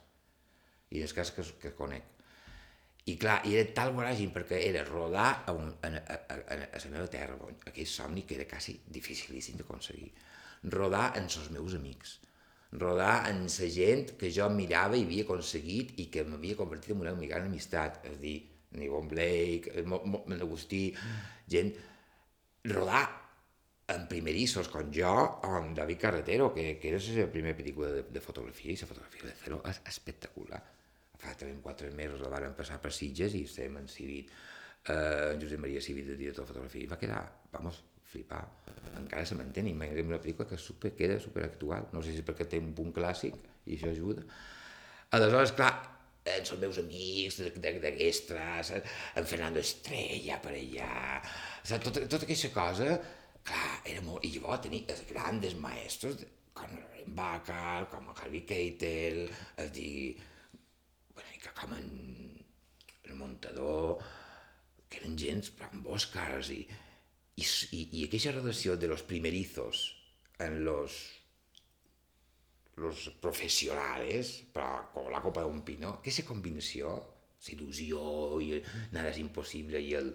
I 0.90 1.00
en 1.00 1.08
el 1.08 1.16
cas 1.16 1.32
que, 1.34 1.46
que 1.62 1.72
conec. 1.78 2.19
I 3.08 3.16
clar, 3.16 3.38
i 3.48 3.54
era 3.56 3.72
tal 3.76 3.94
voràgin 3.96 4.32
perquè 4.34 4.58
era 4.68 4.82
rodar 4.84 5.28
a, 5.48 5.54
un, 5.56 5.70
a, 5.82 5.88
a, 5.88 6.16
a, 6.36 6.56
a, 6.58 6.80
la 6.84 6.90
meva 6.92 7.06
terra, 7.08 7.38
aquell 7.70 7.88
somni 7.88 8.26
que 8.28 8.36
era 8.36 8.48
quasi 8.50 8.76
dificilíssim 8.92 9.56
d'aconseguir. 9.56 10.10
Rodar 10.68 11.14
en 11.16 11.30
els 11.30 11.48
meus 11.54 11.74
amics. 11.78 12.18
Rodar 12.72 13.30
en 13.30 13.46
la 13.46 13.68
gent 13.74 14.12
que 14.20 14.30
jo 14.30 14.46
mirava 14.52 14.98
i 14.98 15.06
havia 15.06 15.24
aconseguit 15.24 15.96
i 15.98 16.10
que 16.12 16.26
m'havia 16.28 16.58
convertit 16.58 16.92
en 16.94 17.00
una 17.02 17.14
gran 17.14 17.48
amistat. 17.48 18.04
És 18.04 18.18
a 18.18 18.20
dir, 18.20 18.36
Nivon 18.78 19.08
Blake, 19.10 19.82
Agustí, 20.36 20.84
gent 21.50 21.72
rodar 22.70 23.06
en 23.90 24.06
primerissos 24.06 24.68
com 24.70 24.92
jo 24.94 25.10
o 25.10 25.54
amb 25.58 25.74
David 25.76 25.98
Carretero, 25.98 26.52
que, 26.54 26.76
que 26.78 26.92
era 26.92 27.00
la 27.16 27.30
primera 27.32 27.56
pel·lícula 27.58 27.88
de, 27.96 28.04
de 28.12 28.20
fotografia, 28.22 28.70
i 28.70 28.78
la 28.78 28.90
fotografia 28.92 29.26
de 29.26 29.34
Cero 29.40 29.62
és 29.66 29.80
espectacular. 29.90 30.60
Fa 31.20 31.34
3 31.36 31.58
o 31.58 31.62
4 31.66 31.92
mesos 31.96 32.22
la 32.24 32.32
varen 32.32 32.56
passar 32.56 32.80
per 32.80 32.92
Sitges 32.96 33.36
i 33.36 33.44
estem 33.48 33.76
en 33.80 33.88
Civit, 33.92 34.32
eh, 34.88 35.32
en 35.34 35.42
Josep 35.42 35.60
Maria 35.60 35.82
Civit, 35.84 36.08
el 36.08 36.18
director 36.20 36.46
de 36.46 36.52
fotografia, 36.52 36.84
i 36.86 36.90
va 36.90 36.98
quedar, 37.00 37.22
vamos, 37.52 37.82
flipar. 38.10 38.42
Encara 38.98 39.26
se 39.28 39.36
manté, 39.38 39.62
i 39.62 39.76
m'agrada 39.76 40.08
una 40.08 40.18
pel·lícula 40.22 40.48
que 40.50 40.58
super, 40.58 40.94
queda 40.98 41.20
superactual. 41.22 41.90
No 41.94 42.02
sé 42.02 42.16
si 42.16 42.26
perquè 42.26 42.48
té 42.50 42.58
un 42.62 42.72
punt 42.76 42.92
clàssic 42.96 43.36
i 43.66 43.76
això 43.76 43.92
ajuda. 43.92 44.24
Aleshores, 45.16 45.54
clar, 45.58 45.70
els 46.30 46.52
meus 46.62 46.78
amics 46.82 47.38
de, 47.40 47.52
de, 47.62 47.72
de 47.82 47.92
Gestres, 47.98 48.72
en 49.16 49.30
Fernando 49.30 49.62
Estrella 49.62 50.40
per 50.42 50.54
allà, 50.56 50.90
saps? 51.62 51.86
Tota, 51.86 52.04
tota 52.10 52.28
aquesta 52.28 52.52
cosa, 52.54 52.98
clar, 53.46 53.70
era 53.84 54.04
molt... 54.06 54.26
I 54.26 54.34
llavors 54.36 54.66
tenir 54.66 54.84
els 54.92 55.04
grans 55.10 55.56
maestros, 55.62 56.26
com 56.56 56.74
en 56.76 57.14
Bacar, 57.16 57.88
com 57.92 58.10
en 58.10 58.18
Harvey 58.18 58.44
Keitel, 58.46 59.24
és 59.64 59.72
dir, 59.74 59.96
bueno, 61.68 61.86
que 62.86 62.94
com 62.94 63.10
en, 63.10 63.10
el 63.10 63.16
muntador, 63.18 64.02
que 64.88 65.00
eren 65.02 65.16
gens 65.18 65.52
amb 65.68 65.86
Oscars 65.86 66.50
i, 66.54 66.60
i, 67.36 67.44
i, 67.44 67.80
i 68.00 68.04
aquella 68.06 68.36
relació 68.38 68.76
de 68.76 68.88
los 68.88 69.02
primerizos 69.02 69.88
en 70.38 70.64
los 70.64 71.00
los 72.80 73.10
professionals, 73.20 74.30
però 74.54 74.86
com 74.94 75.10
la 75.12 75.20
copa 75.20 75.42
d'un 75.44 75.60
pino, 75.66 75.98
aquesta 75.98 76.24
combinació, 76.24 76.94
il·lusió 77.52 78.00
i 78.40 78.60
nada 78.92 79.10
és 79.10 79.20
impossible 79.20 79.80
i 79.80 79.94
el 79.98 80.10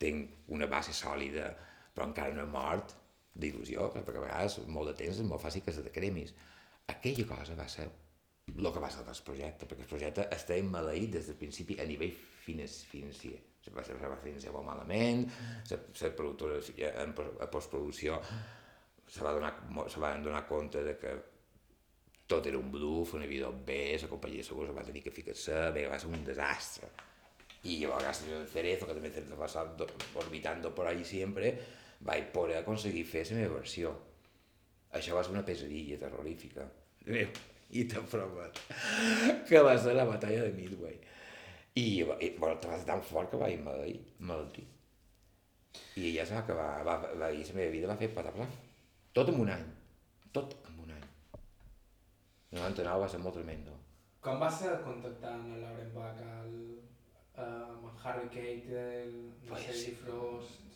tinc 0.00 0.52
una 0.56 0.68
base 0.70 0.94
sòlida, 0.96 1.50
però 1.94 2.08
encara 2.08 2.32
no 2.36 2.46
he 2.46 2.52
mort 2.52 2.94
d'il·lusió, 3.36 3.90
perquè 3.92 4.16
a 4.16 4.24
vegades 4.24 4.58
molt 4.68 4.90
de 4.90 4.96
temps 5.02 5.20
és 5.20 5.28
molt 5.28 5.44
fàcil 5.44 5.64
que 5.64 5.74
se 5.76 5.84
te 5.84 5.92
cremis. 5.92 6.32
Aquella 6.88 7.26
cosa 7.28 7.56
va 7.58 7.68
ser 7.68 7.86
el 8.56 8.72
que 8.72 8.82
va 8.82 8.90
ser 8.90 9.04
el 9.06 9.22
projecte, 9.26 9.66
perquè 9.66 9.86
el 9.86 9.90
projecte 9.90 10.26
està 10.34 10.58
maleït 10.62 11.16
des 11.16 11.30
del 11.30 11.38
principi 11.40 11.78
a 11.80 11.86
nivell 11.88 12.14
financer. 12.44 13.36
Se 13.60 13.72
va, 13.74 13.84
se 13.84 13.94
va 13.94 14.16
finançar 14.22 14.52
molt 14.54 14.66
malament, 14.66 15.26
la 15.70 16.14
productora 16.16 16.60
en, 17.04 17.12
en 17.12 17.50
postproducció 17.52 18.16
se 19.10 19.24
va 19.26 19.34
donar, 19.34 19.52
se 19.90 20.00
van 20.00 20.22
donar 20.22 20.46
compte 20.48 20.82
de 20.86 20.96
que 20.96 21.12
tot 22.30 22.46
era 22.46 22.58
un 22.58 22.70
bluff, 22.70 23.14
no 23.14 23.24
hi 23.24 23.26
havia 23.26 23.50
B, 23.50 23.78
la 24.00 24.08
companyia 24.08 24.44
de 24.44 24.46
segurs 24.46 24.70
va 24.76 24.86
tenir 24.86 25.02
que 25.02 25.10
ficar-se, 25.10 25.56
bé, 25.74 25.88
va 25.90 25.98
ser 25.98 26.12
un 26.14 26.24
desastre. 26.24 26.90
Y 27.62 27.80
yo, 27.80 27.90
gracias 27.98 28.30
al 28.30 28.46
cerezo, 28.48 28.86
que 28.86 28.94
també 28.94 29.10
se 29.12 29.20
pasando, 29.36 29.86
orbitando 30.14 30.74
por 30.74 30.86
ahí 30.86 31.04
siempre, 31.04 31.58
vaig 32.00 32.30
poder 32.32 32.62
aconseguir 32.62 33.04
fer 33.04 33.26
la 33.28 33.42
meva 33.42 33.58
versió. 33.58 33.92
Això 34.96 35.18
va 35.18 35.24
ser 35.26 35.34
una 35.34 35.44
pesadilla 35.44 35.98
terrorífica. 35.98 36.70
I 37.70 37.84
te 37.86 38.02
promet 38.10 38.58
que 39.48 39.62
va 39.62 39.76
ser 39.78 39.94
la 39.94 40.08
batalla 40.08 40.42
de 40.48 40.52
Midway. 40.56 40.96
I, 41.78 41.84
i 42.02 42.30
bueno, 42.38 42.58
va 42.66 42.78
ser 42.78 42.86
tan 42.88 43.02
fort 43.06 43.30
que 43.30 43.38
vaig 43.38 43.60
malaltir. 43.62 44.00
malaltir. 44.18 44.66
I 46.00 46.14
ja 46.16 46.24
sabia 46.26 46.46
que 46.48 46.56
va, 46.56 46.70
va, 46.86 46.96
va, 46.98 47.12
va, 47.14 47.30
la 47.30 47.54
meva 47.58 47.70
vida 47.70 47.90
va 47.90 47.98
fer 48.00 48.10
pataplam. 48.14 48.50
Tot 49.14 49.30
en 49.30 49.38
un 49.44 49.52
any. 49.54 49.66
Tot 50.34 50.56
en 50.66 50.80
un 50.84 50.90
any. 50.96 51.06
El 52.50 52.58
99 52.58 53.04
va 53.04 53.10
ser 53.12 53.20
molt 53.22 53.38
tremendo. 53.38 53.76
Com 54.24 54.42
va 54.42 54.50
ser 54.52 54.72
contactar 54.84 55.36
amb 55.36 55.54
el 55.54 55.62
Lauren 55.64 55.92
Bacall, 55.94 56.56
eh, 57.36 57.44
amb 57.44 57.86
en 57.88 58.02
Harry 58.02 58.26
Keitel, 58.34 59.14
Ai, 59.48 59.62
sé, 59.62 59.76
sí. 59.84 59.94
Frost... 60.02 60.66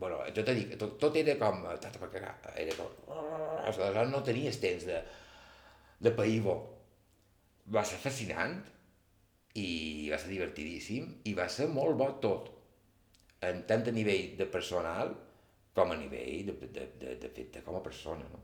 bueno, 0.00 0.18
jo 0.36 0.42
t'he 0.44 0.54
dit, 0.56 0.72
tot, 0.80 0.96
tot 1.00 1.14
era 1.16 1.36
com, 1.40 1.62
tot, 1.84 1.94
perquè 2.02 2.20
era 2.64 2.74
com, 2.76 2.96
aleshores 3.62 4.10
no 4.10 4.18
tenies 4.26 4.58
temps 4.60 4.88
de, 4.88 4.98
de 6.00 6.12
païbo. 6.16 6.56
Va 7.72 7.84
ser 7.84 7.98
fascinant 8.02 8.58
i 9.56 9.68
va 10.12 10.18
ser 10.20 10.32
divertidíssim 10.32 11.08
i 11.30 11.32
va 11.36 11.48
ser 11.52 11.68
molt 11.72 11.96
bo 11.98 12.10
tot, 12.22 12.50
en 13.46 13.62
tant 13.68 13.86
a 13.88 13.94
nivell 13.94 14.36
de 14.38 14.46
personal 14.52 15.14
com 15.76 15.92
a 15.92 15.96
nivell 16.00 16.50
de, 16.50 16.54
de, 16.60 16.84
de, 17.00 17.14
de, 17.22 17.30
de, 17.36 17.46
de 17.52 17.62
com 17.64 17.76
a 17.76 17.82
persona, 17.84 18.26
no? 18.32 18.42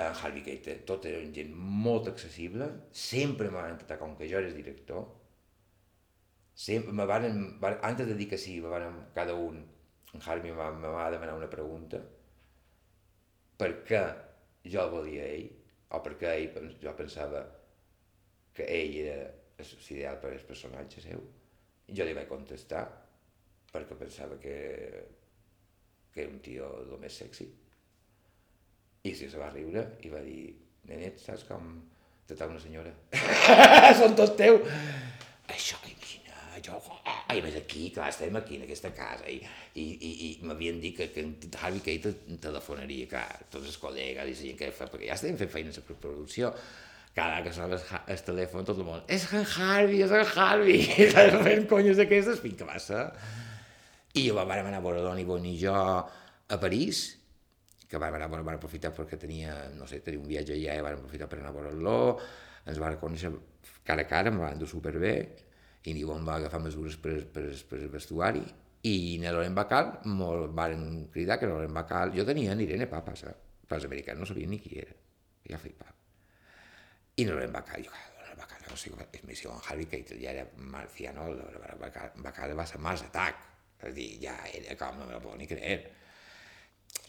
En 0.00 0.14
Harvey 0.14 0.44
Keitel, 0.46 0.84
tot 0.88 1.06
era 1.08 1.20
gent 1.34 1.50
molt 1.56 2.08
accessible, 2.08 2.68
sempre 2.94 3.50
m'han 3.50 3.80
tratat 3.80 3.98
com 4.00 4.14
que 4.16 4.28
jo 4.30 4.38
era 4.38 4.52
director, 4.54 5.02
sempre 6.54 6.94
me 6.94 7.06
van, 7.08 7.26
antes 7.82 8.06
de 8.06 8.14
dir 8.14 8.28
que 8.30 8.38
sí, 8.38 8.60
me 8.62 8.70
van 8.70 9.00
cada 9.16 9.34
un, 9.34 9.58
en 10.14 10.24
Harvey 10.24 10.52
me 10.52 10.56
va, 10.56 10.70
me 10.72 10.92
va 10.94 11.10
demanar 11.12 11.34
una 11.40 11.50
pregunta, 11.50 12.00
per 13.60 13.72
què 13.88 14.04
jo 14.72 14.84
el 14.84 14.94
volia 14.94 15.26
ell, 15.26 15.50
o 15.90 16.00
per 16.04 16.14
què 16.20 16.32
ell, 16.38 16.70
jo 16.82 16.94
pensava 16.98 17.42
que 18.54 18.66
ell 18.66 18.96
era 19.02 19.20
l'ideal 19.60 20.18
per 20.22 20.32
al 20.32 20.44
personatge 20.48 21.02
seu. 21.04 21.22
I 21.90 21.96
jo 21.96 22.06
li 22.06 22.14
vaig 22.16 22.28
contestar 22.30 22.84
perquè 23.70 23.96
pensava 23.98 24.38
que, 24.42 24.56
que 26.14 26.24
era 26.24 26.32
un 26.32 26.40
tio 26.44 26.70
el 26.82 26.96
més 27.02 27.18
sexy. 27.22 27.48
I 29.02 29.14
si 29.16 29.30
se 29.32 29.40
va 29.40 29.50
riure 29.52 29.86
i 30.04 30.12
va 30.12 30.22
dir, 30.24 30.50
nenet, 30.90 31.20
saps 31.22 31.46
com 31.48 31.76
tratar 32.28 32.50
una 32.52 32.62
senyora? 32.62 32.94
Són 34.00 34.16
tots 34.18 34.36
teu! 34.38 34.60
Això, 35.50 35.80
imagina, 35.90 36.50
jo... 36.66 36.99
I 37.34 37.40
a 37.42 37.44
més 37.44 37.56
aquí, 37.58 37.88
clar, 37.94 38.10
estem 38.12 38.36
aquí 38.38 38.58
en 38.58 38.66
aquesta 38.66 38.90
casa 38.96 39.28
i, 39.30 39.38
i, 39.78 39.84
i, 39.84 40.10
i 40.26 40.30
m'havien 40.46 40.80
dit 40.82 40.96
que, 40.96 41.08
que 41.14 41.24
en 41.24 41.34
Harvey 41.60 41.82
Keitel 41.84 42.38
telefonaria, 42.42 43.08
clar, 43.10 43.26
tots 43.52 43.68
els 43.70 43.78
col·legues 43.80 44.44
i 44.46 44.54
que 44.58 44.70
fa, 44.74 44.88
perquè 44.90 45.10
ja 45.10 45.18
estem 45.18 45.38
fent 45.40 45.52
feines 45.52 45.78
de 45.78 45.84
producció. 45.90 46.54
Cada 47.14 47.40
que 47.42 47.52
sonava 47.52 47.78
el 48.12 48.20
telèfon 48.22 48.66
tot 48.66 48.78
el 48.78 48.86
món, 48.86 49.00
és 49.10 49.24
en 49.34 49.42
Harvey, 49.42 50.04
és 50.06 50.12
en 50.14 50.26
Harvey, 50.30 50.84
estava 51.08 51.40
fent 51.46 51.66
conyes 51.70 51.98
d'aquestes 51.98 52.42
fins 52.42 52.60
que 52.60 52.82
ser. 52.82 53.06
I 54.14 54.28
jo 54.28 54.36
vam 54.38 54.50
anar 54.54 54.78
a 54.78 54.84
veure 54.84 55.02
Doni 55.02 55.26
Bon 55.26 55.44
i 55.46 55.56
jo 55.58 55.74
a 55.74 56.58
París, 56.62 57.02
que 57.90 57.98
vam 57.98 58.14
anar, 58.14 58.28
bueno, 58.30 58.46
vam 58.46 58.58
aprofitar 58.58 58.92
perquè 58.94 59.18
tenia, 59.18 59.54
no 59.74 59.86
sé, 59.90 59.98
tenia 60.06 60.22
un 60.22 60.28
viatge 60.30 60.54
allà 60.54 60.78
i 60.78 60.82
vam 60.86 60.98
aprofitar 61.00 61.26
per 61.30 61.40
anar 61.40 61.50
a 61.50 61.56
veure-lo, 61.56 61.98
ens 62.70 62.78
vam 62.78 62.98
conèixer 63.02 63.32
cara 63.86 64.06
a 64.06 64.10
cara, 64.10 64.30
em 64.30 64.38
van 64.38 64.58
dur 64.60 64.68
superbé, 64.70 65.14
i 65.88 65.94
em 65.94 66.26
va 66.26 66.36
agafar 66.36 66.60
mesures 66.60 66.98
per, 67.00 67.16
per, 67.32 67.46
per 67.68 67.78
el 67.80 67.92
vestuari, 67.92 68.42
i 68.88 68.96
a 69.24 69.32
Loren 69.32 69.54
Bacal 69.56 69.94
molt 70.08 70.52
van 70.56 71.06
cridar 71.12 71.38
que 71.40 71.48
Loren 71.48 71.76
Bacal, 71.76 72.12
jo 72.16 72.24
tenia 72.28 72.52
en 72.52 72.66
Irene 72.66 72.88
Papa, 72.88 73.16
saps? 73.16 73.48
però 73.70 73.78
els 73.78 73.86
americans 73.86 74.18
no 74.18 74.26
sabien 74.26 74.50
ni 74.50 74.58
qui 74.58 74.80
era, 74.82 74.96
ja 75.46 75.58
flipava 75.60 76.00
i 77.20 77.26
no 77.28 77.36
l'hem 77.36 77.52
Bacal, 77.52 77.84
jo, 77.84 77.92
no 78.16 78.36
Bacal, 78.38 78.64
no 78.70 78.76
sé, 78.80 78.92
és 79.12 79.24
més, 79.28 79.42
en 79.44 79.64
Harry 79.68 79.86
Keitel 79.90 80.20
ja 80.22 80.32
era 80.32 80.46
marciano, 80.72 81.28
Bacal 82.24 82.54
va 82.56 82.66
ser 82.68 82.80
Mars 82.80 83.04
Attack, 83.08 83.48
és 83.84 83.96
dir, 83.96 84.10
ja 84.22 84.36
era 84.48 84.76
com, 84.80 85.00
no 85.00 85.08
me 85.08 85.16
la 85.16 85.20
puc 85.24 85.36
ni 85.40 85.48
creer. 85.50 85.80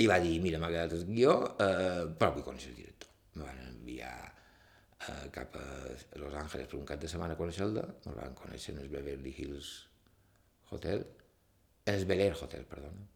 I 0.01 0.07
va 0.09 0.19
dir, 0.23 0.37
mira, 0.43 0.59
m'ha 0.61 0.71
quedat 0.71 0.95
el 0.97 1.05
guió, 1.07 1.35
eh, 1.63 2.03
però 2.19 2.31
vull 2.35 2.45
conèixer 2.45 2.71
el 2.71 2.77
director. 2.81 3.09
Me 3.35 3.47
van 3.47 3.59
enviar 3.69 4.13
eh, 5.07 5.29
cap 5.33 5.55
a 5.59 5.65
Los 6.19 6.33
Angeles 6.33 6.67
per 6.67 6.79
un 6.79 6.85
cap 6.89 7.01
de 7.01 7.09
setmana 7.11 7.37
a 7.37 7.39
conèixer-lo, 7.39 7.85
me 8.05 8.17
van 8.17 8.37
conèixer 8.37 8.75
en 8.75 8.83
el 8.83 8.91
Beverly 8.91 9.33
Hills 9.37 9.71
Hotel, 10.71 11.05
el 11.91 12.05
Bel 12.05 12.27
Air 12.27 12.37
Hotel, 12.39 12.67
perdona. 12.69 13.07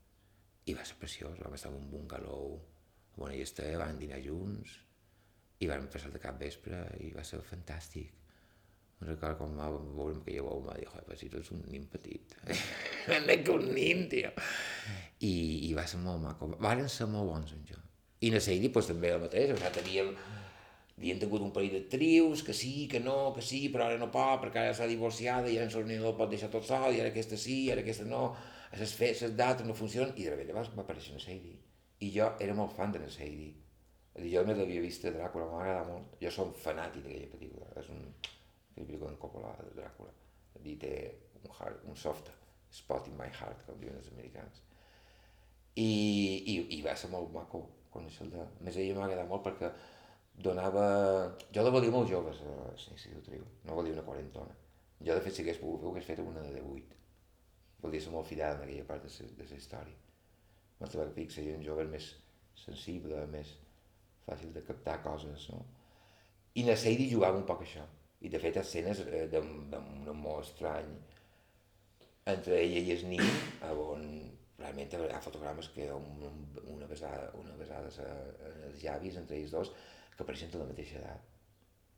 I 0.65 0.73
va 0.73 0.86
ser 0.88 0.97
preciós, 0.97 1.38
vam 1.39 1.53
estar 1.53 1.69
en 1.71 1.77
un 1.77 1.89
bungalow, 1.91 2.55
on 3.21 3.31
ell 3.31 3.43
estava, 3.43 3.86
van 3.86 3.99
dinar 4.01 4.17
junts, 4.23 4.79
i 5.61 5.69
vam 5.69 5.88
passar 5.91 6.11
de 6.11 6.21
cap 6.21 6.39
vespre 6.41 6.81
i 7.05 7.11
va 7.15 7.23
ser 7.23 7.39
fantàstic. 7.45 8.13
No 8.99 9.09
recordo 9.09 9.41
com 9.41 9.57
va 9.59 9.67
veure 9.71 10.21
que 10.23 10.38
jo 10.38 10.55
va 10.65 10.75
dir, 10.79 10.88
joder, 10.88 11.17
si 11.19 11.29
tu 11.29 11.39
ets 11.41 11.51
un 11.51 11.61
nin 11.71 11.86
petit. 11.91 12.36
Més 13.27 13.43
que 13.43 13.51
un 13.53 13.67
nin, 13.75 14.05
tio. 14.11 14.31
I, 15.19 15.33
I 15.69 15.73
va 15.77 15.83
ser 15.88 15.99
molt 16.03 16.23
maco. 16.23 16.49
Varen 16.63 16.88
ser 16.91 17.07
molt 17.11 17.29
bons 17.31 17.51
en 17.55 17.65
jo. 17.67 17.79
I 18.23 18.31
na 18.31 18.39
Seidi, 18.41 18.71
doncs, 18.71 18.89
també 18.91 19.11
el 19.11 19.21
mateix. 19.21 19.51
O 19.51 19.59
sigui, 19.59 19.73
teníem, 19.75 20.13
havien 20.97 21.19
tingut 21.19 21.43
un 21.43 21.51
parell 21.55 21.75
de 21.75 21.81
trius, 21.91 22.43
que 22.47 22.53
sí, 22.55 22.87
que 22.91 23.01
no, 23.03 23.33
que 23.35 23.43
sí, 23.43 23.65
però 23.73 23.89
ara 23.89 23.99
no 23.99 24.11
pot, 24.13 24.39
perquè 24.43 24.63
ara 24.63 24.77
s'ha 24.77 24.87
divorciada 24.87 25.51
i 25.51 25.57
ara 25.59 25.67
en 25.67 25.91
no 25.91 26.11
el 26.11 26.17
pot 26.19 26.31
deixar 26.31 26.51
tot 26.53 26.67
sol, 26.67 26.91
i 26.95 27.03
ara 27.03 27.11
aquesta 27.11 27.37
sí, 27.37 27.65
i 27.65 27.71
ara 27.73 27.83
aquesta 27.83 28.07
no, 28.07 28.29
les 28.79 28.95
festes 28.95 29.35
dates 29.35 29.67
no 29.67 29.75
funcionen, 29.75 30.15
i 30.15 30.23
de 30.23 30.31
repente 30.31 30.55
va, 30.55 30.63
va 30.77 30.87
aparèixer 30.87 31.19
Seidi. 31.19 31.55
I 32.05 32.11
jo 32.15 32.31
era 32.43 32.55
molt 32.55 32.75
fan 32.75 32.95
de 32.95 33.03
Seidi 33.09 33.53
és 34.15 34.23
dir, 34.23 34.31
jo 34.31 34.41
només 34.45 34.59
l'havia 34.61 34.83
vist 34.83 35.05
a 35.05 35.11
Dràcula, 35.11 35.45
m'agrada 35.51 35.87
molt. 35.89 36.13
Jo 36.21 36.29
som 36.31 36.53
fanàtic 36.55 37.03
d'aquella 37.03 37.31
pel·lícula, 37.33 37.67
és 37.81 37.89
un, 37.91 38.05
una 38.77 38.85
pel·lícula 38.85 39.11
en 39.11 39.17
Coppola 39.19 39.49
de 39.59 39.73
Dràcula. 39.75 40.13
Dir, 40.63 40.75
té 40.79 40.91
un, 41.41 41.49
hard, 41.57 41.81
un 41.91 41.99
soft 41.99 42.29
spot 42.71 43.09
in 43.11 43.17
my 43.19 43.27
heart, 43.27 43.65
com 43.67 43.81
diuen 43.81 43.99
els 43.99 44.07
americans. 44.13 44.61
I, 45.75 45.89
i, 46.53 46.55
i 46.77 46.79
va 46.85 46.95
ser 46.95 47.11
molt 47.11 47.33
maco 47.35 47.65
conèixer-el. 47.91 48.31
De... 48.31 48.45
A 48.45 48.63
més, 48.63 48.79
ella 48.79 49.01
m'agrada 49.01 49.27
molt 49.27 49.43
perquè 49.49 49.73
donava... 50.43 50.86
Jo 51.53 51.63
la 51.63 51.73
volia 51.73 51.93
molt 51.93 52.09
joves, 52.11 52.41
a 52.43 52.73
l'Institut 52.73 53.25
Triu, 53.27 53.45
no 53.65 53.77
volia 53.77 53.95
una 53.95 54.05
quarantona. 54.07 54.55
Jo, 55.01 55.13
de 55.13 55.21
fet, 55.21 55.36
si 55.36 55.43
hagués 55.43 55.61
pogut 55.61 55.81
fer, 55.81 55.91
hagués 55.91 56.09
fet 56.09 56.21
una 56.23 56.43
de 56.43 56.53
18. 56.57 56.99
Volia 57.83 58.01
ser 58.01 58.13
molt 58.13 58.27
fidel 58.27 58.57
en 58.57 58.65
aquella 58.65 58.88
part 58.89 59.05
de 59.05 59.47
la 59.49 59.57
història. 59.59 59.97
M'estava 60.79 61.07
que 61.15 61.29
seria 61.31 61.55
un 61.55 61.63
jove 61.63 61.86
més 61.88 62.11
sensible, 62.59 63.25
més, 63.31 63.55
fàcil 64.25 64.53
de 64.55 64.63
captar 64.65 65.01
coses, 65.03 65.49
no? 65.53 65.61
I 66.55 66.63
Nasseidi 66.63 67.09
jugava 67.11 67.38
un 67.38 67.45
poc 67.47 67.65
això. 67.65 67.83
I 68.25 68.31
de 68.31 68.39
fet 68.39 68.57
escenes 68.57 69.01
eh, 69.05 69.25
d'un 69.31 70.07
amor 70.09 70.41
estrany 70.43 70.93
entre 72.31 72.57
ella 72.57 72.81
i 72.81 72.93
el 72.95 73.03
nin, 73.11 73.25
on 73.69 74.05
realment 74.57 74.93
hi 74.95 75.11
ha 75.13 75.21
fotogrames 75.21 75.67
que 75.75 75.89
un, 75.93 76.23
una 76.73 76.88
besada, 76.89 77.27
una 77.38 77.53
besada 77.59 77.91
en 77.99 78.63
els 78.71 78.81
llavis 78.81 79.19
entre 79.21 79.38
ells 79.38 79.53
dos 79.53 79.73
que 80.16 80.24
apareixen 80.24 80.51
de 80.53 80.61
la 80.61 80.68
mateixa 80.70 80.99
edat. 81.01 81.32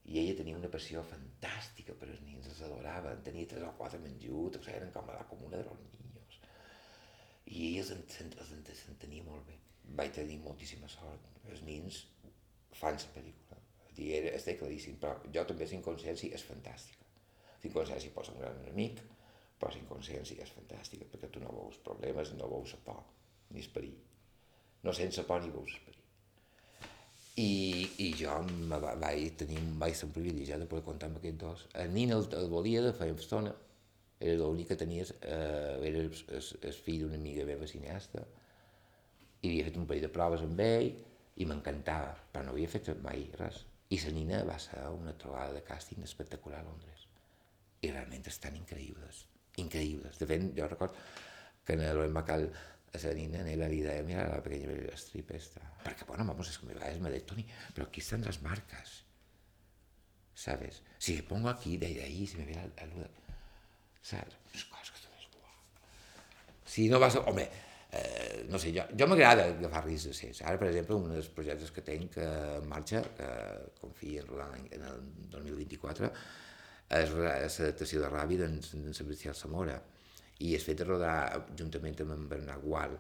I 0.08 0.20
ella 0.22 0.36
tenia 0.40 0.58
una 0.58 0.72
passió 0.72 1.04
fantàstica 1.04 1.96
per 2.00 2.08
als 2.10 2.22
nins, 2.24 2.48
els 2.48 2.62
adorava, 2.68 3.12
en 3.14 3.24
tenia 3.26 3.50
tres 3.52 3.66
o 3.68 3.74
quatre 3.80 4.00
menjut, 4.04 4.56
o 4.56 4.64
sigui, 4.64 4.78
eren 4.80 4.94
com 4.96 5.10
la 5.12 5.26
comuna 5.32 5.60
de 5.60 5.66
los 5.68 5.82
niños. 5.84 6.40
I 7.48 7.66
ella 7.70 7.84
els 7.84 8.86
entenia 8.94 9.26
molt 9.28 9.44
bé. 9.50 9.58
Vaig 10.00 10.14
tenir 10.16 10.40
moltíssima 10.44 10.88
sort. 10.92 11.28
Els 11.52 11.64
nins 11.68 12.06
fan 12.80 13.00
la 13.00 13.12
pel·lícula. 13.18 13.60
Dir, 13.98 14.08
era, 14.20 14.34
està 14.38 14.56
claríssim, 14.60 14.98
però 15.02 15.18
jo 15.34 15.44
també 15.50 15.68
la 15.68 15.78
inconsciència 15.80 16.36
és 16.38 16.48
fantàstica. 16.48 17.06
La 17.64 17.70
inconsciència 17.70 18.14
pot 18.16 18.28
ser 18.28 18.36
un 18.36 18.44
gran 18.44 18.60
enemic, 18.64 19.04
però 19.60 19.74
la 19.74 19.82
inconsciència 19.82 20.44
és 20.44 20.54
fantàstica, 20.56 21.08
perquè 21.12 21.32
tu 21.34 21.44
no 21.44 21.54
veus 21.56 21.80
problemes, 21.88 22.34
no 22.38 22.50
veus 22.52 22.76
la 22.78 22.84
por, 22.88 23.04
ni 23.52 23.64
el. 23.66 23.94
No 24.84 24.94
sense 24.94 25.24
por 25.28 25.42
ni 25.42 25.50
veus 25.52 25.80
el. 25.88 25.97
I, 27.38 27.52
i 28.02 28.08
jo 28.18 28.34
va, 28.72 28.96
vaig, 28.98 29.36
tenir, 29.38 29.60
vaig 29.78 29.96
ser 29.96 30.10
privilegiat 30.14 30.64
de 30.64 30.70
poder 30.70 30.86
comptar 30.88 31.12
amb 31.12 31.20
aquests 31.20 31.42
dos. 31.44 31.66
El 31.84 31.92
nin 31.94 32.14
el, 32.16 32.26
el 32.34 32.50
volia 32.50 32.82
de 32.82 32.94
feia 32.98 33.14
estona, 33.14 33.54
era 34.18 34.40
l'únic 34.40 34.72
que 34.72 34.80
tenies, 34.80 35.14
eh, 35.22 35.78
era 35.86 36.02
el, 36.02 36.10
el, 36.10 36.48
el 36.70 36.74
fill 36.74 37.04
d'una 37.04 37.20
amiga 37.20 37.46
meva 37.46 37.70
cineasta, 37.70 38.24
i 39.44 39.52
havia 39.52 39.68
fet 39.68 39.78
un 39.78 39.86
parell 39.86 40.08
de 40.08 40.14
proves 40.16 40.46
amb 40.48 40.64
ell, 40.66 40.90
i 41.38 41.46
m'encantava, 41.46 42.16
però 42.32 42.48
no 42.48 42.56
havia 42.56 42.72
fet 42.72 42.90
mai 43.04 43.28
res. 43.38 43.62
I 43.94 44.00
la 44.04 44.14
nina 44.16 44.40
va 44.48 44.58
ser 44.60 44.82
una 44.92 45.14
trobada 45.22 45.54
de 45.56 45.62
càsting 45.68 46.02
espectacular 46.04 46.64
a 46.64 46.66
Londres. 46.66 47.06
I 47.86 47.92
realment 47.92 48.26
estan 48.28 48.58
increïbles, 48.58 49.22
increïbles. 49.62 50.18
De 50.18 50.28
fet, 50.28 50.50
jo 50.58 50.68
record 50.68 50.98
que 51.64 51.78
en 51.78 51.86
el 51.86 52.10
Macal 52.10 52.50
a 52.94 53.00
la 53.04 53.14
nina 53.14 53.44
ella 53.50 53.68
li 53.68 53.82
deia, 53.84 54.04
mira 54.04 54.28
la 54.30 54.42
pequeña 54.44 54.68
Meryl 54.72 54.94
Streep 54.96 55.32
esta. 55.36 55.62
Perquè, 55.84 56.06
bueno, 56.08 56.26
vamos, 56.26 56.50
es 56.50 56.58
que 56.58 56.66
me 56.66 57.00
me 57.00 57.12
de 57.12 57.22
Tony, 57.22 57.46
pero 57.74 57.88
aquí 57.88 58.02
están 58.02 58.24
las 58.24 58.42
marcas. 58.42 59.04
¿Sabes? 60.34 60.84
Si 60.98 61.16
le 61.16 61.24
pongo 61.24 61.50
aquí, 61.50 61.78
de 61.78 61.88
ahí, 61.88 62.28
si 62.28 62.38
me 62.38 62.46
ve 62.46 62.54
la, 62.54 62.68
la 62.78 62.86
luz. 62.94 63.08
¿Sabes? 64.02 64.36
Es 64.54 64.66
cosas 64.66 64.92
que 64.92 65.08
tú 65.32 65.38
ves, 65.38 65.44
Si 66.66 66.88
no 66.90 67.00
vas 67.00 67.16
a... 67.16 67.20
Home, 67.20 67.50
eh, 67.92 68.46
no 68.50 68.60
sé, 68.60 68.72
jo, 68.76 68.84
jo 69.00 69.08
m'agrada 69.08 69.48
agafar 69.50 69.86
riscs 69.86 70.22
de 70.22 70.46
Ara, 70.46 70.60
per 70.60 70.70
exemple, 70.70 70.96
un 70.96 71.10
dels 71.14 71.30
projectes 71.34 71.72
que 71.72 71.82
tenc 71.82 72.18
en 72.22 72.68
marxa, 72.68 73.02
que 73.18 73.30
confio 73.82 74.22
en 74.22 74.28
rodar 74.28 74.50
en 74.58 74.84
el 74.84 75.02
2024, 75.32 76.12
és 77.02 77.12
l'adaptació 77.12 78.02
de 78.04 78.10
Ràbid 78.12 78.44
en, 78.46 78.60
en 78.80 78.94
Sebastià 78.96 79.34
Zamora. 79.34 79.80
I 80.46 80.54
és 80.58 80.66
fet 80.66 80.84
rodar 80.86 81.46
juntament 81.58 81.98
amb 82.04 82.14
en 82.16 82.28
Bernat 82.30 82.62
Gual, 82.62 82.98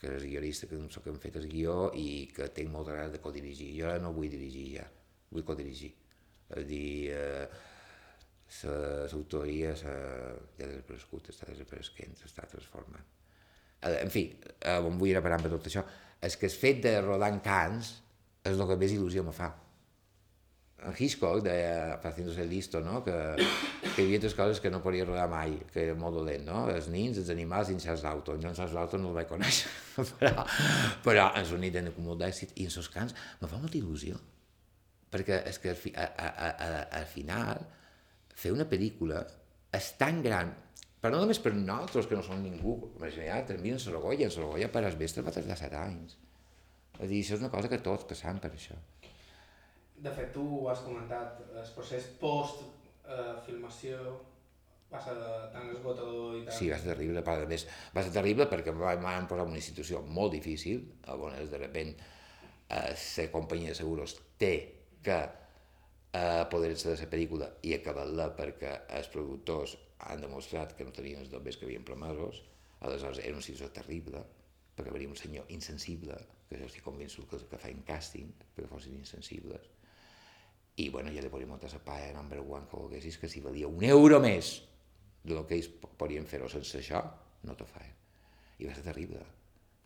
que 0.00 0.14
és 0.16 0.24
guionista, 0.24 0.66
que 0.66 0.78
sé 0.88 1.02
que 1.04 1.12
hem 1.12 1.20
fet 1.20 1.36
el 1.36 1.48
guió 1.50 1.90
i 1.92 2.30
que 2.34 2.48
tinc 2.56 2.72
molta 2.72 2.96
ganes 2.96 3.12
de 3.12 3.20
codirigir. 3.20 3.74
Jo 3.76 3.90
ara 3.90 4.00
no 4.00 4.14
vull 4.16 4.32
dirigir 4.32 4.66
ja, 4.78 4.86
vull 5.30 5.44
codirigir. 5.44 5.92
És 6.50 6.56
a 6.56 6.66
dir, 6.66 6.88
eh, 7.12 7.46
l'autoria 9.12 9.76
ja 9.78 9.92
ha 9.92 10.34
desaparegut, 10.58 11.30
està 11.30 11.52
desapareixent, 11.52 12.16
s'està 12.18 12.48
transformant 12.50 13.06
Eh, 13.80 14.02
en 14.02 14.10
fi, 14.12 14.26
eh, 14.60 14.76
on 14.76 14.98
vull 15.00 15.14
anar 15.14 15.24
parant 15.24 15.42
per 15.44 15.50
tot 15.54 15.68
això, 15.70 15.82
és 16.20 16.36
que 16.36 16.48
el 16.50 16.56
fet 16.62 16.82
de 16.84 16.92
rodar 17.00 17.30
en 17.32 17.40
cans 17.44 17.94
és 18.44 18.52
el 18.52 18.66
que 18.68 18.76
més 18.76 18.92
il·lusió 18.92 19.24
me 19.24 19.32
fa. 19.32 19.48
En 20.86 20.94
Hitchcock 20.96 21.42
deia, 21.44 21.98
haciéndose 22.02 22.46
listo, 22.46 22.80
no? 22.80 23.02
que, 23.04 23.14
que 23.94 24.02
hi 24.02 24.06
havia 24.06 24.20
tres 24.22 24.34
coses 24.38 24.60
que 24.62 24.70
no 24.72 24.80
podia 24.84 25.04
rodar 25.04 25.26
mai, 25.30 25.58
que 25.72 25.82
era 25.84 25.96
molt 25.98 26.16
dolent, 26.16 26.46
no? 26.46 26.62
els 26.72 26.88
nins, 26.92 27.18
els 27.20 27.30
animals 27.32 27.70
i 27.70 27.76
en 27.76 27.82
Charles 27.82 28.04
Lauto. 28.06 28.36
En 28.36 28.46
Charles 28.46 28.76
Lauto 28.76 29.00
no 29.00 29.10
el 29.12 29.18
vaig 29.20 29.28
conèixer, 29.30 29.68
però, 30.20 30.46
però 31.04 31.26
en 31.36 31.48
Sonic 31.48 31.76
tenen 31.76 31.96
molt 32.04 32.22
d'èxit 32.24 32.56
i 32.56 32.68
en 32.68 32.74
sos 32.74 32.88
cants 32.92 33.16
me 33.42 33.50
fa 33.50 33.60
molta 33.60 33.78
il·lusió, 33.80 34.16
perquè 35.12 35.42
és 35.50 35.60
que 35.60 35.74
al, 35.74 35.78
fi, 35.78 35.92
a, 35.96 36.08
a, 36.08 36.48
a, 36.48 36.72
al 37.02 37.06
final 37.10 37.62
fer 38.40 38.54
una 38.56 38.68
pel·lícula 38.70 39.20
és 39.76 39.92
tan 40.00 40.22
gran, 40.24 40.54
però 41.00 41.14
no 41.14 41.22
només 41.24 41.40
per 41.40 41.52
nosaltres, 41.56 42.08
que 42.08 42.16
no 42.16 42.24
som 42.24 42.40
ningú, 42.44 42.76
imaginat, 42.98 43.52
mira 43.60 43.78
en 43.78 43.84
Sorogoya, 43.84 44.26
en 44.28 44.34
Sorogoya 44.34 44.68
per 44.72 44.84
als 44.84 44.98
mestres 45.00 45.24
va 45.26 45.32
tardar 45.32 45.56
set 45.56 45.76
anys. 45.76 46.16
És 47.00 47.08
dir, 47.08 47.22
això 47.22 47.36
és 47.38 47.44
una 47.44 47.52
cosa 47.52 47.70
que 47.72 47.80
tots 47.80 48.04
passam 48.08 48.40
per 48.42 48.50
això. 48.52 48.76
De 50.00 50.12
fet, 50.16 50.30
tu 50.32 50.42
ho 50.60 50.68
has 50.72 50.80
comentat, 50.84 51.40
el 51.52 51.72
procés 51.76 52.06
post-filmació 52.20 53.98
va 54.90 55.00
ser 55.04 55.16
tan 55.52 55.68
esgotador 55.70 56.38
i 56.38 56.44
tan... 56.46 56.56
Sí, 56.56 56.70
va 56.72 56.78
ser 56.80 56.94
terrible, 56.94 57.22
a 57.22 57.50
més, 57.50 57.66
va 57.94 58.04
ser 58.06 58.14
terrible 58.14 58.46
perquè 58.50 58.72
em 58.72 58.80
van 58.80 59.28
posar 59.30 59.44
en 59.44 59.52
una 59.52 59.60
institució 59.60 60.00
molt 60.18 60.34
difícil, 60.34 60.82
on 61.12 61.36
de 61.52 61.60
repent 61.60 61.92
eh, 61.94 62.94
ser 62.96 63.28
companyia 63.34 63.74
de 63.74 63.78
seguros 63.78 64.16
té 64.40 64.54
que 65.04 65.20
eh, 65.20 66.44
poder-se 66.50 66.90
de 66.90 66.98
la 66.98 67.10
pel·lícula 67.12 67.52
i 67.62 67.76
acabar-la 67.76 68.30
perquè 68.38 68.74
els 68.98 69.10
productors 69.12 69.76
han 70.10 70.24
demostrat 70.24 70.74
que 70.76 70.86
no 70.86 70.94
tenien 70.96 71.22
els 71.22 71.30
dobbers 71.30 71.60
que 71.60 71.68
havien 71.68 71.86
promesos, 71.86 72.42
aleshores 72.80 73.20
era 73.22 73.36
una 73.36 73.44
situació 73.44 73.70
terrible, 73.76 74.24
perquè 74.76 74.94
havia 74.94 75.12
un 75.12 75.18
senyor 75.18 75.50
insensible, 75.52 76.16
que 76.48 76.58
jo 76.58 76.66
estic 76.66 76.82
convençut 76.82 77.28
que, 77.30 77.38
que 77.50 77.60
feien 77.62 77.84
càsting 77.86 78.32
perquè 78.56 78.70
fossin 78.70 78.96
insensibles, 78.98 79.68
i 80.80 80.88
bueno, 80.92 81.12
ja 81.14 81.22
li 81.24 81.32
podíem 81.32 81.50
muntar 81.52 81.72
la 81.72 81.82
paia 81.84 82.12
number 82.16 82.40
one 82.40 82.68
que 82.70 82.78
volguessis, 82.78 83.18
que 83.20 83.28
si 83.28 83.42
valia 83.44 83.68
un 83.68 83.84
euro 83.84 84.20
més 84.22 84.54
del 85.24 85.42
que 85.46 85.58
ells 85.58 85.68
podien 86.00 86.26
fer-ho 86.28 86.48
sense 86.48 86.80
això, 86.80 87.02
no 87.44 87.56
t'ho 87.56 87.68
feien. 87.68 87.96
I 88.60 88.68
va 88.68 88.76
ser 88.76 88.86
terrible. 88.86 89.20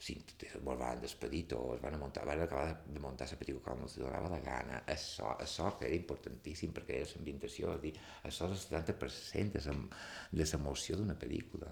Sí, 0.04 0.16
es 0.42 0.54
van 0.66 1.00
despedir 1.00 1.44
tots, 1.48 1.80
van, 1.80 1.94
muntar, 2.00 2.24
van 2.28 2.42
acabar 2.44 2.74
de 2.84 3.00
muntar 3.00 3.28
la 3.30 3.38
pel·lícula 3.40 3.64
com 3.64 3.84
els 3.86 3.94
donava 3.96 4.28
la 4.32 4.40
gana. 4.44 4.82
Això, 4.90 5.30
això 5.40 5.70
que 5.78 5.86
era 5.88 5.96
importantíssim 5.96 6.74
perquè 6.76 6.98
era 6.98 7.08
l'ambientació, 7.14 7.72
és 7.76 7.82
dir, 7.86 7.94
això 8.28 8.50
és 8.50 8.66
el 8.66 8.82
70% 8.82 9.62
de 9.64 10.46
l'emoció 10.50 10.98
d'una 10.98 11.16
pel·lícula. 11.16 11.70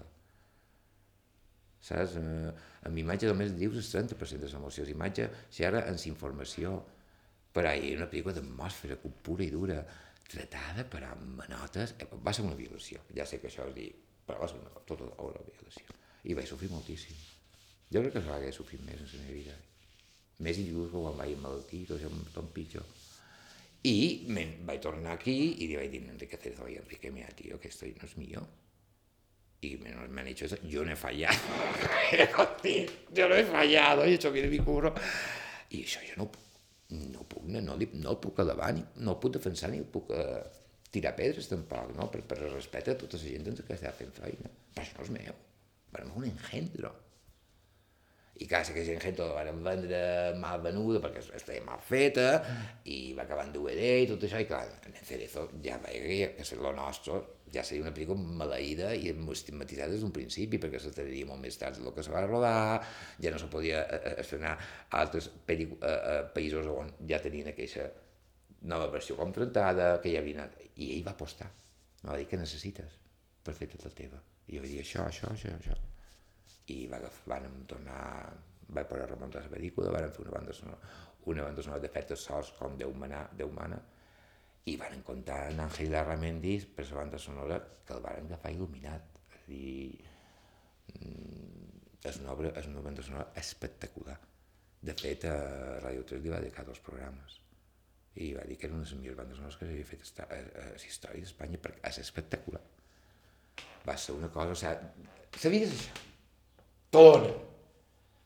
Saps? 1.83 2.15
Eh, 2.15 2.51
amb 2.87 2.99
imatge 3.03 3.27
només 3.27 3.53
dius 3.59 3.75
el 3.81 4.07
30% 4.07 4.47
de 4.47 4.51
l'emoció. 4.55 4.87
Imatge, 4.87 5.27
si 5.51 5.67
ara 5.67 5.83
en 5.91 5.99
informació, 6.09 6.77
però 7.53 7.73
hi 7.73 7.93
una 7.95 8.09
pel·lícula 8.09 8.33
d'atmosfera 8.37 8.97
pura 8.97 9.45
i 9.45 9.51
dura, 9.53 9.77
tratada 10.29 10.85
per 10.89 11.03
manotes, 11.37 11.95
eh, 11.99 12.07
va 12.25 12.33
ser 12.33 12.45
una 12.47 12.57
violació, 12.57 13.03
ja 13.15 13.27
sé 13.29 13.39
que 13.41 13.51
això 13.51 13.67
és 13.69 13.75
dir, 13.77 13.91
però 14.25 14.41
va 14.41 14.49
ser 14.49 14.57
una, 14.61 14.73
tota 14.89 15.09
una 15.21 15.45
violació. 15.45 15.99
I 16.23 16.33
vaig 16.37 16.49
sofrir 16.49 16.71
moltíssim. 16.71 17.19
Jo 17.93 18.01
crec 18.01 18.15
que 18.15 18.23
no 18.25 18.33
vaig 18.33 18.55
sofrir 18.55 18.79
més 18.87 19.03
en 19.03 19.09
la 19.11 19.21
meva 19.21 19.37
vida. 19.37 19.55
Més 20.43 20.59
inclús 20.63 20.89
que 20.89 21.03
quan 21.03 21.19
vaig 21.19 21.35
emmalaltir, 21.35 21.83
que 21.91 21.99
és 21.99 22.33
tot 22.33 22.49
pitjor. 22.55 22.87
I 23.85 23.97
me 24.31 24.47
vaig 24.65 24.81
tornar 24.81 25.17
aquí 25.19 25.35
i 25.59 25.67
li 25.67 25.77
vaig 25.77 25.91
dir, 25.91 26.01
Enrique 26.09 26.39
Cerezo, 26.39 26.65
oye, 26.65 26.79
Enrique, 26.79 27.11
mira, 27.11 27.27
tío, 27.35 27.59
que 27.59 27.67
esto 27.67 27.85
no 27.85 28.07
es 28.07 28.17
mío. 28.17 28.47
Y 29.63 29.77
me, 29.77 29.95
me 29.95 30.21
han 30.21 30.27
dicho 30.27 30.45
eso, 30.45 30.57
yo 30.63 30.83
no 30.83 30.91
he 30.91 30.95
fallado. 30.95 31.37
yo 33.13 33.29
no 33.29 33.35
he 33.35 33.45
fallado, 33.45 34.03
he 34.03 34.13
hecho 34.15 34.31
bien 34.31 34.49
mi 34.49 34.59
curro. 34.59 34.93
I 35.73 35.83
això 35.87 36.01
jo 36.05 36.17
no, 36.19 36.27
no 37.13 37.23
puc, 37.29 37.45
no, 37.49 37.61
no, 37.61 37.77
no 37.77 38.11
el 38.11 38.19
puc 38.23 38.41
elevar, 38.43 38.73
ni, 38.77 38.83
no 39.01 39.15
el 39.15 39.21
puc 39.23 39.35
defensar 39.37 39.71
ni 39.71 39.81
el 39.81 39.89
puc 39.89 40.11
uh, 40.15 40.41
tirar 40.93 41.15
pedres 41.17 41.49
tampoc, 41.49 41.93
no? 41.97 42.09
per, 42.13 42.21
per 42.29 42.39
respecte 42.43 42.93
a 42.93 42.99
tota 42.99 43.19
la 43.21 43.31
gent 43.31 43.63
que 43.63 43.77
està 43.77 43.93
fent 43.97 44.13
feina. 44.17 44.51
Però 44.73 44.85
això 44.85 44.99
no 44.99 45.07
és 45.07 45.13
meu, 45.15 45.39
per 45.93 46.05
un 46.09 46.27
engendro. 46.29 46.93
I 48.41 48.47
clar, 48.49 48.63
que 48.65 48.81
gent 48.85 48.97
engendro 48.97 49.29
la 49.29 49.43
van 49.45 49.61
vendre 49.65 49.99
mal 50.41 50.61
venuda 50.61 51.01
perquè 51.03 51.21
estava 51.37 51.59
mal 51.67 51.81
feta 51.85 52.27
i 52.89 53.13
va 53.17 53.27
acabar 53.27 53.45
en 53.45 53.53
DVD 53.53 53.91
i 54.01 54.07
tot 54.09 54.25
això, 54.25 54.41
i 54.41 54.49
clar, 54.49 54.65
en 54.89 54.97
Cerezo 55.05 55.47
ja 55.65 55.77
veia 55.83 56.31
que 56.33 56.45
és 56.45 56.53
el 56.57 56.65
nostre, 56.77 57.21
ja 57.53 57.63
seria 57.65 57.83
una 57.85 57.93
pel·lícula 57.93 58.37
maleïda 58.41 58.93
i 58.97 59.11
estigmatitzada 59.13 59.93
des 59.93 60.01
d'un 60.01 60.13
principi, 60.15 60.59
perquè 60.61 60.79
se 60.81 60.93
tenia 60.95 61.27
molt 61.29 61.41
més 61.43 61.57
tard 61.61 61.77
del 61.77 61.93
que 61.93 62.05
se 62.05 62.13
va 62.13 62.23
rodar, 62.25 62.81
ja 63.21 63.33
no 63.33 63.41
se 63.41 63.49
podia 63.51 63.83
eh, 63.83 63.99
eh, 63.99 64.15
estrenar 64.23 64.55
a 64.57 65.03
altres 65.03 65.29
eh, 65.47 65.67
països 66.33 66.69
on 66.73 66.89
ja 67.09 67.21
tenien 67.21 67.51
aquesta 67.51 67.89
nova 68.73 68.89
versió 68.91 69.17
contractada, 69.19 69.97
que 70.01 70.13
ja 70.13 70.23
havia 70.23 70.39
anat, 70.39 70.57
i 70.79 70.93
ell 70.95 71.05
va 71.05 71.13
apostar, 71.13 71.49
va 72.03 72.17
dir 72.17 72.27
que 72.31 72.39
necessites 72.39 72.97
per 73.43 73.55
fer 73.57 73.69
tota 73.71 73.91
la 73.91 73.97
teva. 73.97 74.21
I 74.47 74.57
jo 74.57 74.63
vaig 74.63 74.75
dir 74.75 74.83
això, 74.83 75.05
això, 75.07 75.29
això, 75.35 75.53
això. 75.59 75.77
I 76.73 76.85
va, 76.91 76.99
van 77.29 77.49
tornar, 77.69 78.03
vaig 78.69 78.87
poder 78.89 79.09
remuntar 79.11 79.43
la 79.43 79.51
pel·lícula, 79.51 79.91
van 79.93 80.11
fer 80.15 80.23
una 80.25 80.37
banda 80.37 80.55
sonora, 80.55 80.93
una 81.31 81.45
banda 81.45 81.63
sonora 81.63 81.83
d'efectes 81.83 82.23
sols 82.27 82.53
com 82.57 82.77
Déu 82.79 82.95
mana, 82.97 83.27
Déu 83.37 83.51
mana, 83.51 83.77
i 84.65 84.75
van 84.79 85.01
comptar 85.03 85.51
en 85.51 85.59
Ángel 85.59 85.91
Larramendis 85.91 86.65
per 86.65 86.85
la 86.89 87.01
banda 87.01 87.19
sonora 87.19 87.59
que 87.85 87.95
el 87.95 88.03
van 88.03 88.29
agafar 88.29 88.51
il·luminat. 88.53 89.19
És 89.35 89.47
dir, 89.47 90.05
mm, 90.93 91.81
és 92.03 92.19
una, 92.21 92.31
obra, 92.31 92.53
és 92.59 92.67
una 92.71 92.83
banda 92.85 93.03
sonora 93.03 93.27
espectacular. 93.35 94.17
De 94.83 94.93
fet, 94.99 95.25
a 95.25 95.79
Radio 95.83 96.03
3 96.03 96.23
li 96.23 96.31
va 96.31 96.39
dedicar 96.43 96.65
dos 96.67 96.79
programes 96.79 97.39
i 98.15 98.33
va 98.37 98.43
dir 98.45 98.57
que 98.59 98.67
era 98.67 98.75
una 98.75 98.83
de 98.83 98.89
les 98.89 98.99
millors 98.99 99.17
bandes 99.17 99.37
sonores 99.39 99.55
que 99.57 99.65
s'havia 99.65 99.85
fet 99.89 100.19
a, 100.21 100.25
a, 100.27 100.65
a 100.69 100.81
història 100.85 101.23
d'Espanya 101.23 101.59
perquè 101.61 101.89
és 101.89 102.01
espectacular. 102.03 102.61
Va 103.87 103.95
ser 103.97 104.13
una 104.15 104.29
cosa, 104.31 104.53
o 104.53 104.59
sigui, 104.59 105.41
sabies 105.45 105.73
això? 105.73 106.03
Tot 106.93 107.25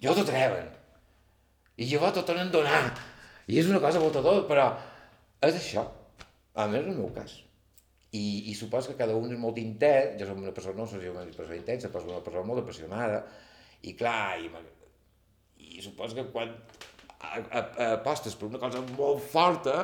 Jo 0.03 0.13
t'ho 0.13 0.25
treuen. 0.27 0.67
I 1.77 1.88
jo 1.89 2.11
t'ho 2.13 2.21
tornen 2.25 2.51
a 2.51 2.53
donar. 2.53 2.81
I 3.47 3.57
és 3.61 3.69
una 3.71 3.79
cosa 3.81 4.01
tot, 4.13 4.43
però 4.49 4.67
és 5.41 5.55
això 5.55 5.85
a 6.57 6.65
més, 6.71 6.85
en 6.85 6.95
el 6.95 7.01
meu 7.01 7.11
cas. 7.15 7.35
I, 8.17 8.23
i 8.49 8.55
supos 8.57 8.87
que 8.89 8.95
cada 8.97 9.15
un 9.19 9.33
és 9.35 9.39
molt 9.39 9.59
intens, 9.61 10.15
jo 10.19 10.29
som 10.29 10.41
una 10.41 10.55
persona, 10.55 10.79
no 10.79 10.87
soc 10.89 11.03
una 11.11 11.25
persona 11.27 11.59
intensa, 11.59 11.91
però 11.93 12.01
soc 12.03 12.15
una 12.15 12.25
persona 12.25 12.47
molt 12.47 12.63
apassionada, 12.63 13.21
i 13.85 13.93
clar, 13.99 14.39
i, 14.41 14.49
i 15.77 15.83
supos 15.85 16.15
que 16.17 16.25
quan 16.33 16.55
apostes 17.19 18.35
per 18.37 18.49
una 18.49 18.61
cosa 18.61 18.81
molt 18.95 19.23
forta, 19.31 19.77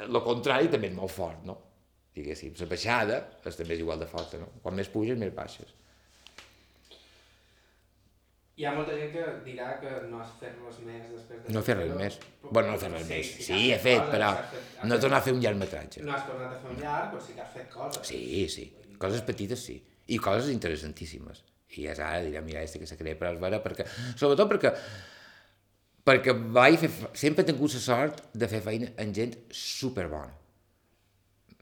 el 0.00 0.22
contrari 0.24 0.70
també 0.72 0.90
és 0.90 0.96
molt 0.96 1.12
fort, 1.12 1.44
no? 1.46 1.56
Diguéssim, 2.16 2.56
la 2.58 2.68
baixada 2.70 3.20
és 3.46 3.56
també 3.56 3.76
és 3.76 3.84
igual 3.84 4.00
de 4.00 4.08
forta, 4.10 4.40
no? 4.40 4.50
Quan 4.64 4.76
més 4.76 4.90
puges, 4.92 5.18
més 5.20 5.32
baixes. 5.36 5.76
Hi 8.60 8.66
ha 8.68 8.74
molta 8.76 8.92
gent 8.92 9.08
que 9.14 9.22
dirà 9.40 9.70
que 9.80 9.90
no 10.10 10.18
has 10.20 10.32
fet 10.36 10.56
res 10.60 10.80
més 10.84 11.04
després 11.08 11.38
de... 11.40 11.52
No 11.54 11.62
he 11.62 11.64
fet 11.64 11.78
res 11.78 11.92
més. 11.96 12.16
Bueno, 12.42 12.66
no 12.68 12.74
he 12.74 12.80
fet 12.82 12.92
res 12.92 13.06
sí, 13.06 13.12
més. 13.14 13.28
Sí, 13.36 13.44
sí 13.46 13.60
he 13.72 13.76
fet, 13.80 14.02
coses, 14.02 14.10
però 14.12 14.32
fet, 14.50 14.72
no 14.84 14.96
he 14.96 15.04
tornat 15.04 15.22
a 15.22 15.24
fer 15.24 15.32
un 15.32 15.38
llargmetratge. 15.40 16.02
No 16.04 16.12
has 16.12 16.26
tornat 16.28 16.50
a 16.52 16.58
fer 16.60 16.72
un 16.74 16.82
llarg, 16.82 17.06
però 17.14 17.22
sí 17.24 17.36
que 17.38 17.40
has 17.40 17.54
fet 17.54 17.70
coses. 17.72 18.02
Sí, 18.10 18.42
sí. 18.52 18.66
Coses 19.00 19.22
petites, 19.24 19.62
sí. 19.64 19.78
I 20.12 20.18
coses 20.20 20.50
interessantíssimes. 20.52 21.40
I 21.78 21.86
és 21.88 22.02
ara 22.04 22.18
dirà, 22.26 22.42
mira, 22.44 22.60
este 22.66 22.82
que 22.82 22.88
se 22.90 22.98
crea 23.00 23.16
per 23.16 23.30
Alvara, 23.30 23.62
perquè... 23.64 23.86
Sobretot 24.20 24.50
perquè 24.50 24.74
perquè 26.10 26.34
vaig 26.58 26.76
fer, 26.82 26.90
sempre 27.22 27.46
he 27.46 27.48
tingut 27.48 27.72
la 27.78 27.80
sort 27.80 28.20
de 28.42 28.48
fer 28.50 28.60
feina 28.66 28.90
amb 29.00 29.16
gent 29.16 29.32
superbona. 29.56 30.34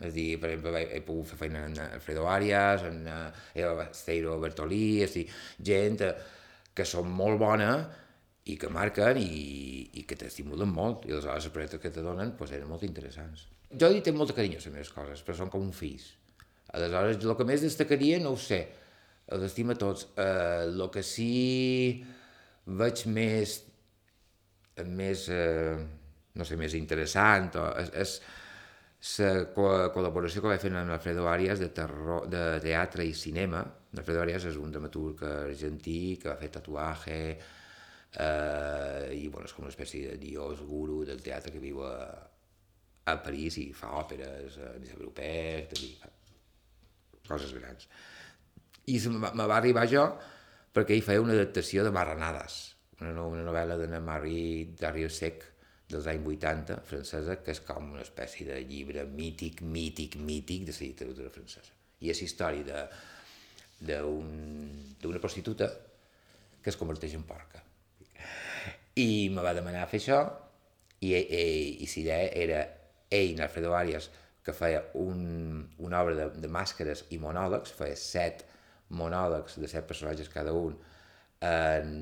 És 0.01 0.09
a 0.09 0.11
dir, 0.17 0.27
per 0.43 0.51
exemple, 0.51 0.83
he 0.83 0.99
pogut 1.07 1.31
fer 1.31 1.39
feina 1.45 1.63
amb 1.69 1.79
Alfredo 1.85 2.27
Arias, 2.31 2.83
amb 2.91 3.07
Eva 3.55 3.87
Steiro 3.95 4.35
Bertolí, 4.43 4.83
és 5.07 5.15
a 5.15 5.17
dir, 5.21 5.25
gent... 5.71 6.03
Eh, 6.09 6.35
que 6.79 6.87
són 6.87 7.11
molt 7.11 7.41
bona 7.43 7.73
i 8.49 8.57
que 8.61 8.71
marquen 8.73 9.19
i, 9.21 9.29
i 10.01 10.05
que 10.09 10.17
t'estimulen 10.17 10.71
molt, 10.73 11.05
i 11.09 11.13
aleshores 11.13 11.49
els 11.49 11.55
projectes 11.55 11.83
que 11.83 11.93
te 11.93 12.05
donen 12.05 12.33
pues, 12.39 12.55
eren 12.57 12.71
molt 12.71 12.87
interessants. 12.87 13.49
Jo 13.69 13.91
hi 13.93 14.01
tinc 14.05 14.17
molta 14.17 14.37
carinyo 14.37 14.57
a 14.57 14.63
les 14.63 14.73
meves 14.73 14.93
coses, 14.95 15.25
però 15.27 15.37
són 15.37 15.51
com 15.53 15.67
un 15.67 15.75
fills. 15.77 16.15
Aleshores, 16.77 17.21
el 17.21 17.37
que 17.37 17.49
més 17.49 17.65
destacaria, 17.65 18.21
no 18.23 18.33
ho 18.37 18.41
sé, 18.41 18.63
els 19.35 19.45
estima 19.45 19.77
tots. 19.77 20.07
Eh, 20.17 20.65
el 20.69 20.85
que 20.93 21.05
sí 21.05 21.33
veig 22.81 23.05
més, 23.13 23.59
més 24.89 25.29
eh, 25.33 25.77
no 26.39 26.47
sé, 26.49 26.57
més 26.61 26.77
interessant 26.79 27.51
o, 27.59 27.69
és, 27.83 27.93
és 28.05 28.17
la 28.99 29.91
col·laboració 29.95 30.43
que 30.43 30.51
vaig 30.51 30.61
fer 30.61 30.73
amb 30.75 30.91
Alfredo 30.91 31.29
Arias 31.31 31.61
de, 31.61 31.69
terror, 31.71 32.27
de 32.27 32.59
teatre 32.63 33.05
i 33.07 33.15
cinema. 33.15 33.63
Alfredo 33.97 34.23
Arias 34.23 34.45
és 34.51 34.57
un 34.59 34.73
dramaturg 34.73 35.23
argentí 35.23 36.19
que 36.19 36.29
va 36.29 36.37
fer 36.37 36.51
tatuatge 36.51 37.19
eh, 38.19 39.15
i 39.15 39.29
bueno, 39.29 39.47
és 39.47 39.55
com 39.55 39.65
una 39.65 39.73
espècie 39.73 40.11
de 40.11 40.17
dios 40.19 40.63
guru 40.67 41.05
del 41.07 41.23
teatre 41.23 41.53
que 41.55 41.63
viu 41.63 41.83
a, 41.87 41.95
a 43.07 43.17
París 43.23 43.59
i 43.63 43.73
fa 43.73 43.93
òperes 44.01 44.59
a 44.59 44.73
nivell 44.81 45.07
europeu, 45.07 45.69
coses 47.29 47.55
grans. 47.55 47.87
I 48.89 48.99
me 49.13 49.45
va 49.45 49.59
arribar 49.61 49.87
jo 49.87 50.09
perquè 50.75 50.97
ell 50.97 51.05
feia 51.05 51.23
una 51.23 51.37
adaptació 51.37 51.85
de 51.85 51.93
Marranades, 51.95 52.59
una, 53.01 53.23
una 53.23 53.45
novel·la 53.47 53.79
d'Anna 53.79 54.01
Marie 54.05 54.75
Dariussec, 54.79 55.45
dels 55.89 56.07
anys 56.11 56.27
80 56.29 56.81
francesa, 56.85 57.39
que 57.45 57.55
és 57.55 57.61
com 57.65 57.93
una 57.95 58.05
espècie 58.05 58.47
de 58.49 58.59
llibre 58.69 59.05
mític, 59.09 59.63
mític, 59.63 60.19
mític 60.21 60.67
de 60.69 60.75
la 60.75 60.85
literatura 60.85 61.33
francesa. 61.33 61.73
I 62.05 62.13
és 62.13 62.23
història 62.23 62.85
d'una 63.81 65.23
prostituta 65.23 65.71
que 66.63 66.71
es 66.71 66.77
converteix 66.77 67.15
en 67.17 67.25
porca. 67.25 67.63
I 68.99 69.31
me 69.33 69.45
va 69.47 69.57
demanar 69.57 69.89
fer 69.89 70.03
això, 70.03 70.21
i, 71.01 71.15
i, 71.15 71.43
i 71.85 71.87
si 71.87 72.03
idea 72.03 72.29
era 72.35 72.63
ell, 73.11 73.41
Alfredo 73.41 73.75
Arias, 73.75 74.11
que 74.45 74.53
feia 74.53 74.83
un, 74.99 75.69
una 75.85 76.03
obra 76.03 76.17
de, 76.17 76.31
de 76.43 76.49
màscares 76.53 77.05
i 77.15 77.19
monòlegs, 77.23 77.73
feia 77.77 77.97
set 78.01 78.45
monòlegs 78.99 79.59
de 79.61 79.69
set 79.71 79.87
personatges 79.89 80.31
cada 80.33 80.55
un, 80.57 80.75
en, 81.45 81.93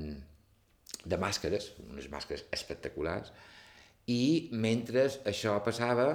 de 1.05 1.19
màscares, 1.19 1.71
unes 1.87 2.07
màscares 2.11 2.45
espectaculars, 2.55 3.31
i 4.07 4.49
mentre 4.55 5.05
això 5.27 5.57
passava, 5.63 6.07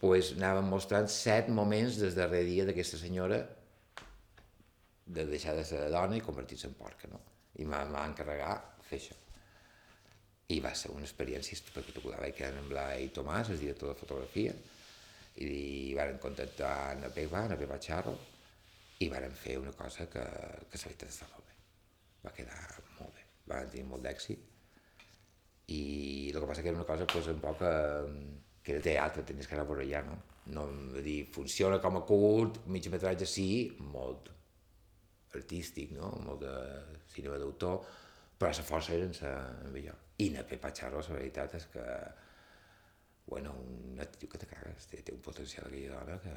pues, 0.00 0.32
anàvem 0.34 0.70
mostrant 0.72 1.08
set 1.12 1.50
moments 1.52 2.00
des 2.00 2.16
darrer 2.18 2.42
dia 2.48 2.66
d'aquesta 2.66 2.98
senyora 2.98 3.40
de 5.06 5.26
deixar 5.26 5.54
de 5.58 5.64
ser 5.66 5.84
dona 5.92 6.18
i 6.18 6.24
convertir-se 6.24 6.68
en 6.70 6.74
porca, 6.78 7.10
no? 7.10 7.20
I 7.58 7.66
em 7.66 7.72
va 7.94 8.06
encarregar 8.06 8.54
fer 8.86 8.98
això. 8.98 9.16
I 10.50 10.58
va 10.64 10.74
ser 10.74 10.90
una 10.90 11.06
experiència 11.06 11.54
espectacular. 11.54 12.18
Vaig 12.22 12.34
quedar 12.38 12.58
amb 12.58 12.74
l'Ai 12.74 13.10
Tomàs, 13.14 13.52
el 13.54 13.62
director 13.62 13.92
de 13.92 13.98
fotografia, 14.00 14.54
i 15.46 15.94
varen 15.94 16.18
contactar 16.22 16.74
en 16.94 17.06
la 17.06 17.14
Pegba, 17.14 17.44
en 17.44 17.54
la 17.54 17.58
Pegba 17.60 17.78
Charro, 17.78 18.16
i 19.00 19.08
varen 19.08 19.34
fer 19.38 19.58
una 19.60 19.72
cosa 19.72 20.06
que, 20.10 20.24
que 20.70 20.78
la 20.82 20.88
veritat 20.90 21.08
està 21.14 21.30
molt 21.30 21.46
bé. 21.46 21.58
Va 22.26 22.34
quedar 22.36 22.62
molt 22.98 23.14
bé, 23.14 23.26
van 23.46 23.70
tenir 23.70 23.86
molt 23.88 24.06
d'èxit. 24.06 24.49
I 25.70 25.80
el 26.32 26.40
que 26.40 26.48
passa 26.48 26.62
que 26.62 26.72
era 26.72 26.78
una 26.78 26.86
cosa 26.88 27.06
pues, 27.06 27.28
un 27.30 27.40
poc 27.42 27.62
eh, 27.62 28.10
que 28.62 28.74
era 28.76 28.84
teatre, 28.84 29.24
tenies 29.26 29.48
que 29.48 29.56
anar 29.56 29.66
a 29.68 29.78
allà, 29.84 30.02
no? 30.08 30.18
no 30.56 30.66
dir, 31.02 31.30
funciona 31.32 31.78
com 31.80 32.00
a 32.00 32.04
curt, 32.06 32.64
mig 32.66 32.88
metratge 32.90 33.28
sí, 33.28 33.48
molt 33.92 34.30
artístic, 35.38 35.92
no? 35.94 36.10
molt 36.24 36.42
de 36.42 36.54
cinema 37.12 37.38
d'autor, 37.38 37.84
però 38.40 38.50
la 38.50 38.66
força 38.66 38.96
era 38.96 39.06
en 39.06 39.72
millor. 39.72 39.96
I 40.20 40.30
na 40.34 40.42
Pepa 40.44 40.72
Charro, 40.74 41.00
la 41.06 41.16
veritat 41.16 41.54
és 41.56 41.66
que 41.72 41.86
bueno, 43.30 43.52
un 43.54 44.00
actiu 44.02 44.28
que 44.28 44.38
te 44.42 44.46
cagues, 44.50 44.88
té, 44.90 45.04
té 45.06 45.12
un 45.14 45.20
potencial 45.22 45.68
aquella 45.68 46.00
dona 46.00 46.16
que 46.24 46.32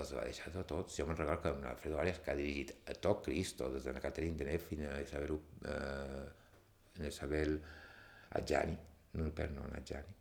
els 0.00 0.10
va 0.16 0.24
deixar 0.26 0.50
a 0.50 0.64
tots. 0.66 0.96
Jo 0.98 1.06
me'n 1.06 1.20
recordo 1.20 1.42
que 1.44 1.52
amb 1.52 1.68
Alfredo 1.70 2.00
Arias, 2.02 2.18
que 2.18 2.32
ha 2.32 2.38
dirigit 2.38 2.72
a 2.90 2.96
tot 3.06 3.22
Cristo, 3.28 3.68
des 3.70 3.86
de 3.86 3.94
la 3.94 4.02
Catherine 4.02 4.34
Deneuve 4.40 4.66
fins 4.66 4.88
a 4.88 4.96
Isabel, 5.04 5.38
eh, 5.70 7.06
Isabel 7.06 7.54
Adjani, 8.38 8.76
no, 9.18 9.28
no, 9.28 9.68
Adjani, 9.76 10.18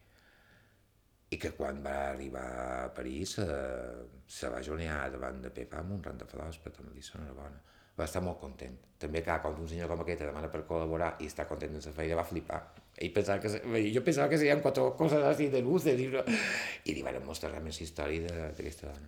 i 1.31 1.37
que 1.39 1.53
quan 1.55 1.79
va 1.83 1.95
arribar 2.09 2.45
a 2.59 2.87
París 2.95 3.37
eh, 3.39 4.03
se 4.27 4.49
va 4.51 4.63
jonear 4.63 5.05
davant 5.13 5.39
de 5.43 5.51
Pepa 5.55 5.79
amb 5.79 5.95
un 5.95 6.01
rant 6.03 6.17
de 6.19 6.27
fadors, 6.27 6.57
però 6.59 6.75
també 6.75 6.97
li 6.97 7.05
sona 7.05 7.31
bona. 7.35 7.61
Va 7.95 8.07
estar 8.07 8.21
molt 8.23 8.39
content. 8.41 8.75
També, 8.99 9.21
clar, 9.23 9.37
quan 9.43 9.55
un 9.59 9.69
senyor 9.69 9.87
com 9.91 10.03
aquest 10.03 10.25
demana 10.25 10.49
per 10.51 10.63
col·laborar 10.67 11.13
i 11.23 11.29
està 11.31 11.45
content 11.47 11.77
en 11.77 11.85
la 11.85 11.93
feina, 11.95 12.17
va 12.19 12.27
flipar. 12.27 12.59
Ell 12.97 13.13
pensava 13.15 13.39
que, 13.43 13.61
jo 13.95 14.03
pensava 14.03 14.27
que 14.31 14.41
serien 14.41 14.63
quatre 14.63 14.83
coses 14.99 15.23
així 15.29 15.47
de 15.53 15.63
luces 15.63 16.03
i, 16.03 16.09
i 16.11 16.97
li 16.97 17.05
van 17.07 17.19
mostrar 17.27 17.53
realment 17.53 17.79
història 17.79 18.27
d'aquesta 18.57 18.91
dona. 18.91 19.07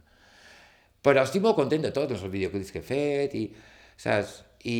Però 1.03 1.27
estic 1.27 1.43
molt 1.43 1.59
content 1.59 1.83
de 1.83 1.91
tot, 1.91 2.11
els 2.15 2.23
videoclips 2.23 2.71
que 2.71 2.79
he 2.79 2.87
fet 2.87 3.35
i, 3.35 3.43
saps? 3.99 4.39
I, 4.63 4.79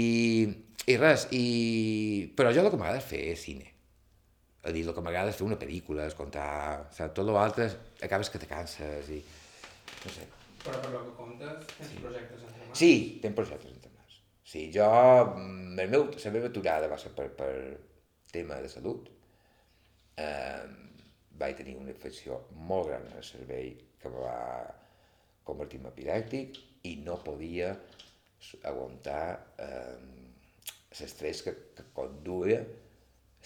i 0.88 0.96
res, 0.96 1.28
i... 1.36 1.46
però 2.40 2.56
jo 2.56 2.64
el 2.64 2.72
que 2.72 2.80
m'agrada 2.80 3.04
és 3.04 3.10
fer 3.12 3.24
cine 3.36 3.73
a 4.64 4.72
dir, 4.72 4.86
el 4.88 4.96
que 4.96 5.04
m'agrada 5.04 5.32
és 5.34 5.40
fer 5.40 5.46
una 5.48 5.60
pel·lícula, 5.60 6.06
és 6.08 6.16
contar, 6.16 6.48
saps? 6.96 7.14
Tot 7.18 7.28
l'altre 7.28 7.68
acabes 8.08 8.32
que 8.32 8.40
te 8.40 8.48
canses 8.48 9.10
i... 9.12 9.20
no 10.04 10.14
sé. 10.16 10.28
Però 10.64 10.78
per 10.80 10.92
lo 10.94 11.02
que 11.04 11.16
comptes, 11.18 11.66
tens 11.74 11.90
sí. 11.90 12.00
projectes 12.00 12.46
entre 12.48 12.68
mans? 12.68 12.78
Sí, 12.80 12.94
tinc 13.24 13.36
projectes 13.36 13.74
entre 13.74 13.92
mans. 13.98 14.22
Sí, 14.48 14.70
jo, 14.76 14.88
mm, 15.34 15.74
el 15.84 15.92
meu, 15.92 16.08
la 16.16 16.32
meva 16.38 16.52
aturada 16.52 16.92
va 16.92 17.00
ser 17.02 17.12
per, 17.18 17.28
per 17.36 17.52
tema 18.32 18.62
de 18.64 18.72
salut. 18.72 19.10
Eh, 20.24 20.64
vaig 21.42 21.58
tenir 21.60 21.76
una 21.82 21.92
infecció 21.92 22.40
molt 22.70 22.88
gran 22.88 23.10
en 23.10 23.20
el 23.20 23.28
cervell 23.28 23.76
que 24.00 24.12
va 24.14 24.38
convertir 25.44 25.82
en 25.82 25.90
epilèptic 25.90 26.60
i 26.88 26.96
no 27.04 27.18
podia 27.26 27.74
aguantar 28.70 29.26
eh, 29.60 30.00
l'estrès 31.00 31.42
que, 31.44 31.54
que 31.76 31.86
conduïa 31.96 32.62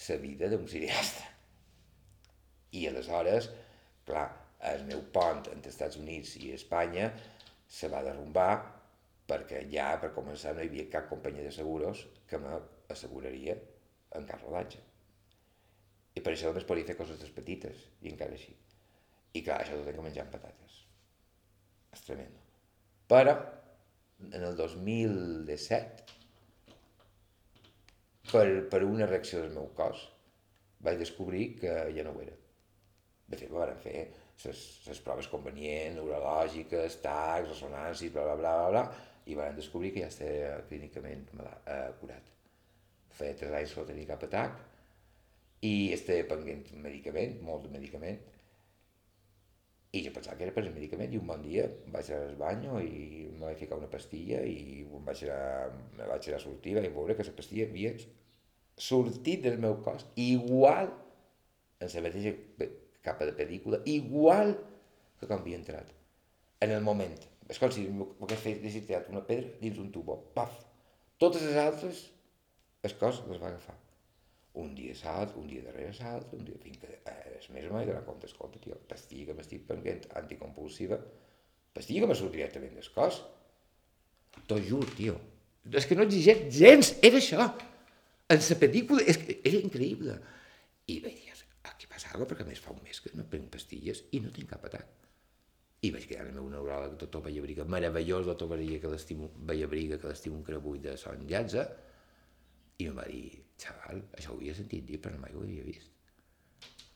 la 0.08 0.16
vida 0.22 0.48
d'un 0.52 0.66
cineasta. 0.70 1.26
I 2.78 2.86
aleshores, 2.88 3.50
clar, 4.06 4.28
el 4.72 4.84
meu 4.88 5.02
pont 5.14 5.44
entre 5.52 5.72
Estats 5.72 5.98
Units 6.00 6.36
i 6.42 6.52
Espanya 6.54 7.10
se 7.68 7.90
va 7.92 8.02
derrumbar 8.06 8.52
perquè 9.28 9.64
ja, 9.72 9.90
per 10.00 10.14
començar, 10.16 10.54
no 10.56 10.64
hi 10.64 10.70
havia 10.70 10.88
cap 10.92 11.08
companyia 11.10 11.44
de 11.44 11.52
seguros 11.52 12.06
que 12.28 12.40
m'asseguraria 12.40 13.58
en 14.16 14.24
cap 14.28 14.40
rodatge. 14.46 14.80
I 16.16 16.22
per 16.24 16.32
això 16.32 16.48
només 16.48 16.66
podia 16.68 16.88
fer 16.88 16.96
coses 16.98 17.20
petites, 17.36 17.84
i 18.02 18.10
encara 18.10 18.34
així. 18.34 18.54
I 19.36 19.42
clar, 19.44 19.60
això 19.60 19.76
ho 19.76 19.84
tenc 19.84 20.00
amb 20.00 20.32
patates. 20.32 20.78
És 21.92 22.04
tremendo. 22.06 22.40
Però, 23.12 23.34
en 24.32 24.42
el 24.42 24.56
2017, 24.56 26.17
per, 28.32 28.46
per 28.70 28.84
una 28.86 29.08
reacció 29.08 29.42
del 29.42 29.54
meu 29.56 29.68
cos, 29.78 30.04
vaig 30.84 31.00
descobrir 31.00 31.50
que 31.60 31.74
ja 31.96 32.04
no 32.06 32.14
ho 32.14 32.22
era. 32.24 32.36
De 33.28 33.36
fet, 33.36 33.50
me 33.50 33.60
van 33.60 33.82
fer 33.82 33.98
les 34.44 35.02
proves 35.04 35.28
convenients, 35.28 35.96
neurològiques, 35.98 37.00
tacs, 37.04 37.50
ressonàncies, 37.50 38.12
bla, 38.14 38.24
bla, 38.28 38.36
bla, 38.40 38.54
bla, 38.60 38.70
bla, 38.74 39.06
i 39.28 39.36
van 39.36 39.56
descobrir 39.58 39.92
que 39.92 40.04
ja 40.04 40.08
estava 40.12 40.62
clínicament 40.70 41.26
eh, 41.42 41.90
curat. 42.00 42.32
Feia 43.18 43.36
tres 43.36 43.54
anys 43.58 43.74
que 43.74 43.82
no 43.82 43.90
tenia 43.90 44.10
cap 44.12 44.24
atac, 44.28 44.58
i 45.66 45.90
estava 45.92 46.28
pendent 46.32 46.68
medicament, 46.84 47.40
molt 47.44 47.66
de 47.66 47.72
medicament, 47.74 48.20
i 49.98 50.04
jo 50.06 50.12
pensava 50.14 50.36
que 50.38 50.46
era 50.46 50.54
per 50.54 50.64
el 50.64 50.74
medicament 50.74 51.12
i 51.12 51.18
un 51.20 51.26
bon 51.30 51.42
dia 51.42 51.66
vaig 51.94 52.10
al 52.14 52.36
banyo 52.40 52.78
i 52.84 53.26
em 53.26 53.42
vaig 53.42 53.58
ficar 53.60 53.78
una 53.80 53.90
pastilla 53.90 54.40
i 54.46 54.84
em 54.84 55.04
vaig 55.08 55.24
anar, 55.26 55.70
me 55.98 56.08
vaig 56.12 56.30
a 56.34 56.40
sortir 56.42 56.74
i 56.74 56.78
vaig 56.80 56.90
veure 56.94 57.16
que 57.18 57.26
la 57.28 57.36
pastilla 57.38 57.68
havia 57.68 57.94
sortit 58.88 59.42
del 59.46 59.58
meu 59.62 59.80
cos 59.86 60.06
igual 60.24 60.92
en 61.80 61.90
la 61.94 62.04
mateixa 62.04 62.34
capa 63.06 63.26
de 63.28 63.34
pel·lícula, 63.38 63.80
igual 63.86 64.54
que 65.18 65.26
quan 65.26 65.40
havia 65.40 65.58
entrat. 65.58 65.90
En 66.60 66.74
el 66.74 66.82
moment. 66.82 67.14
És 67.48 67.60
com 67.62 67.70
si 67.72 67.86
m'hagués 67.88 68.42
fet 68.42 68.62
tirat 68.62 69.08
una 69.12 69.24
pedra 69.24 69.54
dins 69.62 69.78
un 69.80 69.92
tubo. 69.94 70.18
Paf! 70.34 70.58
Totes 71.22 71.46
les 71.46 71.58
altres, 71.62 72.08
el 72.82 72.98
cos 73.00 73.22
les 73.30 73.40
va 73.42 73.52
agafar 73.52 73.78
un 74.58 74.74
dia 74.74 74.94
salt, 74.98 75.36
un 75.38 75.46
dia 75.50 75.62
darrere 75.64 75.94
salt, 75.94 76.32
un 76.36 76.44
dia 76.46 76.58
fins 76.62 76.80
que 76.82 76.90
eh, 76.98 77.38
és 77.38 77.48
més 77.54 77.66
o 77.68 77.74
menys 77.74 77.90
donar 77.90 78.04
compte, 78.06 78.28
escolta, 78.30 78.60
tio, 78.62 78.78
pastilla 78.90 79.30
que 79.30 79.38
m'estic 79.38 79.64
prenent 79.68 80.06
anticompulsiva, 80.20 80.98
pastilla 81.76 82.04
que 82.04 82.10
me 82.10 82.18
surt 82.18 82.34
directament 82.34 82.74
del 82.78 82.92
cos. 82.94 83.22
T'ho 84.48 84.60
juro, 84.64 84.88
tio. 84.98 85.16
És 85.78 85.86
que 85.86 85.96
no 85.98 86.06
exigeix 86.08 86.46
gens, 86.54 86.94
era 87.04 87.20
això. 87.20 87.48
En 88.28 88.40
la 88.44 88.60
pel·lícula, 88.60 89.04
és 89.08 89.18
que 89.20 89.38
era 89.48 89.60
increïble. 89.60 90.16
I 90.88 91.00
vaig 91.04 91.18
dir, 91.22 91.34
aquí 91.70 91.88
passa 91.90 92.10
alguna 92.12 92.28
perquè 92.30 92.46
més 92.48 92.62
fa 92.62 92.74
un 92.74 92.80
mes 92.84 93.00
que 93.04 93.12
no 93.16 93.26
prenc 93.28 93.50
pastilles 93.52 94.06
i 94.16 94.22
no 94.24 94.32
tinc 94.34 94.50
cap 94.52 94.64
atac. 94.68 94.88
I 95.86 95.92
vaig 95.94 96.08
quedar 96.10 96.26
el 96.26 96.34
meu 96.34 96.48
neuròleg, 96.50 96.96
doctor 96.98 97.22
Vallabriga, 97.22 97.64
meravellós 97.64 98.26
doctor 98.26 98.48
Vallabriga, 98.50 98.80
que 98.82 98.94
l'estimo, 98.94 99.30
Vallabriga, 99.46 99.98
que 100.02 100.10
l'estimo 100.10 100.40
un 100.40 100.46
crebull 100.46 100.80
de 100.82 100.96
son 100.98 101.22
llatza, 101.30 101.68
i 102.78 102.86
em 102.86 102.98
va 102.98 103.04
dir, 103.10 103.40
xaval, 103.58 104.02
això 104.14 104.32
ho 104.32 104.38
havia 104.38 104.54
sentit 104.54 104.84
dir, 104.86 105.00
però 105.02 105.18
mai 105.18 105.34
ho 105.34 105.42
havia 105.42 105.66
vist. 105.66 105.90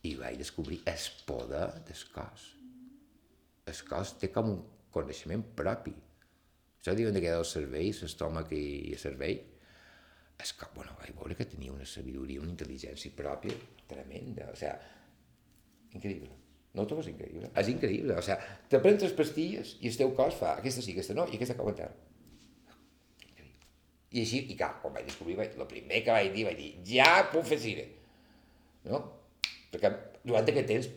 I 0.06 0.14
vaig 0.18 0.38
descobrir 0.38 0.80
el 0.86 1.06
poder 1.26 1.66
del 1.88 2.04
cos. 2.14 2.46
El 3.66 3.80
cos 3.88 4.16
té 4.18 4.30
com 4.34 4.50
un 4.50 4.60
coneixement 4.94 5.42
propi. 5.58 5.94
Això 6.78 6.94
diuen 6.98 7.18
que 7.22 7.30
el 7.30 7.46
cervell, 7.46 7.90
l'estómac 8.02 8.54
i 8.54 8.62
el 8.94 9.02
cervell, 9.02 9.42
és 10.42 10.54
que, 10.58 10.66
bueno, 10.74 10.94
vaig 10.98 11.12
veure 11.18 11.36
que 11.38 11.46
tenia 11.50 11.74
una 11.74 11.86
sabidoria, 11.86 12.42
una 12.42 12.50
intel·ligència 12.54 13.14
pròpia 13.18 13.54
tremenda, 13.90 14.48
o 14.50 14.56
sigui, 14.58 14.94
increïble. 15.98 16.32
No 16.72 16.82
ho 16.82 16.88
trobes 16.88 17.10
increïble? 17.10 17.50
És 17.58 17.68
increïble, 17.70 18.16
o 18.18 18.24
sigui, 18.24 18.54
te 18.72 18.80
prens 18.82 19.04
les 19.06 19.14
pastilles 19.18 19.76
i 19.80 19.90
el 19.90 19.98
teu 20.00 20.14
cos 20.18 20.38
fa 20.38 20.56
aquesta 20.56 20.82
sí, 20.82 20.94
aquesta 20.94 21.18
no, 21.18 21.28
i 21.30 21.38
aquesta 21.38 21.58
com 21.58 21.70
a 21.70 21.76
terra. 21.82 22.11
I 24.12 24.22
així, 24.22 24.42
i 24.52 24.56
clar, 24.58 24.74
quan 24.82 24.94
vaig 24.96 25.06
descobrir, 25.08 25.38
el 25.40 25.68
primer 25.70 26.02
que 26.04 26.14
vaig 26.14 26.32
dir, 26.34 26.44
vaig 26.48 26.58
dir, 26.58 26.72
ja 26.88 27.08
puc 27.32 27.46
fer 27.48 27.58
cine. 27.62 27.86
No? 28.84 29.00
Perquè 29.72 29.90
durant 30.22 30.50
aquest 30.52 30.68
temps, 30.68 30.90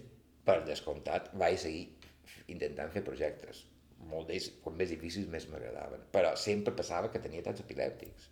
per 0.45 0.59
descomptat, 0.67 1.31
vaig 1.39 1.57
seguir 1.61 1.85
intentant 2.51 2.91
fer 2.93 3.05
projectes. 3.07 3.63
Molt 4.11 4.29
d'ells, 4.29 4.51
com 4.65 4.75
més 4.77 4.91
difícils, 4.91 5.29
més 5.31 5.47
m'agradaven. 5.49 6.03
Però 6.13 6.35
sempre 6.37 6.75
passava 6.75 7.09
que 7.13 7.23
tenia 7.23 7.45
tants 7.45 7.63
epilèptics. 7.63 8.27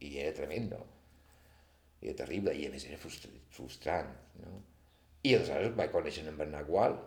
I 0.00 0.16
era 0.24 0.32
tremendo. 0.36 0.80
Era 2.00 2.16
terrible, 2.24 2.56
i 2.56 2.66
a 2.66 2.72
més 2.72 2.88
era 2.88 2.98
frustrant, 3.00 4.10
no? 4.40 4.56
I 5.24 5.36
aleshores 5.36 5.76
vaig 5.76 5.92
conèixer 5.92 6.26
en 6.28 6.36
Bernat 6.36 6.66
Gual, 6.68 6.98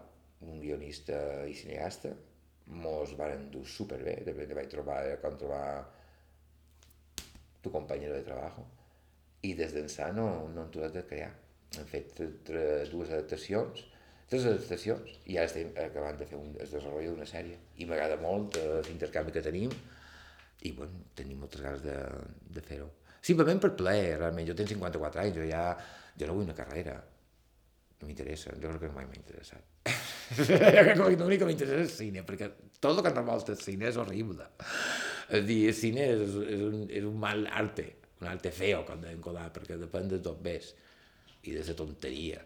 un 0.46 0.62
guionista 0.62 1.18
i 1.46 1.54
cineasta, 1.58 2.16
mos 2.86 3.14
van 3.20 3.36
endur 3.36 3.62
superbé, 3.70 4.16
de 4.26 4.34
vaig 4.34 4.72
trobar, 4.72 5.04
era 5.06 5.20
com 5.22 5.38
trobar 5.38 5.68
tu 7.68 7.74
compañero 7.76 8.16
de 8.16 8.24
treball, 8.24 8.64
i 9.44 9.54
des 9.58 9.76
d'ençà 9.76 10.10
no, 10.16 10.48
no 10.54 10.64
hem 10.64 10.74
tornat 10.74 10.98
a 10.98 11.06
crear. 11.10 11.34
Hem 11.78 11.88
fet 11.92 12.16
dues 12.92 13.12
adaptacions, 13.12 13.84
tres 14.32 14.48
adaptacions, 14.50 15.20
i 15.28 15.38
ara 15.38 15.50
estem 15.50 15.74
acabant 15.84 16.18
de 16.20 16.28
fer 16.30 16.40
un, 16.40 16.54
desenvolupament 16.58 17.14
d'una 17.14 17.28
sèrie. 17.30 17.60
I 17.78 17.90
m'agrada 17.90 18.18
molt 18.24 18.58
eh, 18.60 18.80
l'intercanvi 18.88 19.36
que 19.36 19.44
tenim, 19.46 19.76
i 20.66 20.74
bueno, 20.74 21.04
tenim 21.16 21.44
moltes 21.44 21.62
ganes 21.62 21.84
de, 21.84 21.98
de 22.56 22.64
fer-ho. 22.66 22.90
Simplement 23.28 23.60
per 23.62 23.76
plaer, 23.78 24.16
realment. 24.18 24.48
Jo 24.48 24.56
tinc 24.58 24.72
54 24.72 25.22
anys, 25.26 25.38
jo 25.38 25.46
ja 25.46 25.68
jo 26.18 26.28
no 26.28 26.38
vull 26.38 26.48
una 26.48 26.58
carrera. 26.58 26.96
No 27.98 28.08
m'interessa, 28.08 28.54
jo 28.62 28.72
crec 28.72 28.88
que 28.88 28.94
mai 28.96 29.06
m'ha 29.10 29.18
interessat. 29.18 29.64
L'únic 30.98 31.40
que 31.42 31.50
m'interessa 31.50 31.84
és 31.84 31.86
el 31.86 31.94
cine, 31.94 32.24
perquè 32.26 32.50
tot 32.82 32.94
el 32.94 33.04
que 33.06 33.14
envolta 33.14 33.54
el 33.54 33.62
cine 33.62 33.90
és 33.90 33.98
horrible. 34.02 34.50
És 35.28 35.44
dir, 35.48 35.60
el 35.68 35.76
cine 35.76 36.06
és, 36.14 36.38
és, 36.56 36.62
un, 36.64 36.86
és 36.88 37.08
un 37.08 37.18
mal 37.20 37.44
arte, 37.52 37.88
un 38.22 38.30
arte 38.32 38.52
feo, 38.56 38.84
com 38.88 39.02
deien 39.04 39.20
Godard, 39.24 39.54
perquè 39.58 39.80
depèn 39.80 40.08
de 40.14 40.22
tot 40.24 40.40
ves 40.44 40.72
i 41.44 41.56
de 41.56 41.66
la 41.68 41.76
tonteria. 41.78 42.40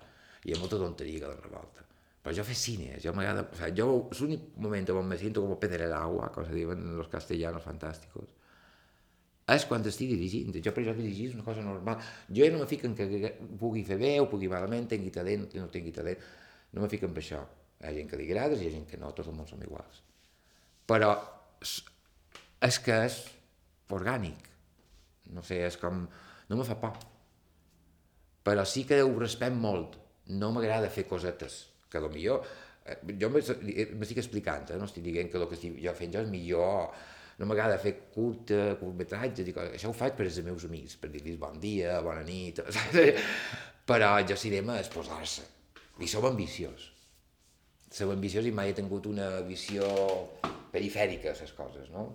Hi 0.46 0.56
ha 0.56 0.60
molta 0.60 0.80
tonteria 0.82 1.22
que 1.22 1.30
la 1.30 1.40
revolta. 1.40 1.86
Però 2.22 2.34
jo 2.38 2.46
fer 2.46 2.58
cine, 2.58 2.96
jo 3.02 3.14
m'agrada... 3.18 3.48
O 3.50 3.58
sea, 3.58 3.70
jo, 3.78 3.88
l'únic 4.20 4.52
moment 4.62 4.90
on 4.94 5.08
me 5.10 5.18
siento 5.18 5.42
como 5.42 5.60
pez 5.60 5.74
en 5.78 5.88
el 5.88 5.94
agua, 5.98 6.30
com 6.34 6.46
se 6.46 6.54
diuen 6.54 6.84
los 6.98 7.10
castellanos 7.10 7.66
fantásticos, 7.66 8.30
és 9.52 9.66
quan 9.68 9.84
estic 9.90 10.12
dirigint. 10.14 10.54
Jo 10.64 10.74
per 10.76 10.84
això 10.84 10.94
dirigir 10.98 11.30
és 11.30 11.38
una 11.38 11.46
cosa 11.46 11.64
normal. 11.66 12.02
Jo 12.30 12.46
ja 12.46 12.52
no 12.54 12.62
me 12.62 12.68
fico 12.70 12.88
en 12.88 12.96
que 12.96 13.34
pugui 13.60 13.84
fer 13.88 13.98
bé 14.00 14.14
o 14.22 14.30
pugui 14.32 14.50
malament, 14.52 14.88
tingui 14.92 15.12
talent, 15.14 15.50
no 15.58 15.68
tingui 15.74 15.94
talent. 15.96 16.22
No 16.72 16.86
me 16.86 16.90
fico 16.92 17.10
en 17.10 17.18
això. 17.18 17.42
Hi 17.82 17.90
ha 17.90 17.96
gent 17.98 18.12
que 18.12 18.20
li 18.20 18.30
agrada, 18.30 18.56
hi 18.56 18.70
ha 18.70 18.76
gent 18.78 18.88
que 18.88 19.00
no, 19.02 19.12
tots 19.18 19.32
els 19.32 19.38
món 19.38 19.50
som 19.50 19.62
iguals. 19.66 20.04
Però 20.88 21.12
és 22.62 22.80
que 22.84 22.98
és 23.08 23.22
orgànic. 23.92 24.50
No 25.36 25.44
sé, 25.46 25.62
és 25.68 25.78
com... 25.82 26.04
No 26.50 26.60
me 26.60 26.66
fa 26.68 26.78
por. 26.80 26.98
Però 28.46 28.66
sí 28.66 28.84
que 28.90 29.00
ho 29.04 29.14
respecto 29.20 29.60
molt. 29.62 29.98
No 30.42 30.52
m'agrada 30.56 30.92
fer 30.94 31.08
cosetes, 31.10 31.64
que 31.90 32.02
millor... 32.08 32.46
Eh, 32.82 32.98
jo 33.22 33.30
m'estic 33.30 34.18
explicant, 34.18 34.72
eh? 34.74 34.78
no 34.80 34.88
estic 34.90 35.06
dient 35.06 35.30
que 35.30 35.38
el 35.38 35.48
que 35.50 35.58
estic 35.58 35.76
jo 35.84 35.92
fent 35.98 36.16
jo 36.16 36.24
és 36.24 36.32
millor, 36.32 36.96
no 37.42 37.48
m'agrada 37.50 37.80
fer 37.82 37.94
curta, 38.14 38.76
curtmetratges 38.80 39.50
i 39.50 39.54
coses. 39.56 39.76
Això 39.78 39.92
ho 39.92 39.98
faig 39.98 40.16
per 40.18 40.28
als 40.28 40.40
meus 40.46 40.66
amics, 40.68 40.98
per 41.02 41.12
dir-los 41.14 41.40
bon 41.42 41.60
dia, 41.62 42.00
bona 42.06 42.24
nit, 42.26 42.62
però 43.90 44.16
jo 44.26 44.38
cinema 44.38 44.80
és 44.82 44.90
posar-se. 44.94 45.46
I 46.02 46.10
som 46.10 46.26
ambiciós. 46.30 46.91
Som 47.92 48.14
ambiciós 48.14 48.46
i 48.48 48.54
mai 48.56 48.72
he 48.72 48.76
tingut 48.78 49.04
una 49.10 49.42
visió 49.44 49.84
perifèrica 50.72 51.34
a 51.34 51.36
les 51.36 51.52
coses, 51.52 51.90
no? 51.92 52.08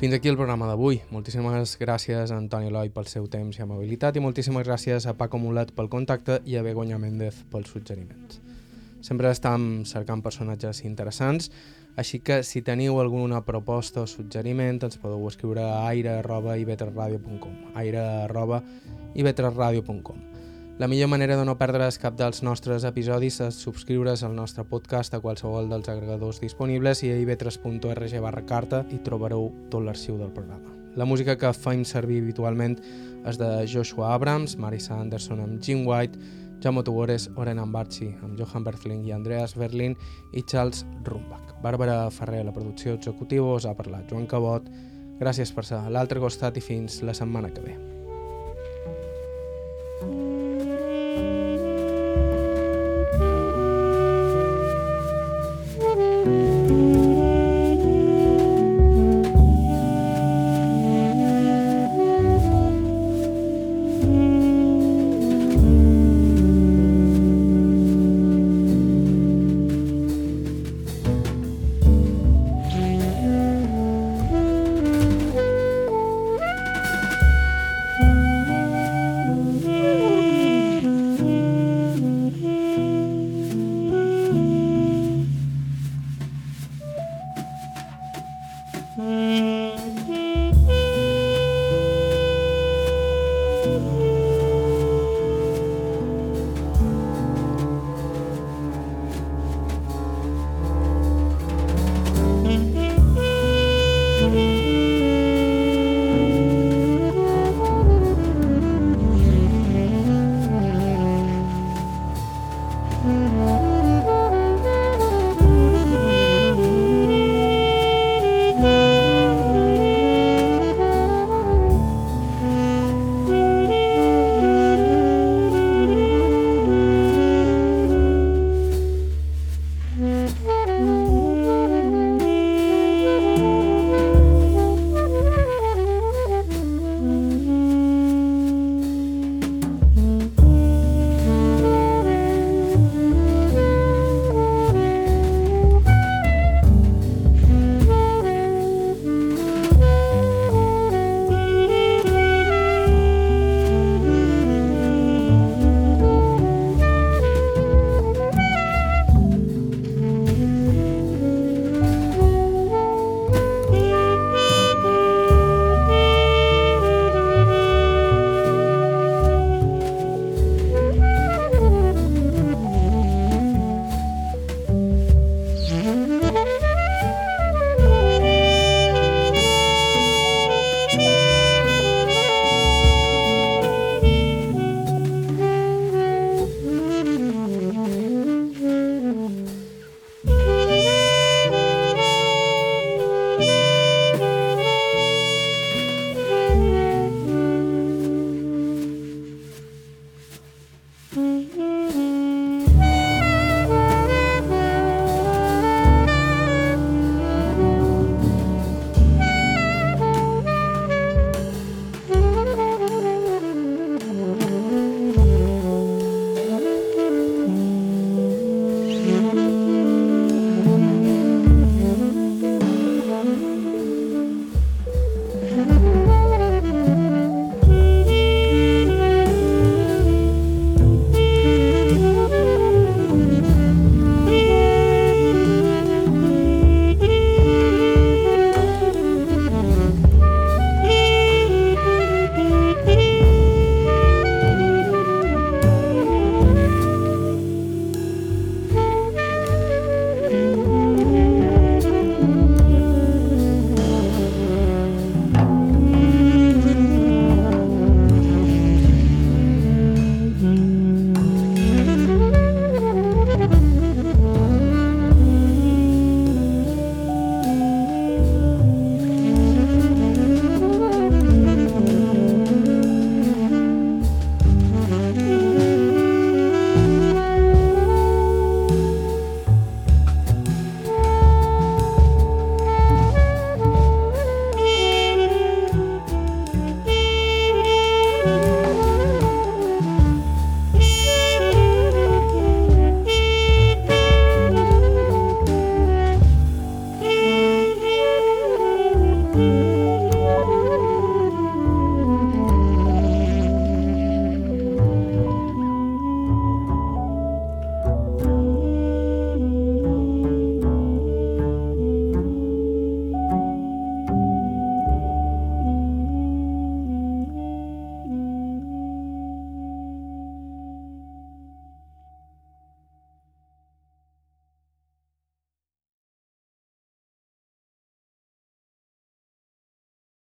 Fins 0.00 0.16
aquí 0.16 0.32
el 0.32 0.36
programa 0.40 0.66
d'avui. 0.66 1.02
Moltíssimes 1.14 1.76
gràcies 1.78 2.32
a 2.32 2.38
Antoni 2.40 2.72
Eloi 2.72 2.90
pel 2.90 3.06
seu 3.06 3.30
temps 3.30 3.58
i 3.58 3.62
amabilitat 3.62 4.16
i 4.16 4.22
moltíssimes 4.24 4.66
gràcies 4.66 5.06
a 5.06 5.14
Paco 5.14 5.38
Mulet 5.38 5.70
pel 5.76 5.92
contacte 5.92 6.40
i 6.48 6.56
a 6.56 6.66
Begoña 6.66 6.98
Méndez 6.98 7.44
pels 7.52 7.70
suggeriments. 7.70 8.49
Sempre 9.00 9.30
estem 9.30 9.84
cercant 9.88 10.22
personatges 10.22 10.84
interessants, 10.84 11.50
així 11.96 12.20
que 12.24 12.42
si 12.46 12.62
teniu 12.62 13.00
alguna 13.00 13.44
proposta 13.44 14.00
o 14.04 14.06
suggeriment 14.06 14.82
ens 14.86 14.96
podeu 15.00 15.28
escriure 15.28 15.62
a 15.64 15.88
aire.ivetresradio.com 15.90 17.54
aire.ivetresradio.com 17.80 20.30
la 20.80 20.88
millor 20.88 21.10
manera 21.12 21.36
de 21.36 21.44
no 21.44 21.58
perdre's 21.60 21.98
cap 22.00 22.14
dels 22.16 22.38
nostres 22.40 22.86
episodis 22.88 23.36
és 23.44 23.56
subscriure's 23.60 24.22
al 24.24 24.32
nostre 24.32 24.62
podcast 24.64 25.12
a 25.12 25.20
qualsevol 25.20 25.68
dels 25.68 25.90
agregadors 25.92 26.38
disponibles 26.40 27.02
i 27.04 27.10
a 27.12 27.18
ivetres.org 27.20 28.14
barra 28.24 28.40
carta 28.48 28.80
i 28.88 28.96
trobareu 29.04 29.50
tot 29.68 29.84
l'arxiu 29.84 30.16
del 30.16 30.32
programa. 30.32 30.72
La 30.96 31.04
música 31.04 31.36
que 31.36 31.52
faim 31.52 31.84
servir 31.84 32.22
habitualment 32.22 32.78
és 33.28 33.36
de 33.36 33.50
Joshua 33.68 34.14
Abrams, 34.14 34.56
Marisa 34.56 34.96
Anderson 34.96 35.44
amb 35.44 35.60
Jim 35.60 35.84
White, 35.84 36.16
Jaume 36.60 36.82
Tugores, 36.84 37.28
Oren 37.36 37.58
Ambarchi 37.58 38.10
amb 38.22 38.36
Johan 38.38 38.64
Berthling 38.64 39.06
i 39.08 39.14
Andreas 39.16 39.56
Berlin 39.56 39.96
i 40.32 40.42
Charles 40.42 40.84
Rumbach. 41.04 41.56
Bàrbara 41.62 42.10
Ferrer, 42.10 42.44
la 42.44 42.52
producció 42.56 42.94
executiva, 42.98 43.54
us 43.56 43.66
ha 43.66 43.76
parlat 43.76 44.10
Joan 44.10 44.28
Cabot. 44.28 44.68
Gràcies 45.20 45.52
per 45.52 45.64
ser 45.68 45.80
a 45.80 45.92
l'altre 45.92 46.20
costat 46.20 46.56
i 46.56 46.64
fins 46.64 47.02
la 47.04 47.16
setmana 47.16 47.52
que 47.54 47.64
ve. 47.64 47.78
Música 50.00 50.49